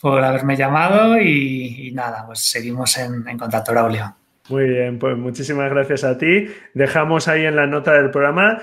por 0.00 0.22
haberme 0.22 0.56
llamado 0.56 1.20
y, 1.20 1.92
nada, 1.94 2.24
pues 2.26 2.40
seguimos 2.40 2.96
en, 2.98 3.26
en 3.28 3.38
contacto, 3.38 3.72
Braulio. 3.72 4.16
Muy 4.50 4.68
bien, 4.68 4.98
pues 4.98 5.16
muchísimas 5.16 5.70
gracias 5.70 6.04
a 6.04 6.18
ti. 6.18 6.46
Dejamos 6.74 7.28
ahí 7.28 7.46
en 7.46 7.56
la 7.56 7.66
nota 7.66 7.94
del 7.94 8.10
programa 8.10 8.60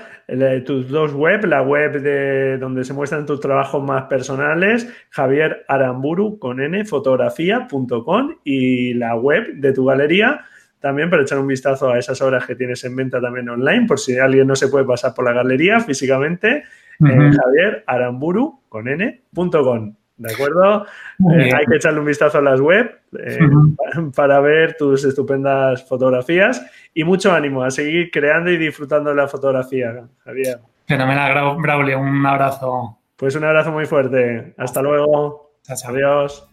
tus 0.64 0.88
dos 0.88 1.12
web, 1.12 1.44
la 1.44 1.62
web 1.62 2.00
de 2.00 2.56
donde 2.58 2.84
se 2.84 2.92
muestran 2.92 3.26
tus 3.26 3.40
trabajos 3.40 3.82
más 3.82 4.04
personales, 4.04 4.88
Javier 5.10 5.64
Aramburu 5.68 6.38
con 6.38 6.60
n 6.60 6.84
fotografía.com 6.84 8.36
y 8.44 8.94
la 8.94 9.16
web 9.16 9.54
de 9.54 9.72
tu 9.72 9.84
galería 9.86 10.44
también 10.82 11.08
para 11.08 11.22
echar 11.22 11.38
un 11.38 11.46
vistazo 11.46 11.90
a 11.90 11.98
esas 11.98 12.20
obras 12.20 12.44
que 12.44 12.56
tienes 12.56 12.84
en 12.84 12.94
venta 12.94 13.20
también 13.20 13.48
online, 13.48 13.86
por 13.86 13.98
si 13.98 14.18
alguien 14.18 14.46
no 14.46 14.56
se 14.56 14.68
puede 14.68 14.84
pasar 14.84 15.14
por 15.14 15.24
la 15.24 15.32
galería 15.32 15.80
físicamente, 15.80 16.64
Javier 17.00 17.84
Aramburu 17.86 18.60
con 18.68 18.88
n.com. 18.88 19.94
¿De 20.16 20.32
acuerdo? 20.32 20.86
Eh, 21.34 21.50
hay 21.52 21.66
que 21.66 21.76
echarle 21.76 21.98
un 21.98 22.06
vistazo 22.06 22.38
a 22.38 22.42
las 22.42 22.60
web 22.60 23.00
eh, 23.18 23.38
para 24.14 24.40
ver 24.40 24.76
tus 24.76 25.04
estupendas 25.04 25.88
fotografías 25.88 26.64
y 26.94 27.02
mucho 27.02 27.32
ánimo 27.32 27.62
a 27.62 27.70
seguir 27.70 28.10
creando 28.10 28.50
y 28.50 28.58
disfrutando 28.58 29.10
de 29.10 29.16
la 29.16 29.26
fotografía, 29.26 30.04
Javier. 30.24 30.58
Fenomenal, 30.86 31.56
Braulio. 31.58 31.98
Un 31.98 32.24
abrazo. 32.26 32.98
Pues 33.16 33.34
un 33.34 33.44
abrazo 33.44 33.72
muy 33.72 33.86
fuerte. 33.86 34.54
Hasta 34.58 34.82
luego. 34.82 35.54
Adiós. 35.86 36.48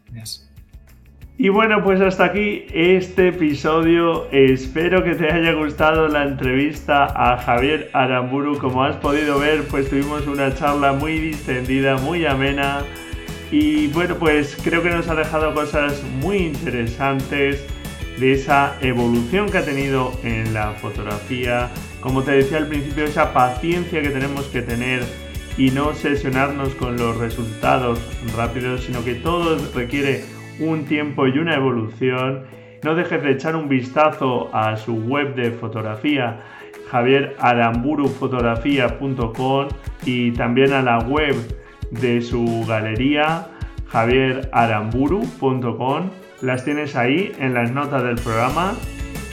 Y 1.42 1.48
bueno, 1.48 1.82
pues 1.86 2.02
hasta 2.02 2.26
aquí 2.26 2.66
este 2.74 3.30
episodio. 3.30 4.28
Espero 4.30 5.06
que 5.06 5.16
te 5.16 5.32
haya 5.32 5.54
gustado 5.54 6.10
la 6.10 6.24
entrevista 6.24 7.06
a 7.06 7.38
Javier 7.38 7.90
Aramburu. 7.94 8.58
Como 8.58 8.84
has 8.84 8.98
podido 8.98 9.40
ver, 9.40 9.64
pues 9.70 9.90
tuvimos 9.90 10.28
una 10.28 10.54
charla 10.54 10.92
muy 10.92 11.18
distendida, 11.18 11.96
muy 11.96 12.26
amena 12.26 12.82
y 13.52 13.88
bueno, 13.88 14.16
pues 14.16 14.58
creo 14.62 14.84
que 14.84 14.90
nos 14.90 15.08
ha 15.08 15.16
dejado 15.16 15.54
cosas 15.54 16.04
muy 16.22 16.40
interesantes 16.40 17.66
de 18.20 18.34
esa 18.34 18.76
evolución 18.82 19.50
que 19.50 19.60
ha 19.60 19.66
tenido 19.66 20.12
en 20.26 20.54
la 20.54 20.74
fotografía. 20.74 21.70
Como 22.02 22.22
te 22.22 22.32
decía 22.32 22.58
al 22.58 22.68
principio, 22.68 23.06
esa 23.06 23.32
paciencia 23.32 24.02
que 24.02 24.10
tenemos 24.10 24.48
que 24.48 24.62
tener 24.62 25.04
y 25.58 25.72
no 25.72 25.94
sesionarnos 25.94 26.76
con 26.76 26.98
los 26.98 27.16
resultados 27.16 27.98
rápidos, 28.36 28.84
sino 28.84 29.06
que 29.06 29.16
todo 29.16 29.58
requiere 29.74 30.38
un 30.60 30.86
tiempo 30.86 31.26
y 31.28 31.40
una 31.40 31.56
evolución. 31.56 32.44
No 32.84 32.96
dejes 32.96 33.24
de 33.24 33.32
echar 33.32 33.56
un 33.56 33.70
vistazo 33.70 34.54
a 34.54 34.76
su 34.78 34.96
web 34.96 35.36
de 35.36 35.52
fotografía, 35.52 36.42
javieraramburu.fotografía.com 36.90 39.68
y 40.06 40.32
también 40.32 40.74
a 40.74 40.82
la 40.82 41.00
web 41.00 41.36
de 41.92 42.22
su 42.22 42.66
galería 42.68 43.48
javieraramburu.com. 43.92 46.10
Las 46.42 46.64
tienes 46.64 46.96
ahí 46.96 47.34
en 47.40 47.54
las 47.54 47.72
notas 47.72 48.04
del 48.04 48.16
programa. 48.16 48.74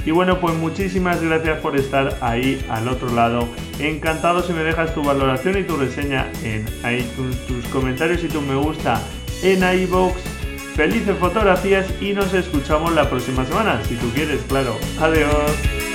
Y 0.05 0.11
bueno, 0.13 0.41
pues 0.41 0.55
muchísimas 0.55 1.23
gracias 1.23 1.61
por 1.61 1.77
estar 1.77 2.17
ahí 2.21 2.65
al 2.71 2.89
otro 2.89 3.13
lado. 3.13 3.49
Encantado 3.81 4.43
si 4.43 4.53
me 4.53 4.63
dejas 4.63 4.95
tu 4.95 5.03
valoración 5.03 5.59
y 5.59 5.65
tu 5.65 5.77
reseña 5.77 6.31
en 6.43 6.65
iTunes, 6.89 7.45
tus 7.47 7.67
comentarios 7.67 8.23
y 8.25 8.29
tu 8.29 8.41
me 8.41 8.55
gusta 8.55 9.01
en 9.43 9.63
iBox. 9.83 10.36
Felices 10.77 11.17
fotografías 11.19 11.87
y 12.03 12.13
nos 12.13 12.35
escuchamos 12.35 12.95
la 12.95 13.09
próxima 13.09 13.47
semana, 13.47 13.83
si 13.89 13.97
tú 13.97 14.11
quieres, 14.11 14.43
claro. 14.43 14.77
Adiós. 15.01 15.86